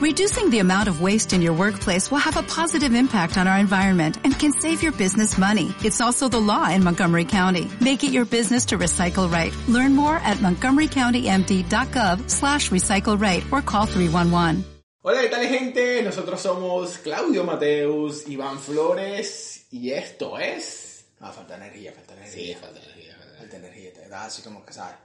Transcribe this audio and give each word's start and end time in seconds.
Reducing 0.00 0.48
the 0.48 0.60
amount 0.60 0.88
of 0.88 1.02
waste 1.02 1.34
in 1.34 1.42
your 1.42 1.52
workplace 1.52 2.10
will 2.10 2.24
have 2.24 2.38
a 2.38 2.42
positive 2.42 2.94
impact 2.94 3.36
on 3.36 3.46
our 3.46 3.58
environment 3.58 4.16
and 4.24 4.32
can 4.32 4.50
save 4.50 4.82
your 4.82 4.92
business 4.92 5.36
money. 5.36 5.74
It's 5.84 6.00
also 6.00 6.26
the 6.26 6.40
law 6.40 6.70
in 6.70 6.82
Montgomery 6.82 7.26
County. 7.26 7.68
Make 7.82 8.02
it 8.02 8.10
your 8.10 8.24
business 8.24 8.64
to 8.72 8.78
recycle 8.78 9.30
right. 9.30 9.52
Learn 9.68 9.94
more 9.94 10.16
at 10.16 10.38
montgomerycountymd.gov 10.38 12.30
slash 12.30 12.70
recycle 12.70 13.20
right 13.20 13.44
or 13.52 13.60
call 13.60 13.84
311. 13.84 14.64
Hola, 15.02 15.20
¿qué 15.20 15.28
tal 15.28 15.46
gente? 15.46 16.02
Nosotros 16.02 16.40
somos 16.40 16.96
Claudio 16.96 17.44
Mateus, 17.44 18.26
Iván 18.26 18.58
Flores 18.58 19.66
y 19.70 19.90
esto 19.90 20.38
es... 20.38 21.04
Ah, 21.20 21.30
falta 21.30 21.56
energía, 21.56 21.92
falta 21.92 22.14
energía. 22.14 22.32
Sí, 22.32 22.54
falta 22.54 22.80
energía. 22.80 23.16
falta 23.18 23.26
energía. 23.26 23.38
Falta 23.38 23.56
energía, 23.58 23.92
te 23.92 24.14
así 24.14 24.40
como 24.40 24.64
que 24.64 24.72
sabes. 24.72 24.96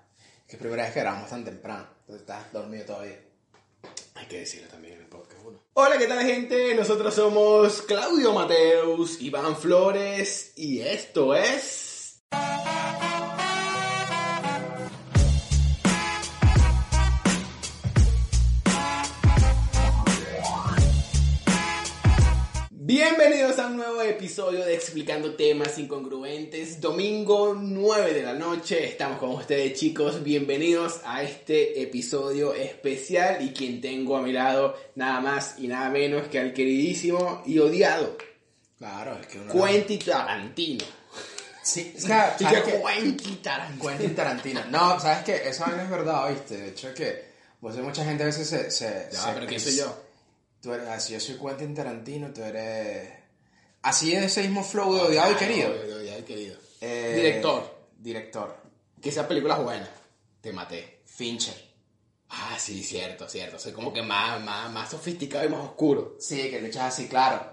Que 0.48 0.56
primera 0.56 0.84
vez 0.84 0.94
que 0.94 1.02
grabamos 1.02 1.30
tan 1.30 1.44
temprano, 1.44 1.86
entonces 2.00 2.22
estás 2.22 2.54
dormido 2.54 2.86
todavía. 2.86 3.25
Hay 4.16 4.28
que 4.28 4.40
decirlo 4.40 4.70
también 4.70 4.96
en 4.96 5.02
el 5.02 5.08
podcast 5.08 5.42
uno. 5.46 5.62
Hola, 5.74 5.98
¿qué 5.98 6.08
tal 6.08 6.26
gente? 6.26 6.74
Nosotros 6.74 7.14
somos 7.14 7.82
Claudio 7.82 8.32
Mateus, 8.34 9.22
Iván 9.22 9.58
Flores 9.58 10.54
y 10.56 10.80
esto 10.80 11.36
es... 11.36 12.24
Bienvenidos 22.88 23.58
a 23.58 23.66
un 23.66 23.78
nuevo 23.78 24.00
episodio 24.04 24.64
de 24.64 24.76
Explicando 24.76 25.34
Temas 25.34 25.80
Incongruentes. 25.80 26.80
Domingo 26.80 27.56
9 27.60 28.14
de 28.14 28.22
la 28.22 28.34
noche. 28.34 28.86
Estamos 28.88 29.18
con 29.18 29.32
ustedes 29.32 29.74
chicos. 29.80 30.22
Bienvenidos 30.22 31.00
a 31.04 31.24
este 31.24 31.82
episodio 31.82 32.54
especial 32.54 33.42
y 33.44 33.54
quien 33.54 33.82
tengo 33.82 34.16
a 34.18 34.22
mi 34.22 34.32
lado 34.32 34.76
nada 34.94 35.20
más 35.20 35.56
y 35.58 35.68
nada 35.68 35.90
menos 35.90 36.28
que 36.28 36.38
al 36.38 36.54
queridísimo 36.54 37.42
y 37.48 37.58
odiado 37.58 38.18
Claro, 38.78 39.18
es 39.20 39.26
que 39.26 39.40
uno... 39.40 39.52
Quentin 39.66 40.00
Tarantino. 40.06 40.86
Sí, 41.64 41.92
es 41.98 42.06
que, 42.06 42.14
Así 42.14 42.44
¿sabes 42.44 42.62
que? 42.66 42.84
Quentin 42.84 43.42
Tarantino. 43.42 43.90
Quentin 43.90 44.16
Tarantino. 44.16 44.62
No, 44.70 45.00
¿sabes 45.00 45.24
qué? 45.24 45.50
Eso 45.50 45.66
no 45.66 45.82
es 45.82 45.90
verdad, 45.90 46.30
¿viste? 46.30 46.58
De 46.58 46.68
hecho, 46.70 46.90
es 46.90 46.94
que 46.94 47.26
pues 47.60 47.76
mucha 47.78 48.06
gente 48.06 48.22
a 48.22 48.28
veces 48.28 48.48
se... 48.48 48.70
se 48.70 49.08
Ya, 49.12 49.20
se- 49.22 49.32
pero 49.34 49.48
¿quién 49.48 49.60
soy 49.60 49.76
yo? 49.78 50.05
Tú 50.66 50.74
eres, 50.74 50.88
así 50.88 51.14
yo 51.14 51.20
soy 51.20 51.38
Quentin 51.38 51.76
Tarantino, 51.76 52.34
tú 52.34 52.42
eres... 52.42 53.08
Así 53.84 54.16
en 54.16 54.24
ese 54.24 54.42
mismo 54.42 54.64
flow 54.64 54.96
de 54.96 55.02
odiado 55.02 55.32
y 55.32 55.36
querido. 55.36 55.70
Odiado, 55.70 55.98
odiado 55.98 56.20
y 56.22 56.24
querido. 56.24 56.58
Eh, 56.82 57.14
Director. 57.16 57.86
Director. 58.00 58.58
Que 59.00 59.10
esa 59.10 59.28
película 59.28 59.58
es 59.58 59.64
buena. 59.64 59.90
Te 60.42 60.52
maté. 60.52 61.02
Fincher. 61.06 61.54
Ah, 62.30 62.58
sí, 62.58 62.82
cierto, 62.82 63.30
cierto. 63.30 63.60
Soy 63.60 63.74
como 63.74 63.94
que 63.94 64.02
más, 64.02 64.44
más, 64.44 64.72
más 64.72 64.90
sofisticado 64.90 65.46
y 65.46 65.50
más 65.50 65.62
oscuro. 65.66 66.18
Sí, 66.20 66.50
que 66.50 66.60
le 66.60 66.70
echas 66.70 66.86
así, 66.86 67.08
claro. 67.08 67.46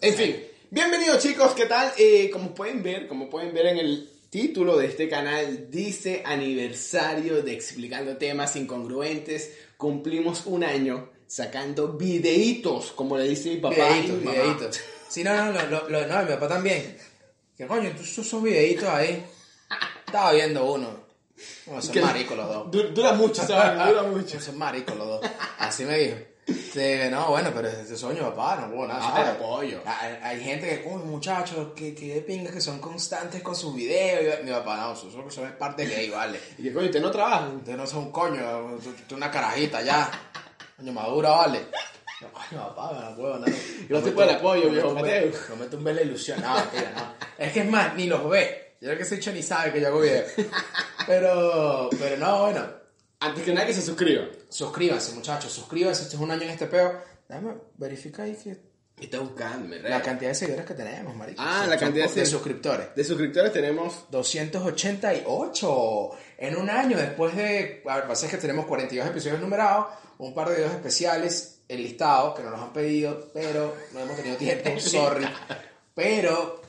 En 0.00 0.14
fin, 0.14 0.42
bienvenidos 0.70 1.22
chicos, 1.22 1.52
¿qué 1.52 1.66
tal? 1.66 1.92
Eh, 1.98 2.30
como 2.30 2.54
pueden 2.54 2.82
ver, 2.82 3.06
como 3.06 3.28
pueden 3.28 3.52
ver 3.52 3.66
en 3.66 3.78
el 3.80 4.10
título 4.30 4.78
de 4.78 4.86
este 4.86 5.10
canal, 5.10 5.70
dice 5.70 6.22
aniversario 6.24 7.42
de 7.42 7.52
Explicando 7.52 8.16
Temas 8.16 8.56
Incongruentes. 8.56 9.52
Cumplimos 9.76 10.46
un 10.46 10.64
año 10.64 11.15
sacando 11.26 11.88
videitos, 11.94 12.92
como 12.92 13.16
le 13.16 13.24
dice 13.28 13.50
mi 13.50 13.56
papá. 13.56 13.74
y 13.76 14.02
Videitos, 14.02 14.20
mi 14.22 14.32
videitos. 14.32 14.80
Sí, 15.08 15.24
no, 15.24 15.34
no, 15.34 15.52
lo, 15.52 15.68
lo, 15.68 15.88
lo- 15.88 16.06
no, 16.06 16.22
mi 16.22 16.28
papá 16.28 16.48
también. 16.48 16.96
Que 17.56 17.66
coño, 17.66 17.90
tú 17.96 18.02
esos 18.02 18.42
videitos 18.42 18.88
ahí. 18.88 19.24
Estaba 20.06 20.32
viendo 20.32 20.64
uno. 20.72 21.06
No, 21.66 21.82
son 21.82 22.00
maricos 22.00 22.36
los 22.36 22.48
dos. 22.48 22.70
Du- 22.70 22.88
Dura 22.94 23.12
mucho, 23.12 23.42
¿sabes? 23.46 23.88
Dura 23.88 24.02
mucho. 24.04 24.40
Son 24.40 24.56
maricos 24.58 24.96
los 24.96 25.06
dos. 25.06 25.30
Así 25.58 25.84
me 25.84 25.98
dijo. 25.98 26.16
Sí, 26.46 26.80
no, 27.10 27.30
bueno, 27.30 27.50
pero 27.52 27.66
es 27.66 27.88
de 27.88 27.96
sueño, 27.96 28.22
papá, 28.32 28.56
no 28.60 28.70
puedo 28.72 28.86
nada. 28.86 29.00
Ah, 29.02 29.10
¿sabes? 29.16 29.24
te 29.24 29.30
apoyo. 29.44 29.80
Hay, 29.84 30.12
hay 30.22 30.40
gente 30.44 30.68
que, 30.68 30.82
como 30.84 30.98
muchachos, 31.04 31.72
que, 31.74 31.92
que 31.92 32.14
de 32.14 32.20
pingas 32.20 32.52
que 32.54 32.60
son 32.60 32.78
constantes 32.78 33.42
con 33.42 33.56
sus 33.56 33.74
videos. 33.74 34.38
Y 34.40 34.44
mi 34.44 34.52
papá, 34.52 34.76
no, 34.76 34.92
eso, 34.92 35.08
eso 35.26 35.44
es 35.44 35.52
parte 35.52 35.86
gay, 35.86 36.08
vale. 36.08 36.38
Y 36.58 36.62
que 36.62 36.72
coño, 36.72 36.86
¿usted 36.86 37.00
no 37.02 37.10
trabaja? 37.10 37.48
Usted 37.48 37.76
no 37.76 37.84
son 37.86 38.04
un 38.04 38.12
coño, 38.12 38.78
tú, 38.82 38.94
tú 39.08 39.16
una 39.16 39.28
carajita 39.30 39.82
ya. 39.82 40.08
Coño, 40.76 40.92
madura, 40.92 41.30
vale. 41.30 41.60
No, 42.20 42.32
coño, 42.32 42.74
papá, 42.74 42.92
me 42.94 43.00
la 43.00 43.16
puedo, 43.16 43.38
no. 43.38 43.46
Yo 43.88 44.02
te 44.02 44.10
puedo 44.12 44.28
el 44.30 44.36
apoyo, 44.36 44.70
viejo 44.70 44.88
No 44.88 44.94
Mateo. 44.94 45.30
no 45.50 45.56
me 45.56 45.66
tumbe 45.66 45.92
la 45.94 46.02
ilusión. 46.02 46.40
No, 46.40 46.54
no. 46.56 46.64
Es 47.38 47.52
que 47.52 47.60
es 47.60 47.70
más, 47.70 47.94
ni 47.94 48.06
los 48.06 48.28
ve. 48.28 48.76
Yo 48.80 48.88
creo 48.88 48.96
que 48.98 49.02
ese 49.04 49.16
hecho 49.16 49.32
ni 49.32 49.42
sabe 49.42 49.72
que 49.72 49.80
yo 49.80 49.88
hago 49.88 50.00
videos. 50.00 50.30
Pero, 51.06 51.88
pero 51.98 52.16
no, 52.16 52.42
bueno. 52.42 52.66
Antes 53.20 53.44
que 53.44 53.52
nada 53.54 53.66
que 53.66 53.74
se 53.74 53.82
suscriba. 53.82 54.24
Suscríbanse, 54.48 55.14
muchachos, 55.14 55.52
suscríbanse. 55.52 56.02
Este 56.04 56.16
es 56.16 56.20
un 56.22 56.30
año 56.30 56.42
en 56.42 56.50
este 56.50 56.66
peo. 56.66 57.00
Déjame 57.28 57.54
verificar 57.76 58.26
ahí 58.26 58.36
que 58.36 58.56
¿Qué 58.96 59.04
está 59.04 59.18
buscando, 59.20 59.76
la 59.76 60.00
cantidad 60.00 60.30
de 60.30 60.34
seguidores 60.34 60.64
que 60.64 60.72
tenemos, 60.72 61.14
marico. 61.14 61.42
Ah, 61.44 61.66
la 61.68 61.76
cantidad 61.76 62.08
de, 62.08 62.14
de- 62.20 62.24
suscriptores. 62.26 62.94
De 62.96 63.04
suscriptores 63.04 63.52
tenemos 63.52 64.06
288 64.10 66.10
en 66.38 66.56
un 66.56 66.70
año 66.70 66.96
después 66.96 67.36
de, 67.36 67.82
a 67.86 67.96
ver, 67.96 68.06
pasa 68.06 68.24
es 68.24 68.32
que 68.32 68.38
tenemos 68.38 68.64
42 68.64 69.06
episodios 69.06 69.38
numerados, 69.40 69.88
un 70.18 70.34
par 70.34 70.48
de 70.48 70.56
videos 70.56 70.72
especiales, 70.72 71.60
el 71.68 71.82
listado, 71.82 72.34
que 72.34 72.42
no 72.42 72.50
nos 72.50 72.60
han 72.60 72.72
pedido, 72.72 73.30
pero 73.32 73.74
no 73.92 74.00
hemos 74.00 74.16
tenido 74.16 74.36
tiempo, 74.36 74.70
sorry, 74.80 75.26
pero 75.94 76.62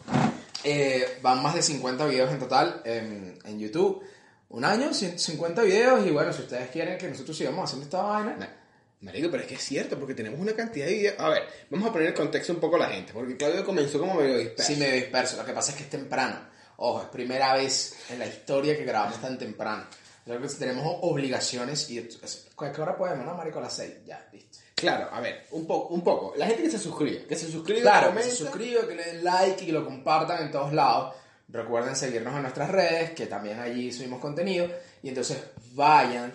eh, 0.64 1.20
van 1.22 1.42
más 1.42 1.56
de 1.56 1.62
50 1.62 2.06
videos 2.06 2.32
en 2.32 2.40
total 2.40 2.82
en, 2.86 3.40
en 3.46 3.60
YouTube, 3.60 4.04
un 4.50 4.66
año, 4.66 4.94
150 4.94 5.62
videos, 5.64 6.06
y 6.06 6.12
bueno, 6.12 6.32
si 6.32 6.42
ustedes 6.42 6.70
quieren 6.70 6.98
que 6.98 7.08
nosotros 7.08 7.38
sigamos 7.38 7.66
haciendo 7.66 7.86
esta 7.86 8.02
vaina, 8.02 8.58
Marico, 9.00 9.30
pero 9.30 9.44
es 9.44 9.50
que 9.50 9.56
es 9.56 9.64
cierto, 9.64 10.00
porque 10.00 10.16
tenemos 10.16 10.40
una 10.40 10.54
cantidad 10.54 10.88
de 10.88 10.94
videos. 10.94 11.20
A 11.20 11.30
ver, 11.30 11.44
vamos 11.70 11.88
a 11.88 11.94
poner 11.94 12.08
el 12.08 12.14
contexto 12.16 12.54
un 12.54 12.60
poco 12.60 12.78
a 12.78 12.80
la 12.80 12.90
gente, 12.90 13.14
porque 13.14 13.38
Claudio 13.38 13.64
comenzó 13.64 14.00
como 14.00 14.16
medio 14.16 14.40
disperso. 14.40 14.74
sí 14.74 14.80
me 14.80 14.92
disperso, 14.92 15.38
lo 15.38 15.46
que 15.46 15.54
pasa 15.54 15.72
es 15.72 15.78
que 15.78 15.84
es 15.84 15.90
temprano, 15.90 16.40
ojo, 16.78 17.04
es 17.04 17.08
primera 17.10 17.54
vez 17.54 17.96
en 18.10 18.20
la 18.20 18.26
historia 18.26 18.76
que 18.76 18.86
grabamos 18.86 19.22
tan 19.22 19.38
temprano. 19.38 19.86
Creo 20.28 20.42
que 20.42 20.48
tenemos 20.50 20.86
obligaciones 21.04 21.90
y... 21.90 22.00
¿A 22.00 22.72
qué 22.74 22.82
hora 22.82 22.98
podemos, 22.98 23.26
no, 23.26 23.34
marico? 23.34 23.60
A 23.60 23.62
las 23.62 23.74
6, 23.78 23.94
ya, 24.06 24.28
listo. 24.34 24.60
Claro, 24.76 25.08
a 25.10 25.22
ver, 25.22 25.48
un 25.52 25.66
poco, 25.66 25.94
un 25.94 26.04
poco. 26.04 26.34
La 26.36 26.48
gente 26.48 26.64
que 26.64 26.70
se 26.70 26.80
suscribe, 26.80 27.26
que 27.26 27.38
se 27.38 27.50
suscribe, 27.50 27.80
Claro, 27.80 28.14
que 28.14 28.24
se 28.24 28.32
suscriban, 28.32 28.90
que 28.90 28.96
le 28.96 29.06
den 29.06 29.24
like 29.24 29.64
y 29.64 29.68
que 29.68 29.72
lo 29.72 29.86
compartan 29.86 30.44
en 30.44 30.52
todos 30.52 30.74
lados. 30.74 31.16
Recuerden 31.48 31.96
seguirnos 31.96 32.36
en 32.36 32.42
nuestras 32.42 32.70
redes, 32.70 33.12
que 33.12 33.28
también 33.28 33.58
allí 33.60 33.90
subimos 33.94 34.20
contenido. 34.20 34.68
Y 35.02 35.08
entonces 35.08 35.42
vayan 35.72 36.34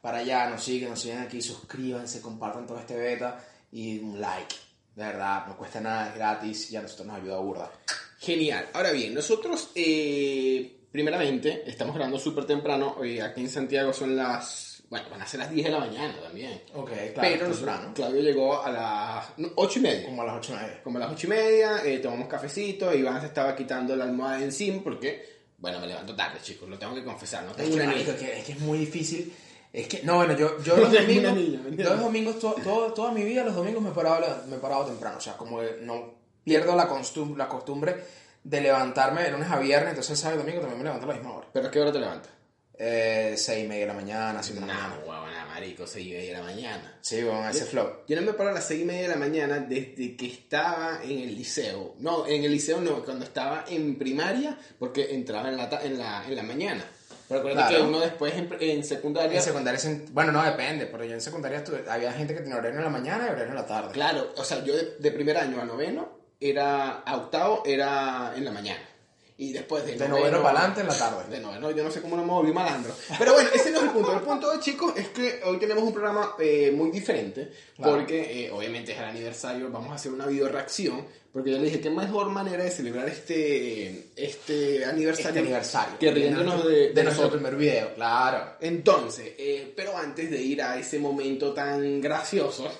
para 0.00 0.18
allá, 0.18 0.48
nos 0.48 0.64
siguen, 0.64 0.88
nos 0.88 1.00
siguen 1.00 1.18
aquí, 1.18 1.42
suscríbanse, 1.42 2.22
compartan 2.22 2.66
todo 2.66 2.78
este 2.78 2.96
beta 2.96 3.44
y 3.70 3.98
un 3.98 4.18
like. 4.18 4.54
De 4.94 5.04
verdad, 5.04 5.46
no 5.46 5.58
cuesta 5.58 5.78
nada, 5.78 6.08
es 6.08 6.14
gratis 6.14 6.70
y 6.70 6.76
a 6.76 6.80
nosotros 6.80 7.06
nos 7.06 7.18
ayuda 7.18 7.36
burda. 7.36 7.70
Genial. 8.18 8.70
Ahora 8.72 8.92
bien, 8.92 9.12
nosotros, 9.12 9.70
eh, 9.74 10.75
primeramente, 10.96 11.62
estamos 11.66 11.94
grabando 11.94 12.18
súper 12.18 12.46
temprano. 12.46 12.96
Hoy 12.98 13.20
aquí 13.20 13.42
en 13.42 13.50
Santiago 13.50 13.92
son 13.92 14.16
las. 14.16 14.82
Bueno, 14.88 15.10
van 15.10 15.20
a 15.20 15.26
ser 15.26 15.40
las 15.40 15.50
10 15.50 15.66
de 15.66 15.70
la 15.72 15.78
mañana 15.80 16.14
también. 16.22 16.62
Ok, 16.72 16.88
claro, 17.12 17.20
Pero 17.20 17.50
temprano. 17.50 17.92
Claudio 17.94 18.22
llegó 18.22 18.62
a 18.62 18.70
las 18.70 19.26
8 19.56 19.78
y 19.78 19.82
media. 19.82 20.06
Como 20.06 20.22
a 20.22 20.24
las 20.24 20.36
8 20.38 20.52
o 20.54 20.56
9. 20.58 20.80
Como 20.82 20.96
a 20.96 21.00
las 21.00 21.12
8 21.12 21.26
y 21.26 21.30
media, 21.30 21.84
eh, 21.84 21.98
tomamos 21.98 22.28
cafecito. 22.28 22.94
Iván 22.94 23.20
se 23.20 23.26
estaba 23.26 23.54
quitando 23.54 23.94
la 23.94 24.04
almohada 24.04 24.38
de 24.38 24.44
encima 24.44 24.80
porque, 24.82 25.22
bueno, 25.58 25.78
me 25.80 25.86
levanto 25.88 26.16
tarde, 26.16 26.38
chicos, 26.42 26.66
lo 26.68 26.78
tengo 26.78 26.94
que 26.94 27.04
confesar. 27.04 27.44
No 27.44 27.50
Es 27.50 27.56
tengo 27.58 27.76
que, 27.76 27.82
una 27.82 27.92
niña. 27.92 28.16
que, 28.16 28.38
es 28.38 28.44
que 28.46 28.52
es 28.52 28.60
muy 28.60 28.78
difícil. 28.78 29.34
Es 29.72 29.88
que, 29.88 30.02
no, 30.04 30.16
bueno, 30.16 30.34
yo, 30.34 30.62
yo 30.62 30.76
los 30.78 30.90
domingos, 30.90 31.34
niña, 31.34 31.60
los 31.76 32.00
domingos 32.00 32.38
to- 32.38 32.56
todo- 32.64 32.94
toda 32.94 33.12
mi 33.12 33.22
vida, 33.24 33.44
los 33.44 33.54
domingos 33.54 33.82
me 33.82 33.90
he 33.90 33.92
parado, 33.92 34.24
me 34.48 34.56
he 34.56 34.58
parado 34.58 34.86
temprano. 34.86 35.18
O 35.18 35.20
sea, 35.20 35.36
como 35.36 35.60
que 35.60 35.78
no 35.82 36.14
pierdo 36.42 36.74
la, 36.74 36.88
costum- 36.88 37.36
la 37.36 37.48
costumbre 37.48 37.96
de 38.48 38.60
levantarme 38.60 39.22
de 39.24 39.30
lunes 39.32 39.50
a 39.50 39.58
viernes, 39.58 39.90
entonces 39.90 40.12
el 40.12 40.16
sábado 40.18 40.40
y 40.40 40.42
domingo 40.44 40.60
también 40.60 40.78
me 40.78 40.84
levanto 40.84 41.04
a 41.04 41.08
la 41.08 41.14
misma 41.14 41.36
hora. 41.36 41.48
¿Pero 41.52 41.66
a 41.66 41.70
qué 41.70 41.80
hora 41.80 41.92
te 41.92 41.98
levantas? 41.98 42.30
Eh, 42.78 43.34
seis 43.38 43.64
y 43.64 43.68
media 43.68 43.80
de 43.82 43.86
la 43.88 43.94
mañana, 43.94 44.42
siete 44.42 44.60
de 44.60 44.66
la 44.66 44.74
mañana. 44.74 44.94
huevona, 45.00 45.46
marico, 45.46 45.86
6 45.86 46.06
y 46.06 46.10
media 46.10 46.26
de 46.32 46.38
la 46.38 46.42
mañana. 46.44 46.98
Sí, 47.00 47.22
con 47.22 47.44
ese 47.46 47.64
flow. 47.64 47.88
Yo 48.06 48.16
no 48.16 48.22
me 48.22 48.34
paro 48.34 48.50
a 48.50 48.52
las 48.52 48.64
6 48.68 48.82
y 48.82 48.84
media 48.84 49.02
de 49.02 49.08
la 49.08 49.16
mañana 49.16 49.58
desde 49.60 50.14
que 50.14 50.26
estaba 50.26 51.00
en 51.02 51.18
el 51.20 51.34
liceo. 51.34 51.94
No, 52.00 52.26
en 52.26 52.44
el 52.44 52.52
liceo 52.52 52.80
no, 52.82 53.02
cuando 53.02 53.24
estaba 53.24 53.64
en 53.68 53.96
primaria, 53.96 54.58
porque 54.78 55.14
entraba 55.14 55.48
en 55.48 55.56
la, 55.56 55.70
en 55.82 55.98
la, 55.98 56.24
en 56.26 56.36
la 56.36 56.42
mañana. 56.42 56.84
Pero 57.28 57.40
acuérdate 57.40 57.70
Claro. 57.70 57.84
que 57.84 57.88
uno 57.90 58.00
después 58.00 58.34
en, 58.34 58.48
en 58.60 58.84
secundaria... 58.84 59.38
En 59.38 59.42
secundaria, 59.42 59.80
bueno, 60.12 60.30
no 60.32 60.44
depende, 60.44 60.86
pero 60.86 61.04
yo 61.04 61.14
en 61.14 61.20
secundaria 61.22 61.58
estuve- 61.58 61.84
había 61.90 62.12
gente 62.12 62.34
que 62.34 62.40
tenía 62.40 62.56
horario 62.56 62.76
en 62.78 62.84
la 62.84 62.90
mañana 62.90 63.24
y 63.26 63.30
horario 63.30 63.48
en 63.48 63.54
la 63.56 63.66
tarde. 63.66 63.92
Claro, 63.92 64.32
o 64.36 64.44
sea, 64.44 64.62
yo 64.62 64.76
de, 64.76 64.96
de 64.98 65.10
primer 65.12 65.38
año 65.38 65.60
a 65.60 65.64
noveno, 65.64 66.15
era 66.40 67.00
a 67.00 67.16
octavo, 67.16 67.62
era 67.64 68.32
en 68.36 68.44
la 68.44 68.52
mañana. 68.52 68.80
Y 69.38 69.52
después 69.52 69.84
de, 69.84 69.96
De 69.96 70.08
noveno 70.08 70.42
para 70.42 70.60
adelante 70.60 70.80
en 70.80 70.86
la 70.86 70.96
tarde. 70.96 71.28
De 71.28 71.40
noveno, 71.42 71.70
yo 71.70 71.84
no 71.84 71.90
sé 71.90 72.00
cómo 72.00 72.16
no 72.16 72.24
me 72.24 72.30
volví 72.30 72.52
malandro. 72.52 72.94
Pero 73.18 73.34
bueno, 73.34 73.50
ese 73.52 73.70
no 73.70 73.78
es 73.78 73.84
el 73.84 73.90
punto. 73.90 74.14
El 74.14 74.20
punto, 74.20 74.60
chicos, 74.60 74.94
es 74.96 75.08
que 75.08 75.42
hoy 75.44 75.58
tenemos 75.58 75.84
un 75.84 75.92
programa 75.92 76.34
eh, 76.38 76.72
muy 76.74 76.90
diferente. 76.90 77.52
Claro. 77.76 77.96
Porque 77.96 78.46
eh, 78.46 78.50
obviamente 78.50 78.92
es 78.92 78.98
el 78.98 79.04
aniversario, 79.04 79.70
vamos 79.70 79.90
a 79.90 79.96
hacer 79.96 80.10
una 80.10 80.24
video 80.24 80.48
reacción. 80.48 81.04
Porque 81.34 81.50
yo 81.50 81.58
le 81.58 81.64
dije, 81.64 81.80
qué 81.82 81.90
mejor 81.90 82.30
manera 82.30 82.64
de 82.64 82.70
celebrar 82.70 83.06
este, 83.10 84.06
este 84.16 84.86
aniversario. 84.86 85.28
Este 85.28 85.40
aniversario. 85.40 85.98
Que 85.98 86.10
riéndonos 86.10 86.64
de, 86.64 86.72
de, 86.74 86.92
de 86.94 87.04
nuestro 87.04 87.30
primer 87.30 87.56
video, 87.56 87.94
claro. 87.94 88.56
Entonces, 88.58 89.34
eh, 89.36 89.70
pero 89.76 89.98
antes 89.98 90.30
de 90.30 90.40
ir 90.40 90.62
a 90.62 90.78
ese 90.78 90.98
momento 90.98 91.52
tan 91.52 92.00
gracioso, 92.00 92.72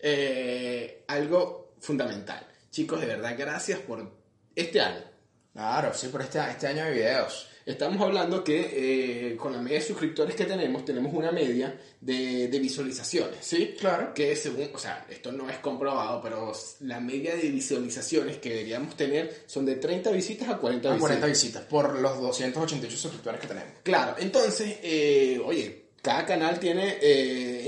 Eh, 0.00 1.02
algo 1.08 1.72
fundamental. 1.80 2.46
Chicos, 2.70 3.00
de 3.00 3.06
verdad, 3.06 3.34
gracias 3.36 3.80
por 3.80 4.10
este 4.54 4.80
año. 4.80 5.04
Claro, 5.52 5.92
sí, 5.94 6.08
por 6.08 6.22
este, 6.22 6.38
este 6.38 6.66
año 6.68 6.84
de 6.84 6.92
videos. 6.92 7.48
Estamos 7.66 8.00
hablando 8.00 8.42
que 8.42 9.32
eh, 9.32 9.36
con 9.36 9.52
la 9.52 9.60
media 9.60 9.78
de 9.78 9.84
suscriptores 9.84 10.34
que 10.34 10.46
tenemos, 10.46 10.84
tenemos 10.86 11.12
una 11.12 11.30
media 11.32 11.78
de, 12.00 12.48
de 12.48 12.58
visualizaciones, 12.60 13.38
¿sí? 13.44 13.74
Claro. 13.78 14.14
Que 14.14 14.34
según, 14.36 14.70
o 14.72 14.78
sea, 14.78 15.04
esto 15.10 15.32
no 15.32 15.50
es 15.50 15.58
comprobado, 15.58 16.22
pero 16.22 16.52
la 16.80 16.98
media 16.98 17.36
de 17.36 17.50
visualizaciones 17.50 18.38
que 18.38 18.50
deberíamos 18.50 18.96
tener 18.96 19.42
son 19.46 19.66
de 19.66 19.74
30 19.76 20.10
visitas 20.12 20.48
a 20.48 20.56
40 20.56 20.88
A 20.88 20.92
visitas. 20.92 21.00
40 21.00 21.26
visitas 21.26 21.62
por 21.64 21.98
los 21.98 22.20
288 22.20 22.96
suscriptores 22.96 23.40
que 23.40 23.48
tenemos. 23.48 23.72
Claro, 23.82 24.16
entonces, 24.18 24.78
eh, 24.82 25.38
oye, 25.44 25.88
cada 26.00 26.24
canal 26.24 26.58
tiene 26.58 26.98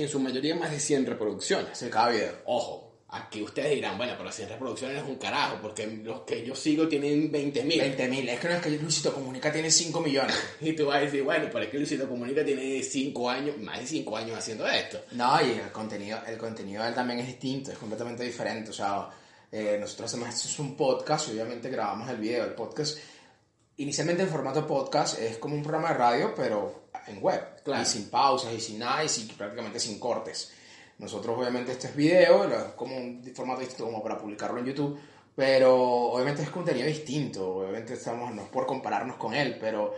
en 0.01 0.09
su 0.09 0.19
mayoría 0.19 0.55
más 0.55 0.71
de 0.71 0.81
100 0.81 1.07
reproducciones. 1.07 1.77
Sí, 1.77 1.91
cada 1.91 2.09
video. 2.09 2.39
Ojo, 2.47 2.90
aquí 3.13 3.43
ustedes 3.43 3.71
dirán, 3.75 3.97
bueno, 3.99 4.15
pero 4.17 4.31
100 4.31 4.49
reproducciones 4.51 4.99
es 5.03 5.09
un 5.09 5.17
carajo, 5.17 5.59
porque 5.61 5.87
los 5.87 6.21
que 6.23 6.45
yo 6.45 6.55
sigo 6.55 6.87
tienen 6.89 7.31
20 7.31 7.65
mil. 7.65 7.81
20 7.81 8.09
mil. 8.09 8.29
Es 8.29 8.39
que 8.41 8.49
no 8.49 8.55
es 8.55 8.61
que 8.63 8.71
Luisito 8.71 9.13
Comunica 9.13 9.53
tiene 9.53 9.71
5 9.71 10.01
millones. 10.01 10.37
Y 10.61 10.73
tú 10.75 10.87
vas 10.87 10.99
a 10.99 11.01
decir, 11.01 11.23
bueno, 11.23 11.49
pero 11.53 11.65
es 11.65 11.71
que 11.71 11.77
Luisito 11.79 12.09
Comunica 12.09 12.45
tiene 12.45 12.83
5 12.83 13.31
años, 13.31 13.59
más 13.59 13.81
de 13.81 13.87
5 13.87 14.17
años 14.17 14.39
haciendo 14.39 14.67
esto. 14.67 15.01
No, 15.13 15.41
y 15.41 15.53
el 15.53 15.73
contenido, 15.73 16.19
el 16.27 16.39
contenido 16.39 16.83
de 16.83 16.89
él 16.91 16.95
también 16.95 17.21
es 17.21 17.27
distinto, 17.27 17.73
es 17.73 17.79
completamente 17.79 18.23
diferente. 18.25 18.71
O 18.71 18.75
sea, 18.75 19.09
eh, 19.51 19.77
nosotros 19.81 20.07
hacemos 20.13 20.29
esto 20.35 20.49
es 20.49 20.59
un 20.59 20.77
podcast 20.77 21.29
y 21.29 21.33
obviamente 21.33 21.69
grabamos 21.71 22.09
el 22.11 22.17
video. 22.19 22.45
El 22.45 22.53
podcast, 22.55 22.99
inicialmente 23.79 24.23
en 24.23 24.29
formato 24.29 24.67
podcast, 24.67 25.19
es 25.19 25.39
como 25.39 25.55
un 25.55 25.63
programa 25.63 25.89
de 25.89 25.95
radio, 25.95 26.35
pero 26.37 26.91
en 27.07 27.21
web. 27.23 27.63
Claro. 27.65 27.83
Y 27.83 27.87
sin 27.87 28.09
pausas 28.11 28.53
y 28.53 28.61
sin 28.61 28.79
nada 28.79 29.03
y 29.05 29.09
sin- 29.09 29.29
prácticamente 29.29 29.81
sin 29.81 29.99
cortes. 29.99 30.53
Nosotros 31.01 31.37
obviamente 31.39 31.73
este 31.73 31.89
es 31.89 31.97
video, 31.97 32.45
es 32.45 32.73
como 32.77 32.97
un 32.97 33.23
formato 33.35 33.61
distinto 33.61 33.85
como 33.87 34.03
para 34.03 34.19
publicarlo 34.19 34.59
en 34.61 34.67
YouTube, 34.67 34.99
pero 35.35 35.75
obviamente 36.13 36.43
es 36.43 36.51
contenido 36.51 36.87
distinto, 36.87 37.57
obviamente 37.57 37.95
estamos, 37.95 38.35
no 38.35 38.43
es 38.43 38.49
por 38.49 38.67
compararnos 38.67 39.17
con 39.17 39.33
él, 39.35 39.57
pero 39.59 39.95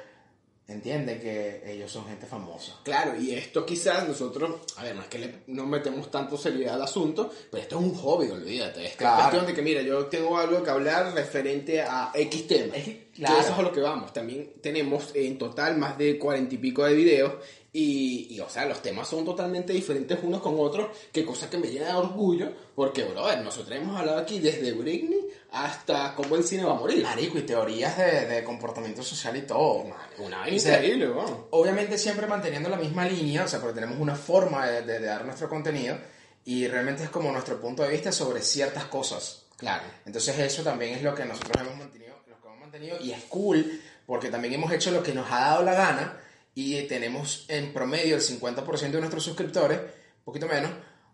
entiende 0.69 1.19
que 1.19 1.63
ellos 1.73 1.91
son 1.91 2.07
gente 2.07 2.25
famosa. 2.27 2.79
Claro, 2.85 3.21
y 3.21 3.33
esto 3.33 3.67
quizás 3.67 4.07
nosotros, 4.07 4.61
a 4.77 4.85
ver, 4.85 4.95
no 4.95 5.03
es 5.03 5.09
que 5.09 5.19
le, 5.19 5.35
no 5.49 5.67
metemos 5.67 6.09
tanto 6.11 6.37
seriedad 6.37 6.77
al 6.77 6.83
asunto, 6.83 7.31
pero 7.51 7.63
esto 7.63 7.79
es 7.81 7.85
un 7.85 7.95
hobby, 7.95 8.31
olvídate. 8.31 8.87
Es 8.87 8.97
Claro. 8.97 9.17
cuestión 9.23 9.47
de 9.47 9.55
que, 9.55 9.63
mira, 9.63 9.83
yo 9.83 10.07
tengo 10.07 10.39
algo 10.39 10.63
que 10.63 10.71
hablar 10.71 11.13
referente 11.15 11.83
a 11.83 12.13
X 12.15 12.47
tema. 12.47 12.77
Es 12.77 12.85
que, 12.85 13.09
claro. 13.13 13.41
eso 13.41 13.53
es 13.53 13.59
a 13.59 13.63
lo 13.63 13.73
que 13.73 13.81
vamos. 13.81 14.13
También 14.13 14.53
tenemos 14.63 15.11
en 15.15 15.37
total 15.37 15.77
más 15.77 15.99
de 15.99 16.17
cuarenta 16.19 16.55
y 16.55 16.59
pico 16.59 16.85
de 16.85 16.95
videos. 16.95 17.33
Y, 17.75 18.27
y, 18.35 18.41
o 18.41 18.51
sea, 18.51 18.67
los 18.67 18.83
temas 18.83 19.09
son 19.09 19.25
totalmente 19.25 19.73
diferentes 19.73 20.19
unos 20.23 20.43
con 20.43 20.57
otros, 20.59 20.89
que 21.11 21.25
cosa 21.25 21.49
que 21.49 21.57
me 21.57 21.69
llena 21.69 21.87
de 21.87 21.95
orgullo, 21.95 22.53
porque, 22.75 23.05
brother, 23.05 23.41
nosotros 23.43 23.75
hemos 23.79 23.99
hablado 23.99 24.19
aquí 24.19 24.41
desde 24.41 24.73
Britney 24.73 25.21
hasta 25.53 26.15
cómo 26.15 26.37
el 26.37 26.45
cine 26.45 26.65
va 26.65 26.73
a 26.73 26.79
morir. 26.81 27.03
Marico, 27.03 27.39
y 27.39 27.43
teorías 27.43 27.97
de, 27.97 28.27
de 28.27 28.45
comportamiento 28.45 29.03
social 29.03 29.35
y 29.39 29.43
todo. 29.43 29.85
Una 30.19 30.39
vaina 30.39 30.57
O 30.57 30.61
sea, 30.61 30.75
increíble. 30.85 31.09
Obviamente 31.51 31.97
siempre 31.97 32.27
manteniendo 32.27 32.69
la 32.69 32.77
misma 32.77 33.07
línea, 33.07 33.45
o 33.45 33.49
sea, 33.49 33.59
porque 33.59 33.75
tenemos 33.81 33.99
una 33.99 34.17
forma 34.17 34.67
de, 34.67 34.83
de- 34.83 34.99
de 34.99 35.07
dar 35.07 35.25
nuestro 35.25 35.49
contenido 35.49 35.97
y 36.45 36.67
realmente 36.69 37.05
es 37.05 37.09
como 37.11 37.33
nuestro 37.33 37.59
punto 37.59 37.83
de 37.85 37.89
vista 37.89 38.13
sobre 38.13 38.43
ciertas 38.43 38.85
cosas. 38.87 39.45
Claro. 39.57 39.85
Entonces 40.05 40.39
eso 40.39 40.63
también 40.63 40.95
es 40.97 41.03
lo 41.03 41.15
que 41.15 41.25
nosotros 41.25 41.53
hemos 41.63 41.77
mantenido, 41.79 42.17
lo 42.29 42.39
que 42.39 42.47
hemos 42.49 42.61
mantenido 42.61 42.99
y 43.01 43.13
es 43.13 43.23
cool 43.25 43.81
porque 44.05 44.29
también 44.29 44.53
hemos 44.55 44.71
hecho 44.73 44.91
lo 44.91 45.03
que 45.03 45.15
nos 45.15 45.31
ha 45.31 45.41
dado 45.41 45.63
la 45.63 45.73
gana 45.75 46.19
y 46.55 46.83
tenemos 46.83 47.47
en 47.49 47.73
promedio 47.73 48.17
el 48.17 48.23
50% 48.23 48.91
de 48.91 49.01
nuestros 49.01 49.25
suscriptores, 49.25 49.79
un 49.79 50.25
poquito 50.25 50.47
menos, 50.47 50.71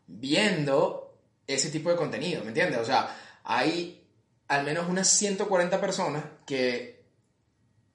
viendo 0.07 1.17
ese 1.47 1.71
tipo 1.71 1.91
de 1.91 1.97
contenido, 1.97 2.43
¿me 2.43 2.49
entiendes? 2.49 2.79
O 2.81 2.85
sea, 2.85 3.17
hay 3.45 4.05
al 4.49 4.65
menos 4.65 4.89
unas 4.89 5.09
140 5.09 5.81
personas 5.81 6.25
que 6.47 6.99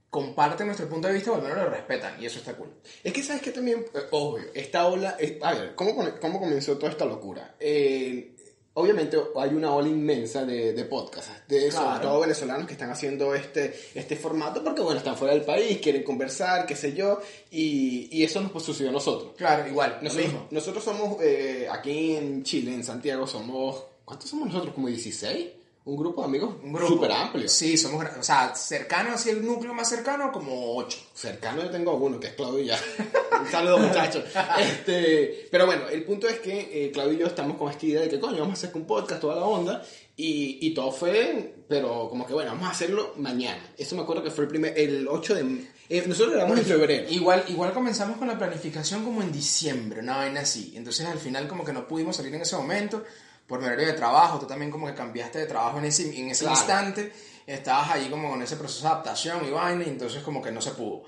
comparten 0.09 0.67
nuestro 0.67 0.87
punto 0.87 1.07
de 1.07 1.15
vista 1.15 1.31
o 1.31 1.35
al 1.35 1.41
menos 1.41 1.57
lo 1.57 1.69
respetan 1.69 2.21
y 2.21 2.27
eso 2.27 2.37
está 2.39 2.53
cool. 2.55 2.69
Es 3.03 3.11
que 3.11 3.23
sabes 3.23 3.41
que 3.41 3.51
también, 3.51 3.79
eh, 3.93 3.99
obvio, 4.11 4.45
esta 4.53 4.85
ola, 4.85 5.15
es- 5.19 5.41
a 5.41 5.53
ver, 5.53 5.73
¿cómo, 5.75 5.95
¿cómo 6.21 6.39
comenzó 6.39 6.77
toda 6.77 6.91
esta 6.91 7.05
locura? 7.05 7.55
Eh, 7.59 8.32
obviamente 8.75 9.17
hay 9.37 9.49
una 9.53 9.73
ola 9.73 9.87
inmensa 9.87 10.45
de, 10.45 10.73
de 10.73 10.85
podcasts, 10.85 11.31
de 11.47 11.71
sobre 11.71 11.85
Claro. 11.85 12.01
todo 12.01 12.19
venezolanos 12.21 12.65
que 12.67 12.73
están 12.73 12.89
haciendo 12.89 13.35
este, 13.35 13.73
este 13.93 14.15
formato 14.15 14.63
porque, 14.63 14.81
bueno, 14.81 14.97
están 14.97 15.15
fuera 15.15 15.33
del 15.33 15.43
país, 15.43 15.79
quieren 15.79 16.03
conversar, 16.03 16.65
qué 16.65 16.75
sé 16.75 16.93
yo, 16.93 17.21
y, 17.51 18.07
y 18.11 18.23
eso 18.23 18.41
nos 18.41 18.51
pues, 18.51 18.63
sucedió 18.63 18.89
a 18.89 18.93
nosotros. 18.93 19.33
Claro, 19.37 19.67
igual, 19.67 19.99
Nosotros, 20.01 20.25
mismo. 20.27 20.47
nosotros 20.51 20.83
somos, 20.83 21.21
eh, 21.21 21.67
aquí 21.71 22.15
en 22.15 22.43
Chile, 22.43 22.73
en 22.73 22.83
Santiago, 22.83 23.27
somos, 23.27 23.83
¿cuántos 24.05 24.29
somos 24.29 24.47
nosotros? 24.47 24.73
¿Como 24.73 24.87
16? 24.87 25.47
Un 25.85 25.97
grupo 25.97 26.21
de 26.21 26.27
amigos 26.27 26.55
Un 26.63 26.71
grupo 26.71 26.93
súper 26.93 27.11
amplio. 27.11 27.49
Sí, 27.49 27.77
somos, 27.77 28.05
o 28.17 28.23
sea, 28.23 28.55
cercanos, 28.55 29.15
así 29.15 29.31
el 29.31 29.45
núcleo 29.45 29.73
más 29.73 29.89
cercano, 29.89 30.31
como 30.31 30.77
8. 30.77 30.97
Cercano 31.13 31.61
yo 31.61 31.69
tengo 31.69 31.93
uno, 31.95 32.19
que 32.21 32.27
es 32.27 32.33
Claudio 32.33 32.59
y 32.59 32.67
ya. 32.67 32.79
Un 33.41 33.51
saludo, 33.51 33.79
muchachos. 33.79 34.23
Este, 34.59 35.47
pero 35.51 35.65
bueno, 35.65 35.89
el 35.89 36.05
punto 36.05 36.29
es 36.29 36.39
que 36.39 36.85
eh, 36.85 36.91
Claudio 36.91 37.13
y 37.13 37.17
yo 37.17 37.27
estamos 37.27 37.57
con 37.57 37.69
esta 37.69 37.85
idea 37.85 38.01
de 38.01 38.09
que, 38.09 38.17
coño, 38.17 38.39
vamos 38.39 38.63
a 38.63 38.67
hacer 38.67 38.77
un 38.77 38.87
podcast, 38.87 39.19
toda 39.19 39.35
la 39.35 39.43
onda. 39.43 39.83
Y, 40.15 40.59
y 40.61 40.73
todo 40.73 40.91
fue, 40.91 41.55
pero 41.67 42.07
como 42.07 42.25
que, 42.25 42.33
bueno, 42.33 42.51
vamos 42.51 42.67
a 42.67 42.71
hacerlo 42.71 43.13
mañana. 43.17 43.73
Eso 43.77 43.95
me 43.97 44.03
acuerdo 44.03 44.23
que 44.23 44.31
fue 44.31 44.45
el 44.45 44.49
primer, 44.49 44.77
el 44.79 45.05
8 45.07 45.35
de... 45.35 45.67
eh, 45.89 46.03
nosotros 46.07 46.35
grabamos 46.35 46.59
en 46.59 46.65
febrero. 46.65 47.09
Igual, 47.09 47.43
igual 47.49 47.73
comenzamos 47.73 48.17
con 48.17 48.29
la 48.29 48.37
planificación 48.37 49.03
como 49.03 49.21
en 49.21 49.33
diciembre, 49.33 49.99
una 49.99 50.17
vaina 50.17 50.41
así. 50.41 50.71
Entonces 50.77 51.05
al 51.07 51.19
final 51.19 51.47
como 51.49 51.65
que 51.65 51.73
no 51.73 51.87
pudimos 51.87 52.15
salir 52.15 52.33
en 52.33 52.41
ese 52.41 52.55
momento 52.55 53.03
por 53.47 53.59
mi 53.59 53.65
horario 53.67 53.87
de 53.87 53.93
trabajo. 53.93 54.39
Tú 54.39 54.45
también 54.47 54.71
como 54.71 54.87
que 54.87 54.93
cambiaste 54.93 55.39
de 55.39 55.45
trabajo 55.45 55.77
en 55.79 55.85
ese, 55.85 56.03
en 56.17 56.29
ese 56.29 56.45
Claro. 56.45 56.57
instante. 56.59 57.13
Estabas 57.45 57.91
allí 57.91 58.09
como 58.09 58.29
con 58.29 58.41
ese 58.41 58.55
proceso 58.55 58.83
de 58.83 58.87
adaptación 58.93 59.45
y 59.45 59.51
vaina 59.51 59.83
y 59.83 59.89
entonces 59.89 60.23
como 60.23 60.41
que 60.41 60.51
no 60.51 60.61
se 60.61 60.71
pudo. 60.71 61.03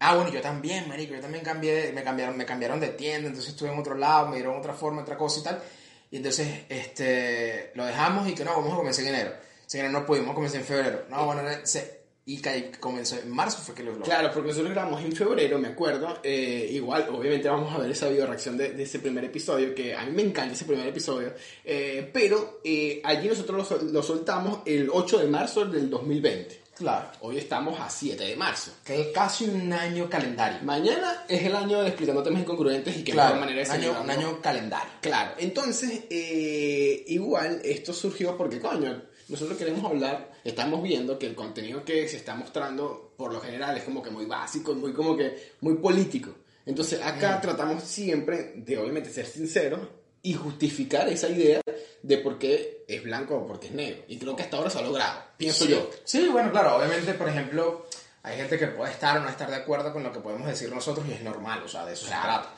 Ah, 0.00 0.14
bueno, 0.16 0.30
yo 0.30 0.40
también, 0.40 0.88
marico, 0.88 1.14
yo 1.14 1.20
también 1.20 1.44
cambié, 1.44 1.92
me 1.92 2.02
cambiaron, 2.02 2.36
me 2.36 2.44
cambiaron 2.44 2.80
de 2.80 2.88
tienda, 2.88 3.28
entonces 3.28 3.52
estuve 3.52 3.70
en 3.72 3.78
otro 3.78 3.94
lado, 3.94 4.28
me 4.28 4.36
dieron 4.36 4.56
otra 4.58 4.74
forma, 4.74 5.02
otra 5.02 5.16
cosa 5.16 5.40
y 5.40 5.42
tal. 5.42 5.62
Y 6.10 6.16
entonces, 6.18 6.64
este, 6.68 7.70
lo 7.74 7.84
dejamos 7.86 8.28
y 8.28 8.34
que 8.34 8.44
no, 8.44 8.52
vamos 8.52 8.72
a 8.72 8.76
comenzar 8.76 9.04
en 9.04 9.14
enero. 9.14 9.32
Si 9.66 9.78
enero 9.78 9.92
no 9.98 10.06
pudimos, 10.06 10.34
comenzar 10.34 10.60
en 10.60 10.66
febrero. 10.66 11.04
No, 11.08 11.26
bueno, 11.26 11.42
se, 11.64 12.03
y 12.26 12.40
comenzó 12.80 13.18
en 13.18 13.30
marzo 13.30 13.58
fue 13.58 13.74
que 13.74 13.82
lo. 13.82 13.98
Claro, 14.00 14.30
porque 14.32 14.48
nosotros 14.48 14.72
grabamos 14.72 15.02
en 15.02 15.12
febrero, 15.12 15.58
me 15.58 15.68
acuerdo. 15.68 16.20
eh, 16.22 16.70
igual, 16.72 17.06
obviamente 17.12 17.48
vamos 17.48 17.74
a 17.74 17.78
ver 17.78 17.90
esa 17.90 18.08
video 18.08 18.26
reacción 18.26 18.56
de, 18.56 18.70
de 18.72 18.82
ese 18.82 18.98
primer 18.98 19.24
episodio, 19.24 19.74
que 19.74 19.94
a 19.94 20.04
mí 20.06 20.12
me 20.12 20.22
encanta 20.22 20.54
ese 20.54 20.64
primer 20.64 20.86
episodio. 20.86 21.34
eh, 21.64 22.08
pero 22.12 22.60
eh, 22.64 23.00
allí 23.04 23.28
nosotros 23.28 23.70
lo, 23.70 23.82
lo 23.92 24.02
soltamos 24.02 24.60
el 24.64 24.88
8 24.90 25.18
de 25.18 25.26
marzo 25.26 25.66
del 25.66 25.90
2020. 25.90 26.64
Claro. 26.76 27.08
Hoy 27.20 27.38
estamos 27.38 27.78
a 27.78 27.88
7 27.88 28.24
de 28.24 28.34
marzo. 28.36 28.72
Que 28.84 29.00
es 29.00 29.06
casi 29.08 29.44
un 29.44 29.72
año 29.72 30.10
calendario. 30.10 30.58
Mañana 30.62 31.24
es 31.28 31.44
el 31.44 31.54
año 31.54 31.82
de 31.82 31.88
explicando 31.88 32.22
temas 32.22 32.42
incongruentes 32.42 32.96
y 32.96 33.04
que 33.04 33.12
Claro, 33.12 33.34
mejor 33.36 33.48
manera 33.50 33.68
de 33.68 33.78
un 33.78 33.84
año, 33.94 34.02
un 34.02 34.10
año 34.10 34.40
calendario. 34.42 34.92
Claro, 35.00 35.34
entonces, 35.38 36.00
eh, 36.10 37.04
igual 37.08 37.60
esto 37.64 37.92
surgió 37.92 38.36
porque, 38.36 38.58
coño, 38.60 39.02
nosotros 39.28 39.56
queremos 39.56 39.84
hablar, 39.84 40.32
estamos 40.44 40.82
viendo 40.82 41.18
que 41.18 41.26
el 41.26 41.34
contenido 41.34 41.84
que 41.84 42.06
se 42.08 42.16
está 42.18 42.34
mostrando, 42.34 43.12
por 43.16 43.32
lo 43.32 43.40
general, 43.40 43.76
es 43.76 43.84
como 43.84 44.02
que 44.02 44.10
muy 44.10 44.26
básico, 44.26 44.74
muy 44.74 44.92
como 44.92 45.16
que, 45.16 45.52
muy 45.60 45.74
político. 45.76 46.30
Entonces, 46.66 47.00
acá 47.02 47.40
tratamos 47.40 47.82
siempre 47.84 48.52
de, 48.56 48.78
obviamente, 48.78 49.10
ser 49.10 49.26
sinceros 49.26 49.80
y 50.22 50.32
justificar 50.34 51.08
esa 51.08 51.28
idea 51.28 51.60
de 52.02 52.18
por 52.18 52.38
qué 52.38 52.84
es 52.88 53.02
blanco 53.02 53.36
o 53.36 53.46
por 53.46 53.60
qué 53.60 53.66
es 53.68 53.72
negro. 53.74 54.02
Y 54.08 54.18
creo 54.18 54.34
que 54.36 54.42
hasta 54.42 54.56
ahora 54.56 54.70
se 54.70 54.78
ha 54.78 54.82
logrado, 54.82 55.20
pienso 55.36 55.64
Sí. 55.64 55.70
yo. 55.72 55.90
Sí, 56.04 56.28
bueno, 56.28 56.50
claro, 56.52 56.76
obviamente, 56.76 57.12
por 57.14 57.28
ejemplo, 57.28 57.86
hay 58.22 58.36
gente 58.38 58.58
que 58.58 58.66
puede 58.68 58.92
estar 58.92 59.18
o 59.18 59.20
no 59.20 59.28
estar 59.28 59.50
de 59.50 59.56
acuerdo 59.56 59.92
con 59.92 60.02
lo 60.02 60.12
que 60.12 60.20
podemos 60.20 60.46
decir 60.46 60.70
nosotros 60.70 61.06
y 61.08 61.12
es 61.12 61.22
normal, 61.22 61.62
o 61.64 61.68
sea, 61.68 61.84
de 61.84 61.92
eso 61.92 62.06
Claro. 62.06 62.22
se 62.22 62.28
trata. 62.28 62.54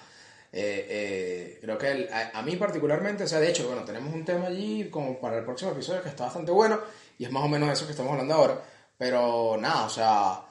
Eh, 0.53 0.87
eh, 0.89 1.59
creo 1.61 1.77
que 1.77 1.91
el- 1.91 2.09
a, 2.13 2.31
a 2.39 2.43
mí 2.43 2.57
particularmente, 2.57 3.25
o 3.25 3.29
sea, 3.29 3.41
de 3.41 3.51
hecho, 3.51 3.67
bueno, 3.67 3.85
tenemos 3.85 4.15
un 4.15 4.25
tema 4.25 4.47
allí 4.47 4.89
como 4.91 5.21
para 5.21 5.39
el 5.39 5.45
próximo 5.45 5.73
episodio 5.73 6.03
que 6.03 6.09
está 6.09 6.25
bastante 6.25 6.53
bueno 6.53 6.81
y 7.19 7.25
es 7.25 7.31
más 7.31 7.43
o 7.45 7.49
menos 7.49 7.71
eso 7.71 7.85
que 7.87 7.93
estamos 7.93 8.13
hablando 8.13 8.35
ahora, 8.35 8.63
pero 8.99 9.57
nada, 9.59 9.85
o 9.87 9.91
sea, 9.91 10.43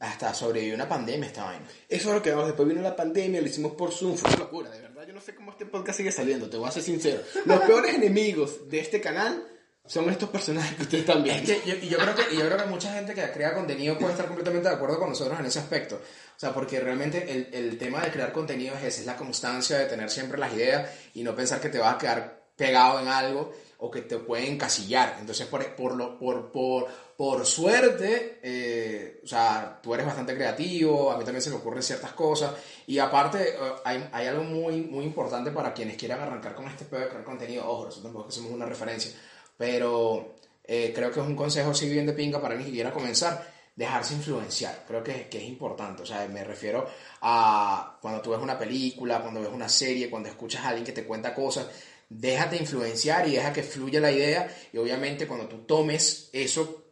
hasta 0.00 0.32
sobrevivió 0.34 0.74
una 0.74 0.88
pandemia 0.88 1.26
esta 1.26 1.44
vaina. 1.44 1.66
Eso 1.88 2.08
es 2.08 2.14
lo 2.14 2.22
que 2.22 2.30
vamos. 2.30 2.46
Después 2.46 2.68
vino 2.68 2.80
la 2.80 2.96
pandemia, 2.96 3.40
lo 3.40 3.46
hicimos 3.46 3.72
por 3.72 3.92
Zoom, 3.92 4.16
fue 4.16 4.30
una 4.30 4.38
locura, 4.38 4.70
de 4.70 4.80
verdad. 4.80 5.06
Yo 5.06 5.12
no 5.12 5.20
sé 5.20 5.34
cómo 5.34 5.50
este 5.50 5.66
podcast 5.66 5.98
sigue 5.98 6.12
saliendo, 6.12 6.48
te 6.48 6.56
voy 6.56 6.68
a 6.68 6.72
ser 6.72 6.82
sincero. 6.82 7.20
Los 7.44 7.60
peores 7.60 7.94
enemigos 7.94 8.68
de 8.68 8.80
este 8.80 9.00
canal 9.00 9.46
son 9.86 10.08
estos 10.08 10.28
personajes 10.30 10.76
que 10.76 10.82
ustedes 10.82 11.00
están 11.08 11.18
Es 11.18 11.24
viendo. 11.24 11.64
que 11.64 11.68
yo, 11.68 11.74
y 11.76 11.88
yo 11.88 11.98
creo 11.98 12.14
que 12.14 12.34
y 12.34 12.38
yo 12.38 12.46
creo 12.46 12.56
que 12.58 12.66
mucha 12.66 12.92
gente 12.94 13.12
que 13.14 13.30
crea 13.32 13.54
contenido 13.54 13.98
puede 13.98 14.12
estar 14.12 14.26
completamente 14.26 14.68
de 14.68 14.74
acuerdo 14.74 14.98
con 14.98 15.08
nosotros 15.10 15.38
en 15.40 15.46
ese 15.46 15.58
aspecto. 15.58 15.96
O 15.96 16.38
sea, 16.38 16.54
porque 16.54 16.80
realmente 16.80 17.30
el, 17.30 17.48
el 17.52 17.76
tema 17.78 18.00
de 18.00 18.10
crear 18.10 18.32
contenido 18.32 18.74
es 18.76 18.84
ese, 18.84 19.00
es 19.00 19.06
la 19.06 19.16
constancia 19.16 19.78
de 19.78 19.86
tener 19.86 20.08
siempre 20.10 20.38
las 20.38 20.52
ideas 20.54 20.90
y 21.14 21.22
no 21.22 21.34
pensar 21.34 21.60
que 21.60 21.68
te 21.70 21.78
vas 21.78 21.94
a 21.94 21.98
quedar 21.98 22.44
pegado 22.56 23.00
en 23.00 23.08
algo 23.08 23.52
o 23.80 23.90
que 23.90 24.02
te 24.02 24.18
pueden 24.18 24.54
encasillar. 24.54 25.16
Entonces, 25.20 25.46
por, 25.46 25.64
por, 25.74 25.94
lo, 25.94 26.18
por, 26.18 26.52
por, 26.52 26.86
por 27.16 27.46
suerte, 27.46 28.38
eh, 28.42 29.20
o 29.24 29.26
sea, 29.26 29.78
tú 29.82 29.94
eres 29.94 30.06
bastante 30.06 30.34
creativo, 30.34 31.10
a 31.10 31.16
mí 31.16 31.24
también 31.24 31.42
se 31.42 31.50
me 31.50 31.56
ocurren 31.56 31.82
ciertas 31.82 32.12
cosas. 32.12 32.54
Y 32.86 32.98
aparte, 32.98 33.50
eh, 33.50 33.56
hay, 33.84 34.08
hay, 34.12 34.26
algo 34.26 34.44
muy, 34.44 34.82
muy 34.82 35.04
importante 35.04 35.50
para 35.50 35.72
quienes 35.72 35.96
quieran 35.96 36.20
arrancar 36.20 36.54
con 36.54 36.66
este 36.66 36.84
pedo 36.84 37.00
de 37.00 37.08
crear 37.08 37.24
contenido. 37.24 37.64
Ojo, 37.66 37.86
nosotros 37.86 38.04
tampoco 38.04 38.28
hacemos 38.28 38.52
una 38.52 38.66
referencia, 38.66 39.12
pero 39.56 40.34
eh, 40.64 40.92
creo 40.94 41.10
que 41.10 41.20
es 41.20 41.26
un 41.26 41.36
consejo 41.36 41.70
así 41.70 41.88
bien 41.88 42.06
de 42.06 42.12
pinga 42.12 42.40
para 42.40 42.54
ni 42.54 42.64
siquiera 42.64 42.92
comenzar. 42.92 43.60
Dejarse 43.76 44.12
influenciar, 44.12 44.84
creo 44.86 45.02
que, 45.02 45.28
que 45.28 45.38
es 45.38 45.44
importante. 45.44 46.02
O 46.02 46.06
sea, 46.06 46.26
me 46.28 46.44
refiero 46.44 46.86
a 47.22 47.98
cuando 48.02 48.20
tú 48.20 48.30
ves 48.30 48.40
una 48.40 48.58
película, 48.58 49.22
cuando 49.22 49.40
ves 49.40 49.48
una 49.50 49.70
serie, 49.70 50.10
cuando 50.10 50.28
escuchas 50.28 50.64
a 50.64 50.68
alguien 50.68 50.84
que 50.84 50.92
te 50.92 51.04
cuenta 51.04 51.34
cosas, 51.34 51.66
déjate 52.10 52.56
influenciar 52.56 53.26
y 53.28 53.36
deja 53.36 53.52
que 53.52 53.62
fluya 53.62 54.00
la 54.00 54.10
idea 54.10 54.54
y 54.72 54.78
obviamente 54.78 55.26
cuando 55.26 55.48
tú 55.48 55.58
tomes 55.58 56.28
eso 56.32 56.84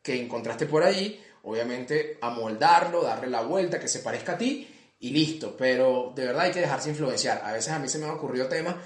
que 0.00 0.18
encontraste 0.18 0.66
por 0.66 0.82
ahí, 0.82 1.22
obviamente 1.42 2.16
amoldarlo, 2.22 3.02
darle 3.02 3.28
la 3.28 3.42
vuelta, 3.42 3.80
que 3.80 3.88
se 3.88 3.98
parezca 3.98 4.32
a 4.32 4.38
ti 4.38 4.66
y 5.00 5.10
listo, 5.10 5.56
pero 5.56 6.12
de 6.14 6.24
verdad 6.24 6.42
hay 6.42 6.52
que 6.52 6.60
dejarse 6.60 6.90
influenciar. 6.90 7.42
A 7.44 7.52
veces 7.52 7.72
a 7.72 7.78
mí 7.78 7.88
se 7.88 7.98
me 7.98 8.06
han 8.06 8.12
ocurrido 8.12 8.48
temas 8.48 8.76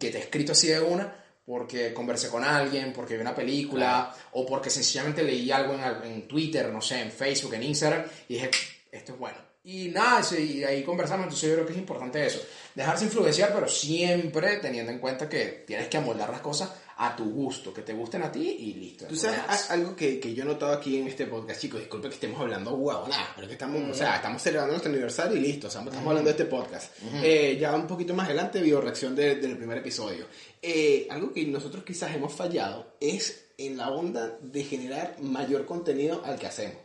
que 0.00 0.10
te 0.10 0.18
he 0.18 0.22
escrito 0.22 0.52
así 0.52 0.68
de 0.68 0.80
una 0.80 1.20
porque 1.44 1.92
conversé 1.92 2.30
con 2.30 2.42
alguien, 2.42 2.94
porque 2.94 3.16
vi 3.16 3.20
una 3.20 3.34
película 3.34 4.16
o 4.32 4.46
porque 4.46 4.70
sencillamente 4.70 5.22
leí 5.22 5.50
algo 5.50 5.74
en, 5.74 6.10
en 6.10 6.26
Twitter, 6.26 6.72
no 6.72 6.80
sé, 6.80 7.02
en 7.02 7.12
Facebook, 7.12 7.52
en 7.54 7.64
Instagram 7.64 8.06
y 8.28 8.34
dije, 8.34 8.50
esto 8.90 9.12
es 9.12 9.18
bueno 9.18 9.43
y 9.66 9.88
nada, 9.88 10.22
y 10.38 10.62
ahí 10.62 10.82
conversamos, 10.82 11.24
entonces 11.24 11.48
yo 11.48 11.54
creo 11.54 11.66
que 11.66 11.72
es 11.72 11.78
importante 11.78 12.26
eso, 12.26 12.38
dejarse 12.74 13.06
influenciar, 13.06 13.50
pero 13.54 13.66
siempre 13.66 14.58
teniendo 14.58 14.92
en 14.92 14.98
cuenta 14.98 15.26
que 15.26 15.64
tienes 15.66 15.88
que 15.88 15.96
amoldar 15.96 16.28
las 16.28 16.42
cosas 16.42 16.70
a 16.98 17.16
tu 17.16 17.24
gusto, 17.30 17.72
que 17.72 17.80
te 17.80 17.94
gusten 17.94 18.22
a 18.22 18.30
ti 18.30 18.46
y 18.46 18.74
listo. 18.74 19.06
Tú 19.06 19.16
sabes 19.16 19.70
algo 19.70 19.96
que, 19.96 20.20
que, 20.20 20.34
yo 20.34 20.44
he 20.44 20.46
notado 20.46 20.74
aquí 20.74 20.98
en 20.98 21.08
este 21.08 21.24
podcast, 21.24 21.62
chicos, 21.62 21.80
disculpe 21.80 22.08
que 22.08 22.14
estemos 22.14 22.38
hablando 22.40 22.76
nada, 23.08 23.32
pero 23.34 23.48
que 23.48 23.54
estamos, 23.54 23.90
o 23.90 23.94
sea, 23.94 24.16
estamos 24.16 24.42
celebrando 24.42 24.74
nuestro 24.74 24.92
aniversario 24.92 25.36
y 25.36 25.40
listo, 25.40 25.68
o 25.68 25.70
sea, 25.70 25.80
estamos 25.80 26.06
hablando 26.06 26.30
de 26.30 26.30
este 26.32 26.44
podcast. 26.44 26.92
eh, 27.22 27.56
ya 27.58 27.74
un 27.74 27.86
poquito 27.86 28.12
más 28.12 28.26
adelante, 28.26 28.60
video 28.60 28.82
reacción 28.82 29.16
de, 29.16 29.36
del 29.36 29.56
primer 29.56 29.78
episodio. 29.78 30.26
Eh, 30.60 31.08
algo 31.10 31.32
que 31.32 31.42
nosotros 31.46 31.84
quizás 31.84 32.14
hemos 32.14 32.34
fallado 32.34 32.96
es 33.00 33.46
en 33.56 33.78
la 33.78 33.88
onda 33.88 34.36
de 34.42 34.62
generar 34.62 35.16
mayor 35.20 35.64
contenido 35.64 36.22
al 36.22 36.38
que 36.38 36.46
hacemos. 36.46 36.76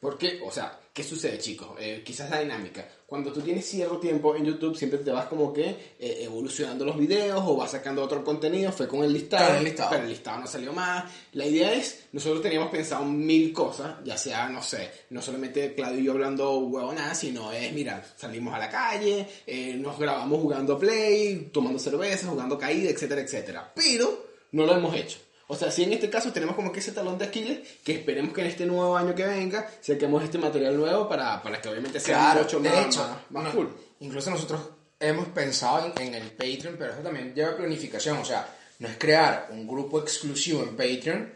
Porque, 0.00 0.40
o 0.44 0.52
sea, 0.52 0.78
¿qué 0.98 1.04
sucede, 1.04 1.38
chicos? 1.38 1.68
Eh, 1.78 2.02
quizás 2.04 2.28
la 2.28 2.40
dinámica. 2.40 2.84
Cuando 3.06 3.32
tú 3.32 3.40
tienes 3.40 3.64
cierto 3.64 3.98
tiempo 3.98 4.34
en 4.34 4.44
YouTube, 4.44 4.76
siempre 4.76 4.98
te 4.98 5.12
vas 5.12 5.26
como 5.26 5.52
que 5.52 5.94
eh, 5.96 6.24
evolucionando 6.24 6.84
los 6.84 6.98
videos 6.98 7.40
o 7.46 7.54
vas 7.54 7.70
sacando 7.70 8.02
otro 8.02 8.24
contenido. 8.24 8.72
Fue 8.72 8.88
con 8.88 9.04
el 9.04 9.12
listado, 9.12 9.58
el 9.58 9.62
listado, 9.62 9.90
pero 9.90 10.02
el 10.02 10.08
listado 10.08 10.40
no 10.40 10.48
salió 10.48 10.72
más. 10.72 11.08
La 11.34 11.46
idea 11.46 11.72
es, 11.72 12.08
nosotros 12.10 12.42
teníamos 12.42 12.70
pensado 12.70 13.04
mil 13.04 13.52
cosas, 13.52 13.98
ya 14.02 14.18
sea, 14.18 14.48
no 14.48 14.60
sé, 14.60 14.90
no 15.10 15.22
solamente 15.22 15.72
Claudio 15.72 16.00
y 16.00 16.04
yo 16.04 16.12
hablando 16.14 16.58
huevonada, 16.58 17.14
sino 17.14 17.52
es, 17.52 17.72
mira, 17.72 18.04
salimos 18.16 18.52
a 18.52 18.58
la 18.58 18.68
calle, 18.68 19.24
eh, 19.46 19.74
nos 19.74 20.00
grabamos 20.00 20.40
jugando 20.42 20.76
Play, 20.76 21.50
tomando 21.52 21.78
cerveza, 21.78 22.26
jugando 22.26 22.58
caída, 22.58 22.90
etcétera, 22.90 23.20
etcétera. 23.20 23.72
Pero 23.72 24.26
no 24.50 24.66
lo 24.66 24.74
hemos 24.74 24.96
hecho. 24.96 25.18
O 25.50 25.56
sea, 25.56 25.70
si 25.70 25.82
en 25.82 25.94
este 25.94 26.10
caso 26.10 26.30
tenemos 26.30 26.54
como 26.54 26.70
que 26.70 26.80
ese 26.80 26.92
talón 26.92 27.16
de 27.16 27.24
Aquiles, 27.24 27.66
que 27.82 27.92
esperemos 27.92 28.34
que 28.34 28.42
en 28.42 28.48
este 28.48 28.66
nuevo 28.66 28.96
año 28.96 29.14
que 29.14 29.24
venga 29.24 29.66
saquemos 29.80 30.22
este 30.22 30.36
material 30.36 30.76
nuevo 30.76 31.08
para, 31.08 31.42
para 31.42 31.58
que 31.58 31.70
obviamente 31.70 31.98
sea 31.98 32.18
claro, 32.18 32.42
mucho 32.42 32.60
más, 32.60 32.86
hecho, 32.86 33.00
más, 33.00 33.30
más 33.30 33.44
no, 33.44 33.52
cool. 33.52 33.76
Incluso 34.00 34.30
nosotros 34.30 34.60
hemos 35.00 35.28
pensado 35.28 35.90
en, 35.96 36.14
en, 36.14 36.14
el 36.22 36.32
Patreon, 36.32 36.76
pero 36.78 36.92
eso 36.92 37.00
también 37.00 37.34
lleva 37.34 37.56
planificación. 37.56 38.18
O 38.18 38.26
sea, 38.26 38.46
no 38.78 38.88
es 38.88 38.98
crear 38.98 39.48
un 39.50 39.66
grupo 39.66 40.00
exclusivo 40.00 40.62
en 40.62 40.76
Patreon 40.76 41.32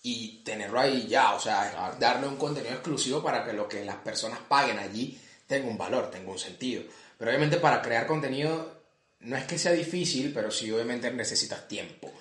y 0.00 0.44
tenerlo 0.44 0.78
ahí 0.78 1.08
ya. 1.08 1.34
O 1.34 1.40
sea, 1.40 1.96
darle 1.98 2.28
un 2.28 2.36
contenido 2.36 2.72
exclusivo 2.72 3.20
para 3.20 3.44
que 3.44 3.52
lo 3.52 3.68
que 3.68 3.84
las 3.84 3.96
personas 3.96 4.38
paguen 4.46 4.78
allí 4.78 5.18
tenga 5.48 5.68
un 5.68 5.76
valor, 5.76 6.08
tenga 6.12 6.30
un 6.30 6.38
sentido. 6.38 6.84
Pero 7.18 7.32
obviamente 7.32 7.56
para 7.56 7.82
crear 7.82 8.06
contenido 8.06 8.76
no 9.20 9.36
es 9.36 9.44
que 9.44 9.58
sea 9.58 9.72
difícil, 9.72 10.32
pero 10.32 10.52
sí 10.52 10.70
obviamente 10.70 11.10
necesitas 11.10 11.66
tiempo. 11.66 12.12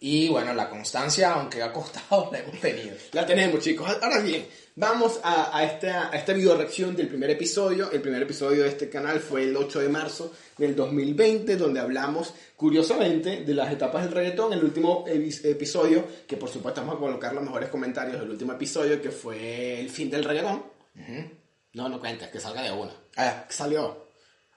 Y 0.00 0.28
bueno, 0.28 0.54
la 0.54 0.70
constancia, 0.70 1.32
aunque 1.32 1.62
ha 1.62 1.72
costado, 1.72 2.28
la 2.32 2.38
hemos 2.38 2.60
tenido. 2.60 2.96
La 3.12 3.26
tenemos, 3.26 3.60
chicos. 3.60 3.88
Ahora 4.00 4.20
bien, 4.20 4.46
vamos 4.76 5.18
a, 5.22 5.56
a, 5.56 5.64
esta, 5.64 6.10
a 6.10 6.16
esta 6.16 6.32
video 6.32 6.56
reacción 6.56 6.94
del 6.94 7.08
primer 7.08 7.30
episodio. 7.30 7.90
El 7.90 8.00
primer 8.00 8.22
episodio 8.22 8.62
de 8.62 8.68
este 8.68 8.88
canal 8.88 9.18
fue 9.18 9.42
el 9.42 9.56
8 9.56 9.80
de 9.80 9.88
marzo 9.88 10.32
del 10.56 10.76
2020, 10.76 11.56
donde 11.56 11.80
hablamos, 11.80 12.32
curiosamente, 12.56 13.44
de 13.44 13.54
las 13.54 13.72
etapas 13.72 14.04
del 14.04 14.12
reggaetón. 14.12 14.52
El 14.52 14.62
último 14.62 15.04
episodio, 15.08 16.04
que 16.26 16.36
por 16.36 16.48
supuesto 16.48 16.80
vamos 16.80 16.96
a 16.96 17.00
colocar 17.00 17.34
los 17.34 17.42
mejores 17.42 17.68
comentarios 17.68 18.20
del 18.20 18.30
último 18.30 18.52
episodio, 18.52 19.02
que 19.02 19.10
fue 19.10 19.80
el 19.80 19.90
fin 19.90 20.10
del 20.10 20.24
reggaetón. 20.24 20.62
Uh 20.94 21.00
-huh. 21.00 21.30
No, 21.74 21.88
no 21.88 22.00
cuenta, 22.00 22.30
que 22.30 22.40
salga 22.40 22.62
de 22.62 22.72
una. 22.72 22.92
Ah, 23.16 23.46
salió. 23.48 24.08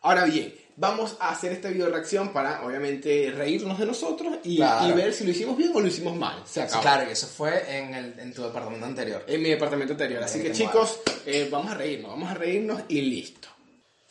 Ahora 0.02 0.26
bien, 0.26 0.54
vamos 0.82 1.16
a 1.20 1.30
hacer 1.30 1.52
esta 1.52 1.70
video 1.70 1.90
reacción 1.90 2.34
para 2.34 2.66
obviamente 2.66 3.32
reírnos 3.38 3.78
de 3.78 3.86
nosotros 3.86 4.38
y, 4.44 4.58
claro. 4.58 4.90
y, 4.90 4.94
ver 4.94 5.14
si 5.14 5.24
lo 5.24 5.30
hicimos 5.30 5.56
bien 5.56 5.72
o 5.76 5.80
lo 5.80 5.88
hicimos 5.88 6.16
mal. 6.16 6.42
Se 6.44 6.64
acabó. 6.64 6.82
Claro, 6.82 7.08
y 7.08 7.12
eso 7.12 7.28
fue 7.28 7.78
en, 7.78 7.94
el, 7.94 8.20
en, 8.20 8.34
tu 8.34 8.42
departamento 8.42 8.88
anterior. 8.88 9.24
En 9.28 9.44
mi 9.44 9.50
departamento 9.50 9.94
anterior. 9.94 10.24
Así 10.24 10.42
que 10.42 10.52
chicos, 10.52 11.02
eh, 11.28 11.48
vamos 11.52 11.72
a 11.72 11.76
reírnos, 11.76 12.10
vamos 12.10 12.32
a 12.32 12.34
reírnos 12.34 12.82
y 12.88 13.02
listo. 13.02 13.48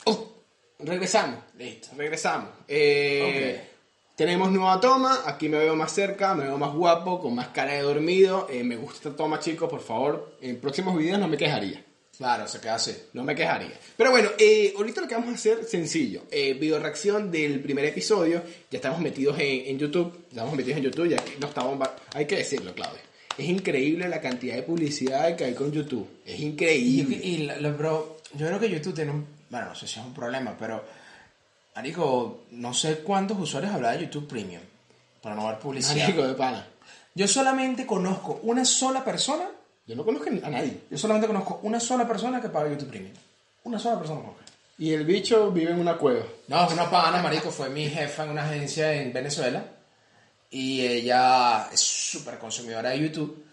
Uh, 0.05 0.15
regresamos, 0.79 1.39
listo, 1.57 1.89
regresamos. 1.97 2.49
Eh, 2.69 3.25
okay. 3.27 3.71
Tenemos 4.15 4.49
nueva 4.49 4.79
toma, 4.79 5.23
aquí 5.25 5.49
me 5.49 5.57
veo 5.57 5.75
más 5.75 5.91
cerca, 5.91 6.33
me 6.35 6.45
veo 6.45 6.57
más 6.57 6.73
guapo, 6.73 7.19
con 7.19 7.35
más 7.35 7.49
cara 7.49 7.73
de 7.73 7.81
dormido. 7.81 8.47
Eh, 8.49 8.63
me 8.63 8.77
gusta 8.77 9.09
esta 9.09 9.15
toma, 9.15 9.41
chicos, 9.41 9.69
por 9.69 9.81
favor. 9.81 10.37
En 10.39 10.57
próximos 10.61 10.97
videos 10.97 11.19
no 11.19 11.27
me 11.27 11.35
quejaría. 11.35 11.83
Claro, 12.21 12.47
se 12.47 12.59
queda 12.59 12.75
así. 12.75 12.95
No 13.13 13.23
me 13.23 13.33
quejaría. 13.33 13.71
Pero 13.97 14.11
bueno, 14.11 14.29
eh, 14.37 14.75
ahorita 14.77 15.01
lo 15.01 15.07
que 15.07 15.15
vamos 15.15 15.31
a 15.31 15.33
hacer 15.33 15.65
sencillo. 15.65 16.21
Eh, 16.29 16.53
video 16.53 16.77
reacción 16.77 17.31
del 17.31 17.59
primer 17.61 17.83
episodio. 17.85 18.43
Ya 18.69 18.77
estamos 18.77 18.99
metidos 18.99 19.39
en, 19.39 19.65
en 19.65 19.79
YouTube. 19.79 20.25
Estamos 20.29 20.53
metidos 20.53 20.77
en 20.77 20.83
YouTube. 20.83 21.09
Ya 21.09 21.17
que 21.17 21.39
no 21.39 21.47
estamos. 21.47 21.89
Hay 22.13 22.27
que 22.27 22.35
decirlo, 22.35 22.75
Claudio. 22.75 22.99
Es 23.35 23.49
increíble 23.49 24.07
la 24.07 24.21
cantidad 24.21 24.53
de 24.53 24.61
publicidad 24.61 25.35
que 25.35 25.45
hay 25.45 25.55
con 25.55 25.71
YouTube. 25.71 26.07
Es 26.23 26.39
increíble. 26.39 27.19
Y, 27.23 27.27
y 27.27 27.37
lo, 27.59 27.73
bro, 27.73 28.17
yo 28.35 28.45
creo 28.45 28.59
que 28.59 28.69
YouTube 28.69 28.93
tiene 28.93 29.09
un. 29.09 29.25
Bueno, 29.49 29.69
no 29.69 29.73
sé 29.75 29.87
si 29.87 29.99
es 29.99 30.05
un 30.05 30.13
problema, 30.13 30.55
pero. 30.59 30.85
Marico, 31.75 32.41
no 32.51 32.71
sé 32.75 32.99
cuántos 32.99 33.39
usuarios 33.39 33.73
habrá 33.73 33.93
de 33.93 34.03
YouTube 34.03 34.27
Premium. 34.27 34.61
Para 35.23 35.33
no 35.33 35.47
ver 35.47 35.57
publicidad. 35.57 36.03
Marico, 36.03 36.27
de 36.27 36.35
pana. 36.35 36.67
Yo 37.15 37.27
solamente 37.27 37.87
conozco 37.87 38.41
una 38.43 38.63
sola 38.63 39.03
persona 39.03 39.49
yo 39.87 39.95
no 39.95 40.05
conozco 40.05 40.29
a 40.29 40.49
nadie. 40.49 40.81
Yo 40.89 40.97
solamente 40.97 41.27
conozco 41.27 41.59
una 41.63 41.79
sola 41.79 42.07
persona 42.07 42.39
que 42.39 42.49
paga 42.49 42.69
YouTube 42.69 42.89
Premium. 42.89 43.13
Una 43.63 43.79
sola 43.79 43.97
persona 43.97 44.21
conozco. 44.21 44.41
Y 44.77 44.93
el 44.93 45.05
bicho 45.05 45.51
vive 45.51 45.71
en 45.71 45.79
una 45.79 45.97
cueva. 45.97 46.23
No, 46.47 46.65
es 46.65 46.73
una 46.73 46.89
pana, 46.89 47.21
marico. 47.21 47.51
Fue 47.51 47.69
mi 47.69 47.87
jefa 47.87 48.23
en 48.23 48.31
una 48.31 48.45
agencia 48.45 48.93
en 48.93 49.13
Venezuela. 49.13 49.63
Y 50.49 50.81
ella 50.85 51.69
es 51.71 51.79
súper 51.79 52.37
consumidora 52.39 52.89
de 52.89 52.99
YouTube. 52.99 53.45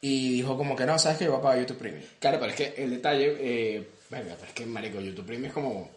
Y 0.00 0.34
dijo 0.34 0.56
como 0.56 0.76
que 0.76 0.86
no, 0.86 0.98
¿sabes 0.98 1.18
que 1.18 1.24
Yo 1.24 1.32
voy 1.32 1.40
a 1.40 1.42
pagar 1.42 1.60
YouTube 1.60 1.78
Premium. 1.78 2.04
Claro, 2.20 2.38
pero 2.38 2.52
es 2.52 2.56
que 2.56 2.74
el 2.82 2.90
detalle... 2.90 3.36
Eh, 3.40 3.88
venga, 4.10 4.34
pero 4.36 4.46
es 4.46 4.52
que, 4.52 4.66
marico, 4.66 5.00
YouTube 5.00 5.26
Premium 5.26 5.48
es 5.48 5.52
como... 5.52 5.90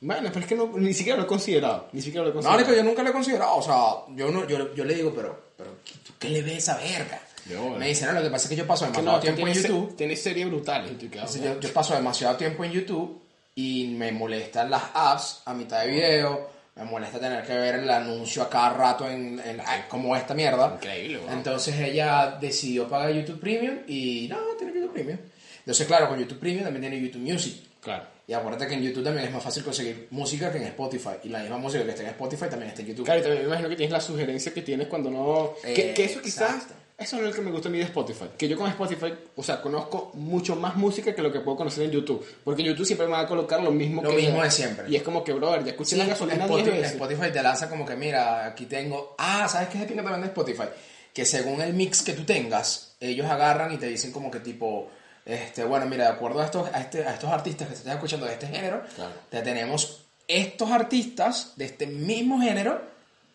Bueno, 0.00 0.28
pero 0.28 0.40
es 0.40 0.46
que 0.46 0.54
no, 0.54 0.72
ni 0.76 0.94
siquiera 0.94 1.18
lo 1.18 1.24
he 1.24 1.26
considerado. 1.26 1.88
Ni 1.92 2.00
siquiera 2.00 2.24
lo 2.24 2.30
he 2.30 2.32
considerado. 2.32 2.60
No, 2.60 2.66
marico, 2.66 2.82
yo 2.82 2.88
nunca 2.88 3.02
lo 3.02 3.10
he 3.10 3.12
considerado. 3.12 3.56
O 3.56 3.62
sea, 3.62 4.14
yo, 4.16 4.30
no, 4.30 4.46
yo, 4.46 4.74
yo 4.74 4.84
le 4.84 4.94
digo, 4.94 5.12
pero, 5.14 5.52
pero 5.56 5.76
¿qué 6.18 6.30
le 6.30 6.42
ves 6.42 6.68
a 6.68 6.78
esa 6.80 6.96
verga? 6.96 7.20
Yo, 7.48 7.70
me 7.70 7.88
dicen, 7.88 8.08
no, 8.08 8.14
lo 8.14 8.22
que 8.22 8.30
pasa 8.30 8.44
es 8.44 8.50
que 8.50 8.56
yo 8.56 8.66
paso 8.66 8.86
demasiado 8.86 9.16
no, 9.16 9.20
tiempo 9.20 9.46
en 9.46 9.54
YouTube. 9.54 9.96
Tienes 9.96 10.22
series 10.22 10.46
brutales. 10.46 10.90
Entonces, 10.98 11.42
yo, 11.42 11.60
yo, 11.60 11.72
paso 11.72 11.94
demasiado 11.94 12.36
tiempo 12.36 12.64
en 12.64 12.72
YouTube 12.72 13.22
y 13.54 13.88
me 13.88 14.12
molestan 14.12 14.70
las 14.70 14.82
apps 14.94 15.42
a 15.44 15.54
mitad 15.54 15.82
de 15.82 15.88
video. 15.88 16.50
Me 16.76 16.84
molesta 16.84 17.20
tener 17.20 17.44
que 17.44 17.54
ver 17.54 17.76
el 17.76 17.90
anuncio 17.90 18.42
a 18.42 18.50
cada 18.50 18.70
rato 18.70 19.08
en, 19.08 19.38
en, 19.38 19.60
en 19.60 19.82
como 19.88 20.16
esta 20.16 20.34
mierda. 20.34 20.72
Increíble, 20.74 21.18
wow. 21.18 21.30
Entonces 21.30 21.78
ella 21.78 22.36
decidió 22.40 22.88
pagar 22.88 23.12
YouTube 23.12 23.38
Premium 23.38 23.78
y 23.86 24.26
no, 24.28 24.38
tiene 24.58 24.72
YouTube 24.74 24.92
Premium. 24.92 25.18
Entonces, 25.58 25.86
claro, 25.86 26.08
con 26.08 26.18
YouTube 26.18 26.38
Premium 26.38 26.64
también 26.64 26.82
tiene 26.82 27.00
YouTube 27.00 27.22
Music. 27.22 27.62
Claro. 27.80 28.06
Y 28.26 28.32
acuérdate 28.32 28.66
que 28.66 28.74
en 28.74 28.82
YouTube 28.82 29.04
también 29.04 29.26
es 29.26 29.32
más 29.32 29.42
fácil 29.42 29.62
conseguir 29.62 30.08
música 30.10 30.50
que 30.50 30.58
en 30.58 30.64
Spotify. 30.64 31.10
Y 31.22 31.28
la 31.28 31.40
misma 31.40 31.58
música 31.58 31.84
que 31.84 31.90
está 31.90 32.02
en 32.02 32.08
Spotify 32.08 32.46
también 32.48 32.70
está 32.70 32.80
en 32.80 32.88
YouTube. 32.88 33.04
Claro, 33.04 33.20
y 33.20 33.22
también 33.22 33.42
me 33.42 33.48
imagino 33.48 33.68
que 33.68 33.76
tienes 33.76 33.92
la 33.92 34.00
sugerencia 34.00 34.52
que 34.52 34.62
tienes 34.62 34.88
cuando 34.88 35.10
no... 35.10 35.54
Eh, 35.62 35.74
que, 35.74 35.94
que, 35.94 36.04
eso 36.04 36.22
quizás... 36.22 36.54
exacto. 36.54 36.74
Eso 36.96 37.16
es 37.16 37.22
lo 37.22 37.32
que 37.32 37.40
me 37.40 37.50
gusta 37.50 37.68
a 37.68 37.72
mí 37.72 37.78
de 37.78 37.84
Spotify. 37.84 38.26
Que 38.38 38.48
yo 38.48 38.56
con 38.56 38.68
Spotify, 38.70 39.12
o 39.34 39.42
sea, 39.42 39.60
conozco 39.60 40.12
mucho 40.14 40.54
más 40.54 40.76
música 40.76 41.12
que 41.14 41.22
lo 41.22 41.32
que 41.32 41.40
puedo 41.40 41.56
conocer 41.56 41.84
en 41.84 41.90
YouTube. 41.90 42.24
Porque 42.44 42.62
en 42.62 42.68
YouTube 42.68 42.86
siempre 42.86 43.06
me 43.06 43.12
va 43.14 43.20
a 43.20 43.26
colocar 43.26 43.60
lo 43.62 43.72
mismo 43.72 44.00
lo 44.02 44.10
que... 44.10 44.16
mismo 44.16 44.42
de 44.42 44.50
siempre. 44.50 44.88
Y 44.88 44.94
es 44.96 45.02
como 45.02 45.24
que, 45.24 45.32
brother, 45.32 45.64
ya 45.64 45.72
escuché 45.72 45.90
Sí, 45.90 45.96
la 45.96 46.06
gasolina 46.06 46.44
Spotify, 46.44 46.70
10 46.70 46.76
veces. 46.82 46.92
Spotify 46.92 47.32
te 47.32 47.42
lanza 47.42 47.68
como 47.68 47.84
que, 47.84 47.96
mira, 47.96 48.46
aquí 48.46 48.66
tengo... 48.66 49.16
Ah, 49.18 49.48
¿sabes 49.48 49.68
qué 49.70 49.78
es 49.82 49.90
el 49.90 49.96
también 49.96 50.20
de 50.20 50.26
Spotify? 50.28 50.68
Que 51.12 51.24
según 51.24 51.60
el 51.62 51.74
mix 51.74 52.02
que 52.02 52.12
tú 52.12 52.24
tengas, 52.24 52.94
ellos 53.00 53.26
agarran 53.28 53.72
y 53.72 53.76
te 53.76 53.86
dicen 53.86 54.12
como 54.12 54.30
que 54.30 54.38
tipo... 54.40 54.88
Este, 55.26 55.64
bueno, 55.64 55.86
mira, 55.86 56.04
de 56.04 56.10
acuerdo 56.10 56.40
a 56.42 56.44
estos, 56.44 56.68
a, 56.72 56.80
este, 56.80 57.04
a 57.04 57.14
estos 57.14 57.30
artistas 57.30 57.66
que 57.66 57.74
se 57.74 57.80
están 57.80 57.94
escuchando 57.94 58.26
de 58.26 58.34
este 58.34 58.46
género, 58.46 58.82
Claro. 58.94 59.12
te 59.30 59.40
tenemos 59.42 60.04
estos 60.28 60.70
artistas 60.70 61.54
de 61.56 61.64
este 61.64 61.86
mismo 61.86 62.40
género 62.40 62.93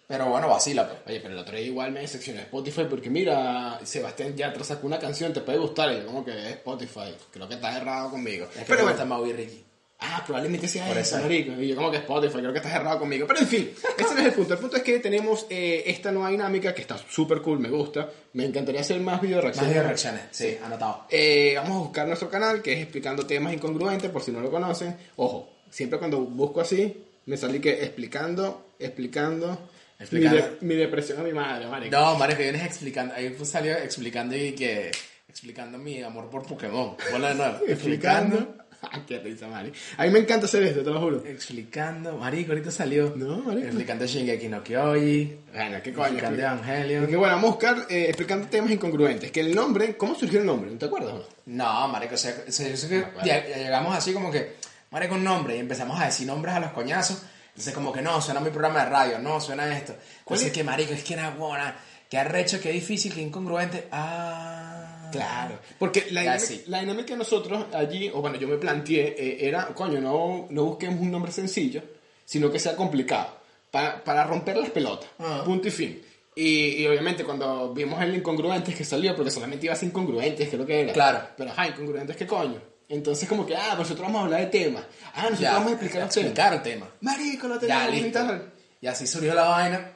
Pero 0.10 0.25
bueno, 0.25 0.50
vacila, 0.50 0.88
pues. 0.88 1.01
Oye, 1.06 1.20
pero 1.22 1.36
el 1.36 1.39
otro 1.39 1.56
día 1.56 1.68
igual 1.68 1.92
me 1.92 2.00
decepcionó 2.00 2.39
Spotify 2.39 2.88
porque 2.89 3.12
mira, 3.12 3.80
Sebastián 3.84 4.36
Yatra 4.36 4.63
sacó 4.63 4.88
una 4.88 4.98
canción, 4.98 5.32
te 5.32 5.42
puede 5.42 5.60
gustar, 5.60 5.94
y 5.94 5.98
yo 5.98 6.08
como 6.08 6.25
que 6.25 6.32
es 6.32 6.48
Spotify, 6.56 7.16
creo 7.30 7.48
que 7.48 7.54
estás 7.54 7.75
errado 7.75 8.10
conmigo. 8.10 8.46
Es 8.46 8.58
que 8.58 8.66
pero 8.66 8.80
me 8.80 8.84
bueno, 8.86 8.98
gusta 8.98 9.06
Mau 9.06 9.28
y 9.28 9.34
Ricky. 9.34 9.63
Ah, 10.00 10.24
probablemente 10.25 10.68
sea 10.68 10.88
Por 10.88 10.98
eso, 10.98 11.20
marico. 11.20 11.51
Y 11.62 11.68
yo 11.68 11.75
como 11.75 11.92
que 11.92 11.98
Spotify, 11.98 12.39
creo 12.39 12.51
que 12.51 12.58
estás 12.58 12.74
errado 12.74 12.98
conmigo. 12.98 13.28
Pero 13.28 13.42
en 13.42 13.48
fin, 13.48 13.70
ese 14.00 14.16
no 14.16 14.20
es 14.22 14.25
el 14.25 14.34
punto. 14.34 14.54
El 14.54 14.60
punto 14.60 14.78
es 14.78 14.82
que 14.84 14.98
tenemos 14.98 15.46
eh, 15.48 15.84
esta 15.86 16.12
nueva 16.12 16.32
dinámica 16.32 16.74
que 16.74 16.82
está 16.82 16.98
súper 16.98 17.44
cool, 17.44 17.60
me 17.60 17.70
gusta. 17.70 18.10
Me 18.34 18.46
encantaría 18.46 18.82
hacer 18.82 19.00
más 19.01 19.22
video 19.22 19.36
Más 19.38 19.44
reacciones. 19.44 19.75
de 19.75 19.84
reacciones, 19.84 20.22
sí, 20.32 20.58
anotado. 20.63 21.06
Eh, 21.12 21.54
vamos 21.58 21.75
a 21.75 21.80
buscar 21.82 22.08
nuestro 22.08 22.32
canal 22.32 22.63
que 22.63 22.74
es 22.74 22.80
explicando 22.80 23.28
temas 23.28 23.54
incongruentes, 23.54 24.10
por 24.10 24.24
si 24.24 24.32
no 24.32 24.39
lo 24.39 24.50
conocen. 24.50 24.98
Ojo, 25.18 25.50
siempre 25.70 26.00
cuando 26.00 26.22
busco 26.22 26.62
así, 26.62 27.06
me 27.28 27.38
salí 27.38 27.60
que 27.60 27.84
explicando, 27.84 28.70
explicando, 28.80 29.70
Explicando. 30.00 30.38
Mi, 30.38 30.41
de- 30.41 30.58
mi 30.62 30.75
depresión 30.75 31.20
a 31.20 31.24
mi 31.24 31.34
madre, 31.34 31.68
marico. 31.68 31.96
No, 31.98 32.15
Mario, 32.15 32.38
que 32.38 32.44
vienes 32.44 32.63
explicando. 32.65 33.13
Ahí 33.15 33.29
pues 33.32 33.50
salió 33.50 33.74
explicando 33.77 34.36
y 34.36 34.53
que. 34.53 34.91
Explicando 35.27 35.77
mi 35.77 36.01
amor 36.01 36.29
por 36.29 36.41
Pokémon. 36.48 36.96
Ponlo 37.12 37.27
de 37.27 37.36
nuevo. 37.36 37.60
Explicando. 37.68 38.56
Ah, 38.82 39.01
qué 39.06 39.20
risa, 39.20 39.48
marico. 39.50 39.75
A 39.98 40.06
mí 40.06 40.10
me 40.10 40.20
encanta 40.20 40.46
hacer 40.46 40.63
esto, 40.63 40.82
te 40.82 40.89
lo 40.89 41.01
juro. 41.01 41.24
Explicando. 41.25 42.15
Marico, 42.18 42.53
ahorita 42.53 42.72
salió. 42.72 43.13
No, 43.15 43.38
marico. 43.39 43.68
Explicando 43.68 44.06
Shingeki 44.08 44.48
no 44.48 44.63
Kyoji. 44.63 45.36
Bueno, 45.53 45.77
qué 45.84 45.91
coño. 45.94 46.06
Explicando 46.08 46.41
explica- 46.41 46.53
Evangelion. 46.53 47.01
Porque 47.03 47.15
bueno, 47.18 47.36
vamos 47.36 47.50
a 47.50 47.51
buscar 47.51 47.77
eh, 47.89 48.06
explicando 48.08 48.48
temas 48.48 48.72
incongruentes. 48.72 49.32
Que 49.32 49.41
el 49.41 49.53
nombre, 49.53 49.98
¿cómo 49.98 50.15
surgió 50.15 50.39
el 50.39 50.46
nombre? 50.46 50.72
¿No 50.72 50.77
te 50.77 50.86
acuerdas 50.86 51.12
o 51.13 51.18
no? 51.18 51.24
No, 51.48 51.88
marico, 51.89 52.15
o 52.15 52.18
sea, 52.18 52.34
o 52.48 52.51
sea, 52.51 52.70
yo 52.70 52.77
sé 52.77 52.88
que 52.88 53.06
ya 53.25 53.46
llegamos 53.46 53.94
así 53.96 54.13
como 54.13 54.32
que, 54.32 54.53
marico, 54.91 55.15
un 55.15 55.25
nombre, 55.25 55.58
y 55.58 55.60
empezamos 55.60 56.00
a 56.00 56.06
decir 56.06 56.25
nombres 56.25 56.56
a 56.56 56.60
los 56.62 56.72
coñazos, 56.72 57.22
entonces 57.60 57.74
como 57.74 57.92
que 57.92 58.01
no, 58.01 58.22
suena 58.22 58.39
mi 58.39 58.51
programa 58.51 58.86
de 58.86 58.89
radio, 58.89 59.20
no, 59.20 59.42
suena 59.42 59.68
esto. 59.78 59.92
¿Cuál 60.24 60.39
Entonces 60.39 60.48
es? 60.48 60.54
que, 60.54 60.63
marico, 60.63 60.94
es 60.94 61.04
que 61.04 61.13
era 61.16 61.32
buena, 61.32 61.78
que 62.10 62.18
arrecho, 62.18 62.62
que 62.62 62.72
difícil, 62.72 63.13
que 63.13 63.20
incongruente, 63.20 63.89
ah... 63.92 65.10
Claro, 65.12 65.60
porque 65.78 66.08
la 66.12 66.22
dinámica, 66.22 66.46
sí. 66.46 66.63
la 66.68 66.80
dinámica 66.80 67.08
que 67.08 67.16
nosotros 67.18 67.66
allí, 67.74 68.10
o 68.13 68.22
bueno, 68.22 68.38
yo 68.38 68.48
me 68.48 68.56
planteé, 68.56 69.13
eh, 69.18 69.46
era, 69.46 69.68
coño, 69.74 70.00
no, 70.00 70.48
no 70.51 70.63
busquemos 70.63 71.01
un 71.01 71.12
nombre 71.12 71.34
sencillo, 71.34 71.82
sino 72.24 72.50
que 72.50 72.60
sea 72.60 72.78
complicado, 72.78 73.36
para, 73.72 74.01
para 74.01 74.24
romper 74.24 74.56
las 74.56 74.70
pelotas, 74.70 75.10
Ah. 75.20 75.42
punto 75.44 75.68
y 75.68 75.72
fin. 75.72 76.01
Y, 76.36 76.82
y 76.82 76.88
obviamente 76.88 77.25
cuando 77.25 77.74
vimos 77.74 78.01
el 78.01 78.16
incongruentes 78.16 78.74
que 78.74 78.86
salió, 78.86 79.13
porque 79.18 79.32
solamente 79.32 79.66
iba 79.66 79.74
a 79.74 79.78
ser 79.78 79.89
incongruentes, 79.89 80.48
creo 80.48 80.66
que 80.66 80.80
era. 80.80 80.94
Claro. 80.94 81.28
Pero, 81.36 81.51
ajá, 81.51 81.68
incongruentes, 81.68 82.16
¿qué 82.16 82.25
coño? 82.25 82.62
Entonces 82.89 83.29
como 83.29 83.46
que, 83.46 83.55
ah, 83.55 83.75
nosotros 83.77 84.01
vamos 84.08 84.22
a 84.22 84.25
hablar 84.25 84.41
de 84.41 84.48
temas. 84.48 84.84
Ah, 85.13 85.22
nosotros 85.24 85.39
Ya, 85.39 85.53
vamos 85.53 85.67
a 85.69 85.72
explicar 85.74 86.01
los 86.01 86.10
temas. 86.13 86.25
explicar 86.27 86.53
el 86.55 86.62
tema. 86.63 86.88
Marico, 87.01 87.48
lo 87.48 87.55
Ya, 87.55 87.60
tenemos 87.86 87.93
y 87.93 88.01
listo. 88.01 88.19
tal. 88.19 88.53
Y 88.81 88.88
así 88.88 89.05
surgió 89.08 89.34
la 89.36 89.43
vaina. 89.43 89.91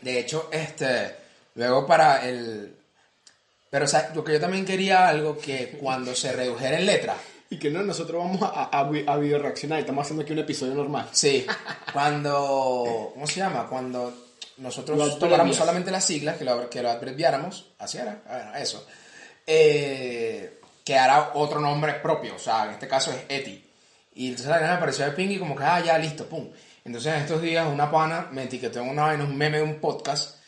De 0.00 0.18
hecho, 0.18 0.48
este, 0.50 1.14
luego 1.54 1.86
para 1.86 2.26
el... 2.26 2.74
Pero, 3.70 3.84
o 3.84 3.88
sea, 3.88 4.10
lo 4.14 4.24
que 4.24 4.32
yo 4.32 4.40
también 4.40 4.64
quería 4.64 5.08
algo 5.08 5.36
que 5.38 5.76
cuando 5.80 6.14
se 6.14 6.32
redujera 6.32 6.78
en 6.78 6.86
letra, 6.86 7.16
Y 7.50 7.58
que 7.58 7.70
no, 7.70 7.82
nosotros 7.82 8.18
vamos 8.22 8.42
a, 8.42 8.64
a, 8.64 8.80
a 8.80 9.16
video 9.18 9.38
reaccionar, 9.38 9.78
estamos 9.80 10.04
haciendo 10.04 10.22
aquí 10.22 10.32
un 10.32 10.38
episodio 10.38 10.74
normal. 10.74 11.08
Sí, 11.12 11.46
cuando. 11.92 13.10
¿Cómo 13.14 13.26
se 13.26 13.40
llama? 13.40 13.66
Cuando 13.68 14.28
nosotros 14.58 15.18
tomáramos 15.18 15.56
solamente 15.56 15.90
las 15.90 16.04
siglas, 16.04 16.36
que 16.38 16.44
lo, 16.44 16.68
que 16.70 16.82
lo 16.82 16.90
abreviáramos, 16.90 17.66
así 17.78 17.98
era, 17.98 18.22
bueno, 18.26 18.54
eso, 18.56 18.86
eh, 19.46 20.60
que 20.84 20.96
hará 20.98 21.32
otro 21.34 21.60
nombre 21.60 21.94
propio, 21.94 22.36
o 22.36 22.38
sea, 22.38 22.64
en 22.66 22.70
este 22.72 22.88
caso 22.88 23.12
es 23.12 23.24
Eti. 23.28 23.64
Y 24.14 24.28
entonces 24.28 24.48
la 24.48 24.58
vaina 24.58 24.74
me 24.74 24.80
pareció 24.80 25.04
de 25.04 25.12
ping 25.12 25.30
y 25.30 25.38
como 25.38 25.56
que, 25.56 25.64
ah, 25.64 25.80
ya, 25.80 25.96
listo, 25.98 26.26
pum. 26.26 26.50
Entonces 26.84 27.14
en 27.14 27.20
estos 27.22 27.40
días 27.40 27.66
una 27.66 27.90
pana 27.90 28.28
me 28.32 28.44
etiquetó 28.44 28.80
en 28.80 28.88
una 28.88 29.02
vaina, 29.04 29.24
un 29.24 29.36
meme 29.36 29.58
de 29.58 29.62
un 29.62 29.76
podcast, 29.76 30.40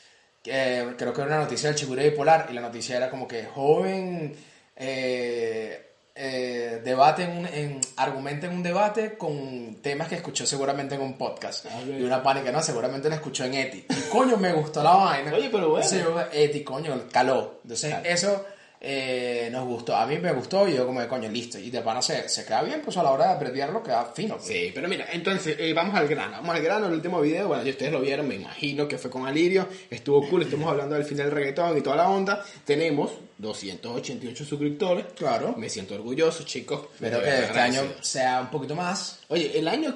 que 0.43 0.95
creo 0.99 1.13
que 1.15 1.23
era 1.23 1.31
una 1.31 1.45
noticia 1.45 1.69
del 1.69 1.79
Chigure 1.79 2.11
Bipolar, 2.11 2.49
y 2.51 2.53
la 2.55 2.61
noticia 2.61 2.97
era 2.97 3.09
como 3.09 3.27
que 3.27 3.45
joven 3.47 4.37
eh, 4.77 5.93
eh, 6.17 6.81
debate 6.85 7.25
en 7.25 7.39
un, 7.39 7.47
en, 7.47 7.81
argumenta 7.97 8.47
en 8.47 8.53
un 8.53 8.63
debate 8.63 9.17
con 9.17 9.77
temas 9.83 10.09
que 10.09 10.17
escuchó 10.17 10.47
seguramente 10.47 10.95
en 10.97 11.01
un 11.01 11.17
podcast. 11.17 11.67
Ah. 11.67 11.81
Y 11.87 12.03
una 12.03 12.23
pana 12.23 12.43
que 12.43 12.53
no, 12.53 12.63
seguramente 12.63 13.09
la 13.09 13.17
escuchó 13.17 13.45
en 13.45 13.55
Eti. 13.55 13.87
Y 13.89 14.11
coño, 14.11 14.37
me 14.37 14.53
gustó 14.53 14.83
la 14.83 14.95
vaina. 14.95 15.33
Oye, 15.33 15.49
pero 15.51 15.71
bueno. 15.71 15.85
Entonces 15.85 16.03
yo, 16.03 16.21
Eti, 16.33 16.63
coño, 16.63 17.05
caló. 17.11 17.61
Entonces 17.63 17.91
Claro. 17.91 18.05
eso 18.09 18.45
eh, 18.81 19.49
nos 19.51 19.67
gustó. 19.67 19.97
A 19.97 20.07
mí 20.07 20.19
me 20.19 20.33
gustó 20.33 20.69
y 20.69 20.75
yo 20.75 20.87
como 20.87 21.01
de 21.01 21.09
coño, 21.09 21.29
listo. 21.31 21.59
Y 21.59 21.71
de 21.71 21.81
pana 21.81 22.03
se, 22.03 22.29
se 22.29 22.45
queda 22.45 22.63
bien, 22.63 22.83
pues 22.83 22.97
a 22.97 23.03
la 23.03 23.13
hora 23.13 23.29
de 23.29 23.33
abreviarlo 23.33 23.83
queda 23.83 24.05
fino. 24.15 24.35
pues. 24.37 24.47
Sí, 24.47 24.71
pero 24.75 24.89
mira, 24.89 25.07
entonces 25.13 25.57
eh, 25.59 25.73
vamos 25.73 25.95
al 25.95 26.07
grano. 26.07 26.33
Vamos 26.33 26.55
al 26.55 26.63
grano, 26.63 26.87
el 26.87 26.93
último 26.93 27.21
video. 27.21 27.49
Bueno, 27.49 27.63
ya 27.63 27.71
ustedes 27.71 27.93
lo 27.93 28.01
vieron, 28.01 28.29
me 28.29 28.35
imagino 28.35 28.87
que 28.87 28.99
fue 28.99 29.11
con 29.11 29.27
Alirio. 29.27 29.69
Estuvo 29.91 30.29
cool, 30.29 30.43
estamos 30.43 30.69
hablando 30.71 30.95
del 30.97 31.05
final 31.05 31.27
del 31.27 31.35
reggaetón 31.35 31.79
y 31.79 31.81
toda 31.81 31.97
la 31.97 32.09
onda. 32.11 32.45
Tenemos 32.65 33.13
288 33.39 34.45
suscriptores. 34.45 35.07
Claro. 35.17 35.55
Me 35.57 35.69
siento 35.69 35.95
orgulloso, 35.95 36.45
chicos. 36.45 36.89
Pero 37.01 37.23
que 37.23 37.29
este 37.45 37.59
año 37.59 37.83
sea 38.01 38.41
un 38.43 38.51
poquito 38.51 38.75
más. 38.75 39.21
Oye, 39.29 39.59
el 39.59 39.69
año. 39.69 39.95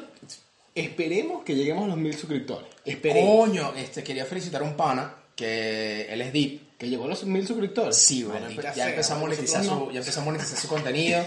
Esperemos 0.74 1.42
que 1.44 1.56
lleguemos 1.56 1.84
a 1.84 1.88
los 1.88 1.96
mil 1.96 2.14
suscriptores. 2.14 2.68
Esperemos. 2.84 3.48
Coño, 3.48 3.72
este, 3.76 4.04
quería 4.04 4.24
felicitar 4.24 4.62
a 4.62 4.64
un 4.64 4.76
pana 4.76 5.12
que 5.34 6.06
él 6.08 6.20
es 6.20 6.32
deep. 6.32 6.67
Que 6.78 6.88
llegó 6.88 7.04
a 7.04 7.08
los 7.08 7.24
mil 7.24 7.46
suscriptores. 7.46 7.96
Sí, 7.96 8.22
bueno, 8.24 8.48
ya 8.74 8.88
empezó 8.90 9.14
a 9.14 9.18
monetizar 9.18 9.64
su, 9.64 9.90
ya 9.90 9.98
empezó 9.98 10.20
a 10.20 10.24
monetizar 10.24 10.58
su 10.58 10.68
contenido 10.68 11.24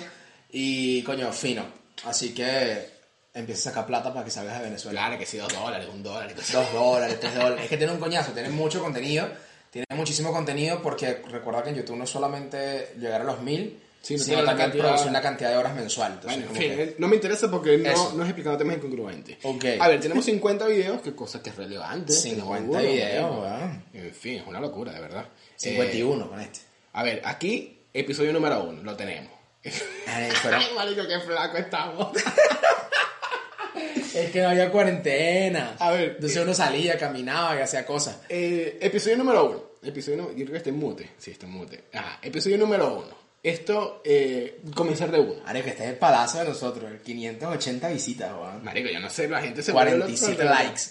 y 0.50 1.04
coño, 1.04 1.32
fino. 1.32 1.66
Así 2.06 2.34
que 2.34 2.90
empieza 3.34 3.70
a 3.70 3.74
sacar 3.74 3.86
plata 3.86 4.14
para 4.14 4.26
que 4.26 4.32
salgas 4.32 4.58
de 4.60 4.64
Venezuela. 4.66 5.02
Claro 5.02 5.20
que 5.20 5.26
sí, 5.26 5.38
dos 5.38 5.54
dólares, 5.54 5.88
un 5.94 6.02
dólar. 6.04 6.34
Dos 6.36 6.74
dólares, 6.74 7.20
tres 7.20 7.36
dólares. 7.36 7.64
Es 7.66 7.70
que 7.70 7.78
tiene 7.78 7.94
un 7.94 8.00
coñazo, 8.00 8.32
tiene 8.32 8.50
mucho 8.50 8.82
contenido. 8.82 9.28
Tiene 9.70 9.86
muchísimo 9.96 10.34
contenido 10.34 10.82
porque 10.82 11.22
recuerda 11.30 11.64
que 11.64 11.70
en 11.70 11.76
YouTube 11.78 11.96
no 11.98 12.06
solamente 12.08 12.94
llegar 13.00 13.22
a 13.22 13.24
los 13.24 13.42
mil, 13.42 13.80
Sí, 14.02 14.16
no 14.16 14.38
la 14.42 14.46
también 14.46 14.58
cantidad- 14.58 14.84
producir 14.86 15.08
una 15.10 15.22
cantidad 15.22 15.50
de 15.52 15.58
horas 15.58 15.76
mensual. 15.76 16.14
Entonces, 16.14 16.40
Bueno, 16.40 16.52
en 16.56 16.58
fin, 16.62 16.76
que- 16.76 16.84
eh, 16.84 16.96
no 16.98 17.08
me 17.08 17.16
interesa 17.16 17.52
porque 17.52 17.78
no, 17.78 17.90
Eso. 17.92 18.14
no 18.16 18.24
es 18.24 18.30
explicando 18.30 18.58
temas 18.58 18.78
incongruentes. 18.78 19.38
Ok. 19.44 19.64
A 19.80 19.88
ver, 19.88 20.00
tenemos 20.02 20.26
50 20.26 20.66
videos, 20.66 21.02
que 21.04 21.14
cosa 21.16 21.42
que 21.42 21.52
es 21.52 21.56
relevante. 21.56 22.12
50 22.12 22.52
tenemos 22.52 22.68
uno, 22.68 22.82
videos. 22.82 23.72
En 23.94 24.14
fin, 24.16 24.40
es 24.40 24.48
una 24.48 24.60
locura, 24.60 24.92
de 24.92 25.02
verdad. 25.02 25.26
51 25.70 26.30
con 26.30 26.40
este. 26.40 26.60
Eh, 26.60 26.64
a 26.94 27.04
ver, 27.04 27.22
aquí, 27.26 27.80
episodio 27.94 28.34
número 28.34 28.64
uno, 28.64 28.82
lo 28.84 28.96
tenemos. 28.96 29.32
Ay, 30.08 30.32
fueron- 30.32 30.62
Ay, 30.62 30.68
marico, 30.76 31.08
qué 31.08 31.20
flaco 31.20 31.58
estamos. 31.58 32.08
es 34.16 34.32
que 34.32 34.42
no 34.42 34.50
había 34.50 34.72
cuarentena. 34.72 35.76
A 35.80 35.92
ver, 35.92 36.12
Entonces 36.16 36.42
uno 36.42 36.54
salía, 36.54 36.98
caminaba 36.98 37.56
y 37.58 37.62
hacía 37.62 37.86
cosas. 37.86 38.18
Eh, 38.30 38.78
episodio 38.82 39.18
número 39.18 39.46
uno. 39.46 39.64
Episodio 39.84 40.18
número, 40.18 40.36
yo 40.38 40.44
creo 40.46 40.52
que 40.54 40.58
está 40.58 40.70
en 40.70 40.78
mute. 40.80 41.10
Sí, 41.18 41.32
está 41.32 41.46
en 41.46 41.52
mute. 41.54 41.84
Ajá, 41.94 42.20
episodio 42.22 42.58
número 42.58 42.94
uno. 42.94 43.22
Esto, 43.44 44.02
eh, 44.06 44.60
comenzar 44.76 45.10
de 45.12 45.20
uno. 45.20 45.42
Marico, 45.44 45.68
este 45.70 45.84
es 45.84 45.90
el 45.90 45.96
palazo 45.96 46.38
de 46.40 46.46
nosotros, 46.46 46.92
el 46.92 47.00
580 47.02 47.90
visitas, 47.90 48.32
weón. 48.34 48.64
Marico, 48.64 48.90
yo 48.90 49.00
no 49.00 49.10
sé, 49.10 49.28
la 49.28 49.42
gente 49.42 49.64
se 49.64 49.72
vuelve 49.72 49.94
loca 49.94 50.06
47 50.06 50.42
alrededor. 50.44 50.64
likes. 50.66 50.82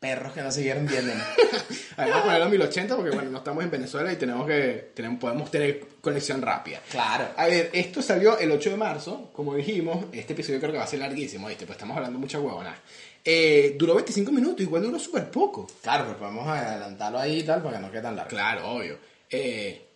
Perros 0.00 0.32
que 0.32 0.40
no 0.40 0.50
siguieron 0.50 0.86
viendo. 0.86 1.12
Vamos 1.98 2.16
a 2.16 2.22
ponerlo 2.22 2.46
a 2.46 2.48
1080 2.48 2.96
porque, 2.96 3.10
bueno, 3.10 3.30
no 3.30 3.38
estamos 3.38 3.62
en 3.62 3.70
Venezuela 3.70 4.10
y 4.10 4.16
tenemos 4.16 4.46
que, 4.46 4.92
tenemos, 4.94 5.20
podemos 5.20 5.50
tener 5.50 5.86
conexión 6.00 6.40
rápida. 6.40 6.80
Claro. 6.90 7.28
A 7.36 7.46
ver, 7.46 7.68
esto 7.74 8.00
salió 8.00 8.38
el 8.38 8.50
8 8.50 8.70
de 8.70 8.76
marzo, 8.78 9.30
como 9.34 9.54
dijimos. 9.54 10.06
Este 10.10 10.32
episodio 10.32 10.58
creo 10.58 10.72
que 10.72 10.78
va 10.78 10.84
a 10.84 10.86
ser 10.86 11.00
larguísimo, 11.00 11.48
¿viste? 11.48 11.66
Pues 11.66 11.76
estamos 11.76 11.94
hablando 11.98 12.18
mucha 12.18 12.40
huevona. 12.40 12.74
Eh, 13.22 13.76
duró 13.78 13.94
25 13.94 14.32
minutos, 14.32 14.62
igual 14.62 14.82
duró 14.84 14.98
súper 14.98 15.30
poco. 15.30 15.66
Claro, 15.82 16.06
pues 16.06 16.16
podemos 16.16 16.48
adelantarlo 16.48 17.18
ahí 17.18 17.40
y 17.40 17.42
tal 17.42 17.62
para 17.62 17.76
que 17.76 17.82
no 17.82 17.90
quede 17.90 18.02
tan 18.02 18.16
largo. 18.16 18.30
Claro, 18.30 18.70
obvio. 18.70 18.96
Eh, 19.28 19.86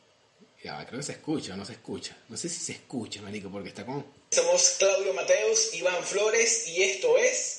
ya, 0.63 0.85
creo 0.87 0.99
que 0.99 1.07
se 1.07 1.13
escucha 1.13 1.55
o 1.55 1.57
no 1.57 1.65
se 1.65 1.73
escucha. 1.73 2.15
No 2.29 2.37
sé 2.37 2.51
si 2.51 2.61
se 2.61 2.73
escucha, 2.73 3.23
marico, 3.23 3.49
porque 3.49 3.71
está 3.71 3.87
con... 3.87 4.05
Somos 4.35 4.77
Claudio 4.79 5.15
Mateos, 5.15 5.73
Iván 5.75 6.03
Flores 6.03 6.67
y 6.69 6.83
esto 6.83 7.17
es... 7.19 7.59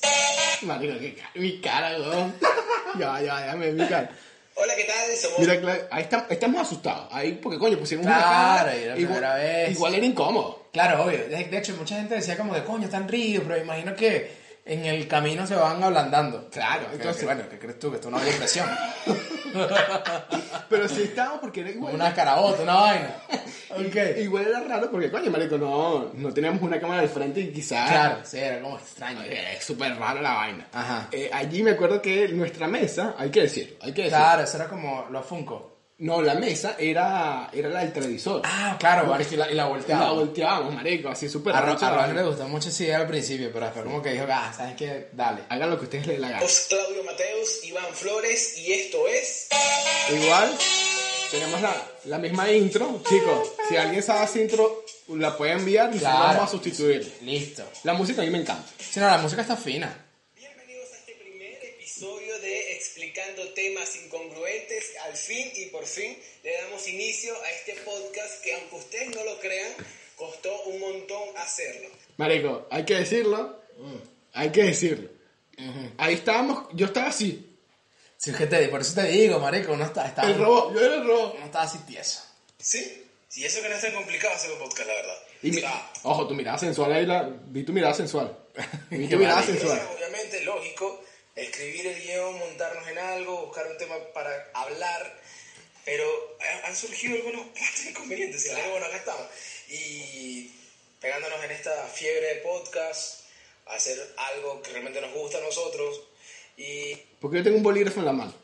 Marico, 0.62 0.98
qué 0.98 1.14
cara, 1.14 1.30
mi 1.34 1.60
cara, 1.60 1.98
weón. 1.98 2.34
ya, 2.98 3.20
ya, 3.22 3.40
déjame 3.42 3.66
ver 3.72 3.74
mi 3.74 3.86
cara. 3.88 4.10
Hola, 4.56 4.74
¿qué 4.76 4.84
tal? 4.84 5.16
Somos... 5.16 5.38
Mira, 5.38 5.54
Cla- 5.60 5.88
ahí 5.90 6.02
está- 6.02 6.26
estamos 6.28 6.60
asustados. 6.60 7.08
Ahí, 7.12 7.32
porque 7.42 7.58
coño, 7.58 7.78
pusimos 7.78 8.04
una 8.06 8.16
Claro, 8.16 8.58
cara. 8.66 8.76
y 8.76 8.82
era 8.82 8.94
la 8.94 9.00
igual, 9.00 9.14
primera 9.18 9.34
vez. 9.36 9.70
igual 9.70 9.94
era 9.94 10.06
incómodo. 10.06 10.68
Claro, 10.72 11.04
obvio. 11.04 11.18
De, 11.28 11.44
de 11.44 11.58
hecho, 11.58 11.74
mucha 11.76 11.96
gente 11.96 12.14
decía 12.16 12.36
como 12.36 12.54
de 12.54 12.62
coño, 12.64 12.84
están 12.84 13.08
ríos, 13.08 13.44
pero 13.46 13.58
imagino 13.60 13.94
que 13.96 14.30
en 14.66 14.84
el 14.84 15.06
camino 15.08 15.46
se 15.46 15.54
van 15.54 15.82
ablandando. 15.82 16.50
Claro, 16.50 16.82
entonces, 16.92 17.00
entonces- 17.00 17.24
bueno, 17.24 17.44
¿qué 17.50 17.58
crees 17.58 17.78
tú? 17.78 17.90
Que 17.90 17.96
esto 17.96 18.10
no 18.10 18.18
hay 18.18 18.28
impresión. 18.30 18.68
Pero 20.68 20.88
sí 20.88 21.02
estábamos 21.02 21.40
porque 21.40 21.60
era 21.60 21.70
igual. 21.70 21.94
una 21.94 22.14
carabota, 22.14 22.62
una 22.62 22.74
vaina. 22.74 23.16
Ok. 23.68 23.96
Igual 24.18 24.46
era 24.46 24.60
raro 24.60 24.90
porque, 24.90 25.10
coño, 25.10 25.30
marico, 25.30 25.58
no, 25.58 26.10
no 26.14 26.32
teníamos 26.32 26.62
una 26.62 26.80
cámara 26.80 27.02
al 27.02 27.08
frente 27.08 27.40
y 27.40 27.52
quizás... 27.52 27.90
Claro, 27.90 28.18
sí, 28.22 28.38
era 28.38 28.60
como 28.60 28.78
extraño. 28.78 29.20
Es 29.22 29.64
súper 29.64 29.96
raro 29.98 30.22
la 30.22 30.34
vaina. 30.34 30.68
Ajá. 30.72 31.08
Eh, 31.12 31.28
allí 31.32 31.62
me 31.62 31.72
acuerdo 31.72 32.00
que 32.00 32.28
nuestra 32.28 32.68
mesa, 32.68 33.14
hay 33.18 33.30
que 33.30 33.42
decir, 33.42 33.76
hay 33.82 33.92
que 33.92 34.04
decir. 34.04 34.16
Claro, 34.16 34.44
eso 34.44 34.56
era 34.56 34.68
como 34.68 35.06
los 35.10 35.26
Funko. 35.26 35.75
No, 35.98 36.20
la 36.20 36.34
mesa 36.34 36.76
era, 36.78 37.48
era 37.54 37.70
la 37.70 37.80
del 37.80 37.92
televisor. 37.94 38.42
Ah, 38.44 38.76
claro, 38.78 39.06
marico, 39.06 39.32
y 39.32 39.36
la, 39.38 39.50
y 39.50 39.54
la 39.54 39.62
la 39.62 39.68
volteaba. 39.70 40.12
volteábamos, 40.12 40.74
marico, 40.74 41.08
así 41.08 41.26
súper 41.26 41.54
A 41.56 41.62
Ro- 41.62 41.78
a 41.80 42.06
la 42.06 42.12
le 42.12 42.22
gustó 42.22 42.46
mucho 42.48 42.68
esa 42.68 42.82
idea 42.84 42.98
al 42.98 43.06
principio, 43.06 43.50
pero 43.50 43.64
después 43.64 43.82
como 43.86 44.02
que 44.02 44.10
dijo, 44.12 44.26
ah, 44.28 44.52
¿sabes 44.54 44.76
qué? 44.76 45.08
Dale. 45.12 45.44
Hagan 45.48 45.70
lo 45.70 45.78
que 45.78 45.84
ustedes 45.84 46.06
les 46.06 46.20
la 46.20 46.28
gana. 46.28 46.46
Claudio 46.68 47.02
Mateus, 47.02 47.64
Iván 47.64 47.86
Flores 47.94 48.58
y 48.58 48.74
esto 48.74 49.08
es... 49.08 49.48
Igual, 50.12 50.54
tenemos 51.30 51.62
la, 51.62 51.74
la 52.04 52.18
misma 52.18 52.52
intro. 52.52 53.02
Chicos, 53.08 53.52
si 53.66 53.76
alguien 53.78 54.02
sabe 54.02 54.26
esa 54.26 54.38
intro, 54.38 54.84
la 55.08 55.34
puede 55.34 55.52
enviar 55.52 55.94
y 55.96 55.98
Claro. 55.98 56.18
vamos 56.18 56.42
a 56.44 56.48
sustituir. 56.48 57.10
Listo. 57.22 57.64
La 57.84 57.94
música 57.94 58.20
a 58.20 58.24
mí 58.26 58.30
me 58.30 58.38
encanta. 58.42 58.68
Si 58.78 59.00
no, 59.00 59.06
la 59.06 59.16
música 59.16 59.40
está 59.40 59.56
fina. 59.56 59.96
Bienvenidos 60.36 60.92
a 60.92 60.96
este 60.98 61.14
primer 61.14 61.52
episodio 61.64 62.35
Explicando 62.86 63.42
temas 63.52 63.96
incongruentes. 63.96 64.92
Al 65.04 65.16
fin 65.16 65.50
y 65.56 65.66
por 65.66 65.84
fin 65.84 66.16
le 66.44 66.52
damos 66.62 66.86
inicio 66.88 67.34
a 67.42 67.50
este 67.50 67.74
podcast 67.84 68.40
que 68.42 68.54
aunque 68.54 68.76
ustedes 68.76 69.08
no 69.14 69.24
lo 69.24 69.38
crean, 69.40 69.72
costó 70.16 70.62
un 70.62 70.78
montón 70.80 71.36
hacerlo. 71.36 71.88
Marico, 72.16 72.66
hay 72.70 72.84
que 72.84 72.94
decirlo. 72.94 73.60
Hay 74.32 74.50
que 74.52 74.62
decirlo. 74.62 75.10
Ahí 75.98 76.14
estábamos, 76.14 76.68
yo 76.74 76.86
estaba 76.86 77.08
así. 77.08 77.58
Si 78.16 78.30
es 78.30 78.36
que 78.36 78.46
te, 78.46 78.68
por 78.68 78.80
eso 78.80 78.94
te 78.94 79.06
digo, 79.08 79.38
marico, 79.40 79.72
uno 79.72 79.84
está, 79.84 80.06
está, 80.06 80.22
El 80.22 80.38
robot, 80.38 80.72
yo 80.74 80.80
era 80.80 80.94
el 80.94 81.06
robot. 81.06 81.34
uno 81.36 81.46
estaba 81.46 81.64
así 81.64 81.78
tieso. 81.86 82.22
¿Sí? 82.58 83.02
Sí, 83.28 83.44
eso 83.44 83.60
que 83.60 83.68
no 83.68 83.74
es 83.74 83.82
tan 83.82 83.92
complicado 83.94 84.34
hacer 84.34 84.52
un 84.52 84.58
podcast, 84.58 84.86
la 84.88 84.94
verdad. 84.94 85.18
Y 85.42 85.50
mi- 85.50 85.62
ojo, 86.04 86.26
tu 86.28 86.34
mirada 86.34 86.56
sensual 86.56 86.92
ahí, 86.92 87.04
la, 87.04 87.28
vi 87.48 87.62
tu 87.64 87.72
mirada 87.72 87.92
sensual. 87.94 88.34
Vi 88.90 89.06
tu 89.08 89.18
mirada 89.18 89.42
sensual. 89.42 89.78
Obviamente, 89.94 90.40
lógico, 90.44 91.04
escribir 91.36 91.86
el 91.86 92.02
guion, 92.02 92.38
montarnos 92.38 92.88
en 92.88 92.98
algo, 92.98 93.46
buscar 93.46 93.66
un 93.70 93.76
tema 93.78 93.94
para 94.14 94.50
hablar, 94.54 95.20
pero 95.84 96.04
ha- 96.40 96.66
han 96.68 96.74
surgido 96.76 97.14
algunos 97.16 97.42
cuantos 97.58 97.86
inconvenientes, 97.88 98.46
y 98.46 98.50
luego, 98.52 98.70
bueno, 98.70 98.86
acá 98.86 98.96
estamos. 98.96 99.26
Y 99.68 100.50
pegándonos 101.00 101.42
en 101.44 101.50
esta 101.50 101.70
fiebre 101.88 102.26
de 102.26 102.40
podcast, 102.40 103.20
hacer 103.66 103.98
algo 104.16 104.62
que 104.62 104.70
realmente 104.70 105.00
nos 105.00 105.12
gusta 105.12 105.38
a 105.38 105.42
nosotros, 105.42 106.00
y 106.56 106.94
Porque 107.20 107.38
yo 107.38 107.44
tengo 107.44 107.58
un 107.58 107.62
bolígrafo 107.62 108.00
en 108.00 108.06
la 108.06 108.12
mano. 108.12 108.34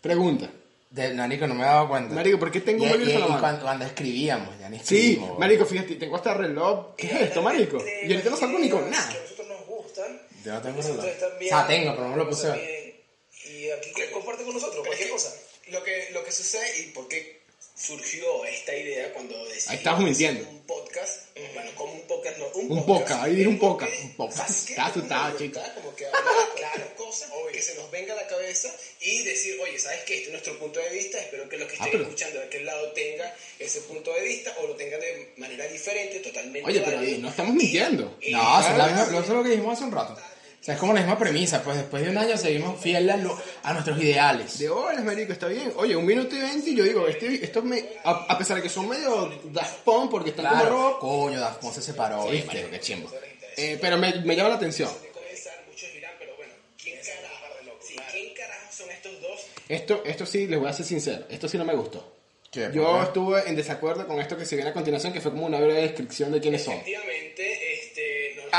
Pregunta. 0.00 0.50
De, 0.90 1.14
marico, 1.14 1.46
no 1.46 1.54
me 1.54 1.62
he 1.62 1.66
dado 1.66 1.88
cuenta. 1.88 2.14
Marico, 2.14 2.38
¿por 2.38 2.50
qué 2.50 2.60
tengo 2.60 2.82
y, 2.82 2.86
un 2.86 2.92
bolígrafo 2.92 3.12
y- 3.12 3.14
en 3.14 3.20
la 3.20 3.28
mano? 3.28 3.40
cuando, 3.40 3.62
cuando 3.62 3.84
escribíamos, 3.86 4.58
ya 4.58 4.68
ni 4.68 4.78
Sí, 4.80 5.22
marico, 5.38 5.64
fíjate, 5.64 5.94
tengo 5.94 6.16
hasta 6.16 6.34
reloj. 6.34 6.96
¿Qué 6.96 7.06
es 7.06 7.12
esto, 7.22 7.42
marico? 7.42 7.78
Y 8.02 8.10
ahorita 8.12 8.30
no 8.30 8.36
salgo 8.36 8.58
ni 8.58 8.68
con 8.68 8.90
nada. 8.90 9.10
Que 9.12 9.18
a 9.18 9.22
nosotros 9.22 9.46
nos 9.48 9.66
gustan. 9.66 10.20
Yo 10.44 10.52
no 10.54 10.62
tengo 10.62 10.80
también- 10.80 11.54
O 11.54 11.56
sea, 11.58 11.66
tengo, 11.66 11.94
pero 11.96 12.08
no 12.08 12.16
lo 12.16 12.28
puse. 12.28 12.48
también, 12.48 13.00
Y 13.44 13.70
aquí 13.70 13.92
comparte 14.12 14.44
con 14.44 14.54
nosotros 14.54 14.86
cualquier 14.86 15.10
cosa. 15.10 15.34
Lo 15.68 15.82
que, 15.82 16.08
lo 16.12 16.24
que 16.24 16.32
sucede 16.32 16.80
y 16.80 16.82
por 16.90 17.06
qué 17.08 17.39
surgió 17.80 18.44
esta 18.44 18.74
idea 18.76 19.12
cuando 19.12 19.36
decidimos 19.46 19.74
estamos 19.78 20.04
mintiendo. 20.04 20.40
hacer 20.42 20.52
un 20.54 20.62
podcast, 20.66 21.20
bueno, 21.54 21.70
como 21.74 21.92
un 21.94 22.00
podcast, 22.02 22.38
no, 22.38 22.46
un, 22.54 22.60
Un 22.72 22.84
podcast. 22.84 22.86
podcast, 23.00 23.22
ahí 23.24 23.34
dije 23.36 23.48
un 23.48 23.58
podcast, 23.58 23.92
un 24.04 24.12
podcast. 24.16 24.50
Está 24.70 24.74
como 24.76 24.88
asustado, 24.88 25.38
chico. 25.38 25.60
Como 25.74 25.96
que 25.96 26.06
hablar, 26.06 26.22
claro, 26.56 26.96
cosas 26.96 27.30
que 27.52 27.62
se 27.62 27.74
nos 27.76 27.90
venga 27.90 28.12
a 28.12 28.16
la 28.16 28.26
cabeza 28.28 28.68
y 29.00 29.22
decir, 29.24 29.58
oye, 29.62 29.78
¿sabes 29.78 30.00
qué? 30.04 30.14
Este 30.16 30.26
es 30.26 30.32
nuestro 30.32 30.58
punto 30.58 30.78
de 30.80 30.90
vista, 30.90 31.18
espero 31.18 31.48
que 31.48 31.56
los 31.56 31.66
que 31.68 31.74
Ah, 31.74 31.84
estén 31.86 31.92
pero- 31.92 32.04
escuchando 32.04 32.38
de 32.40 32.46
aquel 32.46 32.66
lado 32.66 32.92
tengan 32.92 33.32
ese 33.58 33.80
punto 33.82 34.12
de 34.12 34.22
vista 34.22 34.54
o 34.60 34.66
lo 34.66 34.76
tengan 34.76 35.00
de 35.00 35.32
manera 35.36 35.66
diferente, 35.66 36.20
totalmente 36.20 36.68
Oye, 36.68 36.80
pero 36.80 36.96
válido. 36.98 37.18
no 37.18 37.28
estamos 37.30 37.54
mintiendo. 37.54 38.16
Y- 38.20 38.32
No, 38.32 38.60
eso 38.60 38.70
es, 38.70 38.76
la 38.76 38.86
misma- 38.88 39.02
eso 39.04 39.20
es 39.20 39.28
lo 39.28 39.42
que 39.42 39.48
dijimos 39.50 39.72
hace 39.76 39.84
un 39.84 39.92
rato. 39.92 40.16
O 40.60 40.62
sea, 40.62 40.74
es 40.74 40.80
como 40.80 40.92
la 40.92 41.00
misma 41.00 41.18
premisa, 41.18 41.62
pues 41.62 41.78
después 41.78 42.04
de 42.04 42.10
un 42.10 42.18
año 42.18 42.36
seguimos 42.36 42.78
fieles 42.78 43.14
a, 43.14 43.16
lo- 43.16 43.40
a 43.62 43.72
nuestros 43.72 43.98
ideales. 44.02 44.58
De 44.58 44.68
horas, 44.68 45.02
marico, 45.02 45.32
está 45.32 45.46
bien. 45.48 45.72
Oye, 45.76 45.96
un 45.96 46.04
minuto 46.04 46.36
y 46.36 46.38
veinte 46.40 46.68
y 46.70 46.76
yo 46.76 46.84
digo, 46.84 47.08
este, 47.08 47.42
esto 47.42 47.62
me... 47.62 47.82
A, 48.04 48.10
a 48.28 48.36
pesar 48.38 48.58
de 48.58 48.62
que 48.62 48.68
son 48.68 48.86
medio 48.86 49.32
Daft 49.44 49.78
Punk 49.84 50.10
porque 50.10 50.30
están 50.30 50.46
como 50.46 50.60
Claro, 50.60 50.76
rock. 50.90 51.00
coño, 51.00 51.40
Daft 51.40 51.60
Punk 51.62 51.72
se 51.72 51.80
separó, 51.80 52.24
Sí, 52.24 52.32
¿viste? 52.32 52.46
marico, 52.48 52.70
qué 52.70 52.80
chimbo. 52.80 53.10
Eh, 53.56 53.78
pero 53.80 53.96
me, 53.96 54.14
me 54.20 54.36
llama 54.36 54.50
la 54.50 54.56
atención. 54.56 54.90
de 55.02 55.08
comenzar, 55.08 55.54
muchos 55.66 55.92
dirán, 55.94 56.12
pero 56.18 56.36
bueno, 56.36 56.52
¿quién 56.82 56.98
carajo, 56.98 57.78
sí, 57.80 57.96
¿quién 58.12 58.34
carajo 58.34 58.66
son 58.70 58.90
estos 58.90 59.12
dos? 59.22 59.40
Esto, 59.68 60.02
esto 60.04 60.26
sí, 60.26 60.46
les 60.46 60.58
voy 60.60 60.68
a 60.68 60.72
ser 60.74 60.84
sincero, 60.84 61.24
esto 61.30 61.48
sí 61.48 61.56
no 61.56 61.64
me 61.64 61.74
gustó. 61.74 62.16
¿Qué? 62.50 62.64
¿Por 62.66 62.72
Yo 62.74 63.02
estuve 63.02 63.48
en 63.48 63.56
desacuerdo 63.56 64.06
con 64.06 64.20
esto 64.20 64.36
que 64.36 64.44
se 64.44 64.56
viene 64.56 64.70
a 64.70 64.74
continuación, 64.74 65.12
que 65.12 65.20
fue 65.20 65.30
como 65.30 65.46
una 65.46 65.58
breve 65.58 65.82
descripción 65.82 66.32
de 66.32 66.40
quiénes 66.40 66.64
son. 66.64 66.74
Efectivamente, 66.74 67.19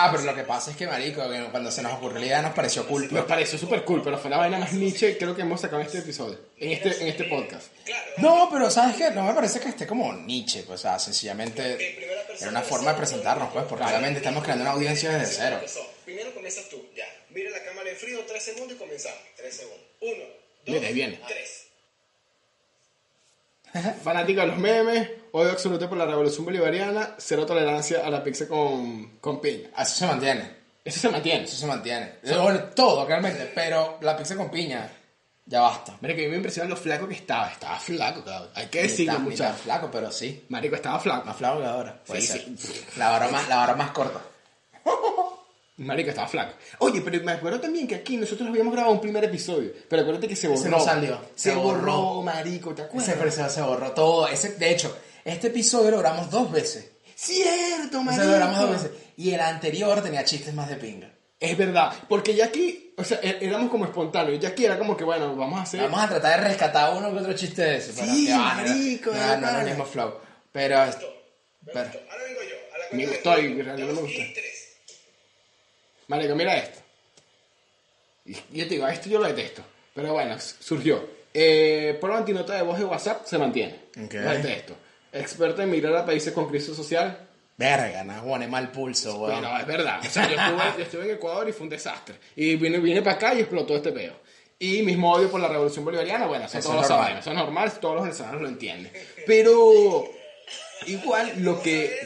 Ah, 0.04 0.10
pero 0.12 0.24
lo 0.24 0.34
que 0.34 0.44
pasa 0.44 0.72
es 0.72 0.78
que, 0.78 0.88
marico, 0.88 1.22
cuando 1.52 1.72
se 1.72 1.82
nos 1.84 1.94
ocurrió 1.94 2.20
la 2.20 2.26
idea 2.26 2.42
nos 2.42 2.54
pareció 2.54 2.88
cool. 2.88 3.08
Me 3.12 3.22
pareció 3.22 3.60
súper 3.60 3.84
cool, 3.84 4.02
pero 4.04 4.18
fue 4.18 4.30
la 4.32 4.38
vaina 4.38 4.58
más 4.58 4.74
niche 4.74 5.18
creo 5.18 5.36
que 5.36 5.44
hemos 5.44 5.62
sacado 5.62 5.80
en 5.82 5.86
este 5.86 6.00
episodio, 6.00 6.40
en 6.58 6.72
este, 6.72 7.02
en 7.02 7.08
este 7.08 7.26
podcast. 7.26 7.68
No, 8.18 8.50
pero 8.52 8.72
¿sabes 8.72 8.96
qué? 8.96 9.12
No 9.12 9.24
me 9.24 9.34
parece 9.34 9.60
que 9.60 9.70
esté 9.70 9.86
como 9.86 10.12
Nietzsche, 10.14 10.64
pues, 10.64 10.80
o 10.80 10.82
sea, 10.82 10.94
en 10.94 11.00
sencillamente 11.00 12.34
era 12.40 12.50
una 12.50 12.62
forma 12.62 12.92
de 12.92 12.98
presentarnos, 12.98 13.52
pues, 13.54 13.66
porque 13.66 13.84
obviamente 13.86 14.20
estamos 14.20 14.44
creando 14.44 14.64
una 14.64 14.72
audiencia 14.72 15.12
desde 15.12 15.34
cero. 15.34 15.62
Primero 16.04 16.34
comienzas 16.34 16.68
tú, 16.70 16.84
ya. 16.96 17.06
Mira 17.30 17.52
la 17.52 17.64
cámara 17.64 17.90
en 17.90 17.96
frío, 17.96 18.20
tres 18.28 18.44
segundos 18.44 18.74
y 18.74 18.80
comenzamos. 18.80 19.20
Tres 19.38 19.56
segundos. 19.56 19.86
Uno, 20.02 20.24
dos, 20.66 20.76
Mira, 20.76 20.88
ahí 20.88 20.94
viene. 20.94 21.20
tres. 21.28 21.68
Fanático 24.04 24.42
de 24.42 24.48
los 24.48 24.58
memes, 24.58 25.10
odio 25.32 25.52
absoluto 25.52 25.88
por 25.90 25.98
la 25.98 26.06
revolución 26.06 26.46
bolivariana, 26.46 27.16
cero 27.18 27.46
tolerancia 27.46 28.06
a 28.06 28.10
la 28.10 28.24
pizza 28.24 28.48
con, 28.48 29.18
con 29.20 29.40
piña. 29.42 29.70
Eso 29.78 29.96
se 29.96 30.06
mantiene, 30.08 30.52
Eso 30.84 31.00
se 31.00 31.10
mantiene. 31.10 31.44
eso 31.46 31.56
se 31.56 31.66
mantiene. 31.66 32.14
Bueno, 32.24 32.60
todo, 32.76 33.06
realmente, 33.06 33.52
pero 33.56 33.98
la 34.02 34.18
pizza 34.18 34.36
con 34.36 34.50
piña, 34.52 34.90
ya 35.46 35.62
basta. 35.62 35.98
Mira 36.02 36.16
que 36.16 36.22
a 36.22 36.26
mí 36.26 36.32
me 36.32 36.38
impresiona 36.38 36.70
lo 36.70 36.76
flaco 36.78 37.08
que 37.08 37.16
estaba. 37.16 37.50
Estaba 37.52 37.78
flaco, 37.80 38.24
cabrón. 38.24 38.50
Hay 38.56 38.68
que 38.68 38.84
decirlo, 38.84 39.20
muchachos. 39.20 39.62
flaco, 39.62 39.90
pero 39.92 40.12
sí. 40.12 40.46
Marico, 40.50 40.76
estaba 40.76 41.00
flaco. 41.00 41.26
Más 41.26 41.36
flaco 41.38 41.60
que 41.60 41.66
ahora. 41.66 42.02
Puede 42.06 42.22
Sí, 42.22 42.28
ser. 42.58 42.84
La 42.98 43.10
barra 43.10 43.28
más, 43.30 43.48
la 43.50 43.56
barra 43.58 43.76
más 43.76 43.92
corta. 43.92 44.22
Marico, 45.86 46.10
estaba 46.10 46.28
flaco. 46.28 46.54
Oye, 46.80 47.02
pero 47.02 47.24
me 47.24 47.32
acuerdo 47.34 47.60
también 47.60 47.88
que 47.88 47.96
aquí 47.96 48.18
nosotros 48.18 48.48
habíamos 48.50 48.74
grabado 48.74 48.94
un 48.94 49.02
primer 49.02 49.24
episodio. 49.24 49.72
Pero 49.90 50.02
acuérdate 50.04 50.28
que 50.28 50.36
se 50.36 50.48
borró. 50.48 50.70
No 50.70 50.80
salió. 50.80 51.20
Se, 51.36 51.50
Se 51.52 51.56
borró, 51.56 51.96
borró. 52.02 52.22
marico, 52.24 52.74
¿te 52.76 52.84
acuerdas? 52.84 53.10
Ese 53.10 53.20
episodio 53.22 53.50
se 53.50 53.62
borró 53.62 53.92
todo. 53.92 54.28
Ese, 54.28 54.50
de 54.56 54.72
hecho, 54.72 54.96
este 55.26 55.48
episodio 55.48 55.92
lo 55.92 56.00
grabamos 56.00 56.30
dos 56.30 56.52
veces. 56.52 56.92
Cierto, 57.16 58.02
marico. 58.04 58.24
lo 58.26 58.32
grabamos 58.32 58.60
dos 58.62 58.72
veces. 58.72 58.92
Y 59.18 59.32
el 59.34 59.42
anterior 59.42 60.02
tenía 60.02 60.24
chistes 60.26 60.54
más 60.54 60.70
de 60.70 60.76
pinga. 60.76 61.12
Es 61.40 61.58
verdad, 61.58 61.92
porque 62.08 62.36
ya 62.36 62.46
aquí, 62.46 62.94
o 62.98 63.04
sea, 63.04 63.20
é- 63.24 63.40
éramos 63.42 63.72
como 63.72 63.86
espontáneos. 63.86 64.40
Ya 64.40 64.50
aquí 64.50 64.66
era 64.66 64.78
como 64.78 64.96
que, 64.96 65.04
bueno, 65.04 65.36
vamos 65.36 65.60
a 65.60 65.64
hacer... 65.64 65.82
Vamos 65.82 66.00
a 66.02 66.08
tratar 66.08 66.40
de 66.42 66.48
rescatar 66.50 66.96
uno 66.96 67.12
que 67.12 67.18
otro 67.18 67.34
chiste 67.34 67.64
de 67.64 67.78
eso. 67.78 67.92
pero 67.96 68.12
Sí, 68.12 68.26
que 68.28 68.32
no 68.34 68.38
marico, 68.40 69.10
no, 69.12 69.18
de 69.18 69.24
era- 69.24 69.38
no 69.38 69.38
era 69.38 69.48
pana. 69.48 69.62
el 69.62 69.68
mismo 69.70 69.86
flow. 69.86 70.14
Pero, 70.52 70.76
Me 70.86 70.92
pero 71.74 71.86
gustó. 71.86 72.00
Ahora 72.12 72.24
vengo 72.26 72.42
yo. 72.44 72.56
A 72.74 72.78
la 72.78 72.86
Me 72.98 73.06
gustó 73.08 73.40
y 73.40 73.54
no 73.54 73.64
me 73.64 73.94
gustó. 74.02 74.22
tres. 74.36 74.61
Marico, 76.12 76.36
mira 76.36 76.58
esto. 76.58 76.80
Y 78.26 78.34
yo 78.34 78.68
te 78.68 78.74
digo, 78.76 78.86
esto 78.88 79.10
yo 79.10 79.20
lo 79.20 79.28
detesto. 79.28 79.64
Pero 79.96 80.12
bueno, 80.14 80.36
surgió. 80.40 81.08
Eh, 81.34 81.98
por 82.02 82.12
antinota 82.12 82.54
de 82.56 82.62
voz 82.64 82.78
de 82.78 82.84
WhatsApp 82.86 83.26
se 83.26 83.38
mantiene. 83.38 83.80
Ok. 84.04 84.14
Lo 84.16 84.30
detesto. 84.32 84.76
Experto 85.14 85.62
en 85.62 85.70
migrar 85.72 85.96
a 85.96 86.06
países 86.06 86.34
con 86.34 86.50
crisis 86.50 86.76
social. 86.76 87.18
verga, 87.58 88.04
no 88.04 88.24
pone 88.26 88.48
mal 88.48 88.72
pulso, 88.72 89.16
weón. 89.20 89.40
Pero 89.42 89.58
es 89.58 89.66
verdad. 89.66 90.00
O 90.06 90.10
sea, 90.10 90.28
yo 90.30 90.36
estuve, 90.36 90.64
yo 90.78 90.84
estuve 90.84 91.04
en 91.06 91.12
Ecuador 91.12 91.48
y 91.48 91.54
fue 91.54 91.64
un 91.64 91.70
desastre. 91.70 92.16
Y 92.36 92.56
vine, 92.58 92.80
vine 92.80 93.02
para 93.02 93.16
acá 93.16 93.34
y 93.34 93.40
explotó 93.40 93.76
este 93.78 93.92
peo. 93.94 94.16
Y 94.60 94.82
mismo 94.84 95.14
odio 95.14 95.32
por 95.32 95.40
la 95.40 95.48
revolución 95.48 95.86
bolivariana, 95.86 96.28
bueno, 96.28 96.46
eso, 96.46 96.58
Eso 96.58 96.70
todos 96.70 96.84
es 96.84 96.90
normal. 96.90 97.08
saben, 97.08 97.20
eso 97.20 97.30
es 97.32 97.36
normal, 97.38 97.72
todos 97.80 97.96
los 97.96 98.04
venezolanos 98.04 98.42
lo 98.42 98.48
entienden. 98.48 98.92
Pero 99.26 100.06
igual 100.86 101.34
lo 101.38 101.62
que, 101.62 101.98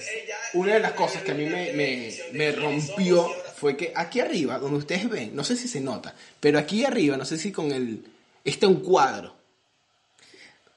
una 0.53 0.75
de 0.75 0.79
las 0.79 0.93
cosas 0.93 1.21
que 1.23 1.31
a 1.31 1.35
mí 1.35 1.45
me, 1.47 1.73
me, 1.73 2.13
me 2.31 2.51
rompió 2.53 3.29
fue 3.55 3.77
que 3.77 3.93
aquí 3.95 4.19
arriba, 4.19 4.59
donde 4.59 4.77
ustedes 4.77 5.09
ven, 5.09 5.35
no 5.35 5.43
sé 5.43 5.55
si 5.55 5.67
se 5.67 5.81
nota, 5.81 6.15
pero 6.39 6.59
aquí 6.59 6.85
arriba, 6.85 7.17
no 7.17 7.25
sé 7.25 7.37
si 7.37 7.51
con 7.51 7.71
el, 7.71 8.03
está 8.43 8.67
un 8.67 8.81
cuadro. 8.81 9.33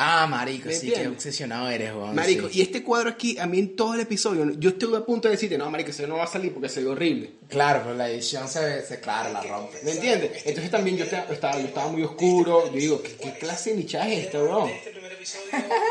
Ah, 0.01 0.29
marico, 0.29 0.69
¿Me 0.69 0.75
sí, 0.75 0.83
qué 0.83 0.87
entiendes? 0.93 1.17
obsesionado 1.17 1.69
eres, 1.69 1.93
weón. 1.93 2.15
Marico, 2.15 2.49
sí. 2.49 2.61
y 2.61 2.63
este 2.63 2.85
cuadro 2.85 3.11
aquí, 3.11 3.37
a 3.37 3.47
mí 3.49 3.59
en 3.59 3.75
todo 3.75 3.95
el 3.95 4.01
episodio, 4.01 4.49
yo 4.53 4.71
estuve 4.71 4.97
a 4.97 5.05
punto 5.05 5.27
de 5.27 5.33
decirte, 5.35 5.59
no, 5.59 5.69
marico, 5.73 5.91
ese 5.91 6.07
no 6.07 6.19
va 6.19 6.23
a 6.23 6.29
salir 6.29 6.53
porque 6.55 6.69
se 6.69 6.85
ve 6.85 6.87
horrible. 6.87 7.33
Claro, 7.49 7.81
pero 7.83 7.97
la 7.97 8.09
edición 8.09 8.47
se 8.47 8.61
ve, 8.65 8.83
se, 8.83 9.01
claro, 9.01 9.33
la 9.33 9.43
rompe. 9.43 9.79
¿Me 9.83 9.91
entiendes? 9.91 10.47
Entonces 10.47 10.71
también 10.71 10.97
yo 10.99 11.05
estaba, 11.05 11.59
yo 11.59 11.67
estaba 11.67 11.89
muy 11.91 12.05
oscuro. 12.05 12.67
Yo 12.67 12.79
digo, 12.79 13.03
¿qué, 13.03 13.13
qué 13.17 13.33
clase 13.39 13.71
de 13.71 13.77
nichaje 13.79 14.21
es 14.21 14.27
esta, 14.27 14.39
bro? 14.39 14.69
Este 14.69 14.91
primer 14.91 15.13
episodio 15.13 15.47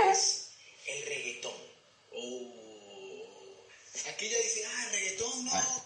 es 0.10 0.52
el 0.88 1.06
reggaetón. 1.10 1.52
Oh. 2.16 2.54
Aquí 4.10 4.30
ya 4.30 4.38
dicen, 4.38 4.57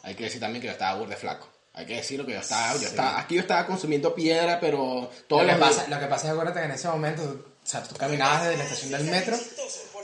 hay 0.03 0.15
que 0.15 0.23
decir 0.25 0.39
también 0.39 0.61
que 0.61 0.67
yo 0.67 0.73
estaba 0.73 0.97
burde 0.99 1.15
flaco. 1.15 1.47
Hay 1.73 1.85
que 1.85 1.95
decirlo 1.95 2.25
que 2.25 2.33
yo 2.33 2.39
estaba, 2.39 2.73
yo 2.75 2.87
estaba, 2.87 3.19
aquí 3.19 3.35
yo 3.35 3.41
estaba 3.41 3.65
consumiendo 3.65 4.13
piedra, 4.13 4.59
pero 4.59 5.09
todo 5.27 5.41
Lo 5.41 5.47
que, 5.47 5.53
lo 5.53 5.59
pasa, 5.59 5.87
lo 5.87 5.99
que 5.99 6.05
pasa 6.07 6.27
es 6.27 6.33
acuérdate 6.33 6.59
que 6.59 6.65
en 6.65 6.71
ese 6.71 6.87
momento, 6.89 7.23
o 7.23 7.65
sea, 7.65 7.81
tú 7.83 7.95
caminabas 7.95 8.43
desde 8.43 8.57
la 8.57 8.63
estación 8.65 8.91
del 8.91 9.03
metro 9.05 9.37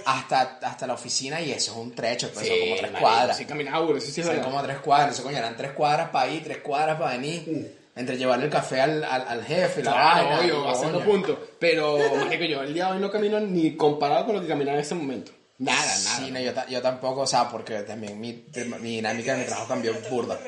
hasta, 0.06 0.60
hasta 0.62 0.88
la 0.88 0.94
oficina 0.94 1.42
y 1.42 1.52
eso 1.52 1.72
es 1.72 1.78
un 1.78 1.94
trecho, 1.94 2.30
pues 2.34 2.48
son 2.48 2.58
como 2.60 2.76
tres 2.78 2.92
cuadras. 2.92 3.38
Sí, 3.38 3.46
caminaba 3.46 3.80
burde, 3.86 4.00
sí, 4.00 4.12
sí, 4.12 4.24
Son 4.24 4.40
como 4.40 4.62
tres 4.64 4.78
cuadras, 4.80 5.14
eso 5.14 5.24
coño, 5.24 5.38
eran 5.38 5.58
tres 5.58 5.72
cuadras 5.74 6.10
para 6.10 6.30
ir, 6.30 6.44
tres 6.44 6.60
cuadras 6.60 6.98
para 6.98 7.12
venir. 7.12 7.76
Entre 7.98 8.16
llevarle 8.16 8.46
el 8.46 8.52
café 8.52 8.80
al, 8.80 9.04
al, 9.04 9.28
al 9.28 9.44
jefe, 9.44 9.82
la 9.84 9.92
Claro, 9.92 10.30
vaina, 10.30 10.40
obvio, 10.40 10.70
haciendo 10.70 11.04
puntos. 11.04 11.36
Pero, 11.60 11.98
marico, 12.16 12.44
yo 12.46 12.62
el 12.62 12.72
día 12.72 12.86
de 12.86 12.92
hoy 12.92 13.00
no 13.00 13.10
camino 13.10 13.40
ni 13.40 13.76
comparado 13.76 14.28
con 14.28 14.36
lo 14.36 14.42
que 14.42 14.48
caminaba 14.48 14.78
en 14.78 14.84
ese 14.84 14.94
momento. 14.94 15.32
Nada, 15.60 15.98
nada. 16.00 16.20
Sí, 16.20 16.32
no, 16.32 16.40
yo, 16.40 16.54
yo 16.70 16.82
tampoco, 16.82 17.22
o 17.22 17.28
sea, 17.28 17.50
porque 17.50 17.82
también 17.82 18.20
mi, 18.20 18.46
mi 18.80 18.96
dinámica 18.98 19.34
de 19.34 19.40
mi 19.40 19.46
trabajo 19.46 19.68
cambió 19.68 19.94
burda. 20.10 20.40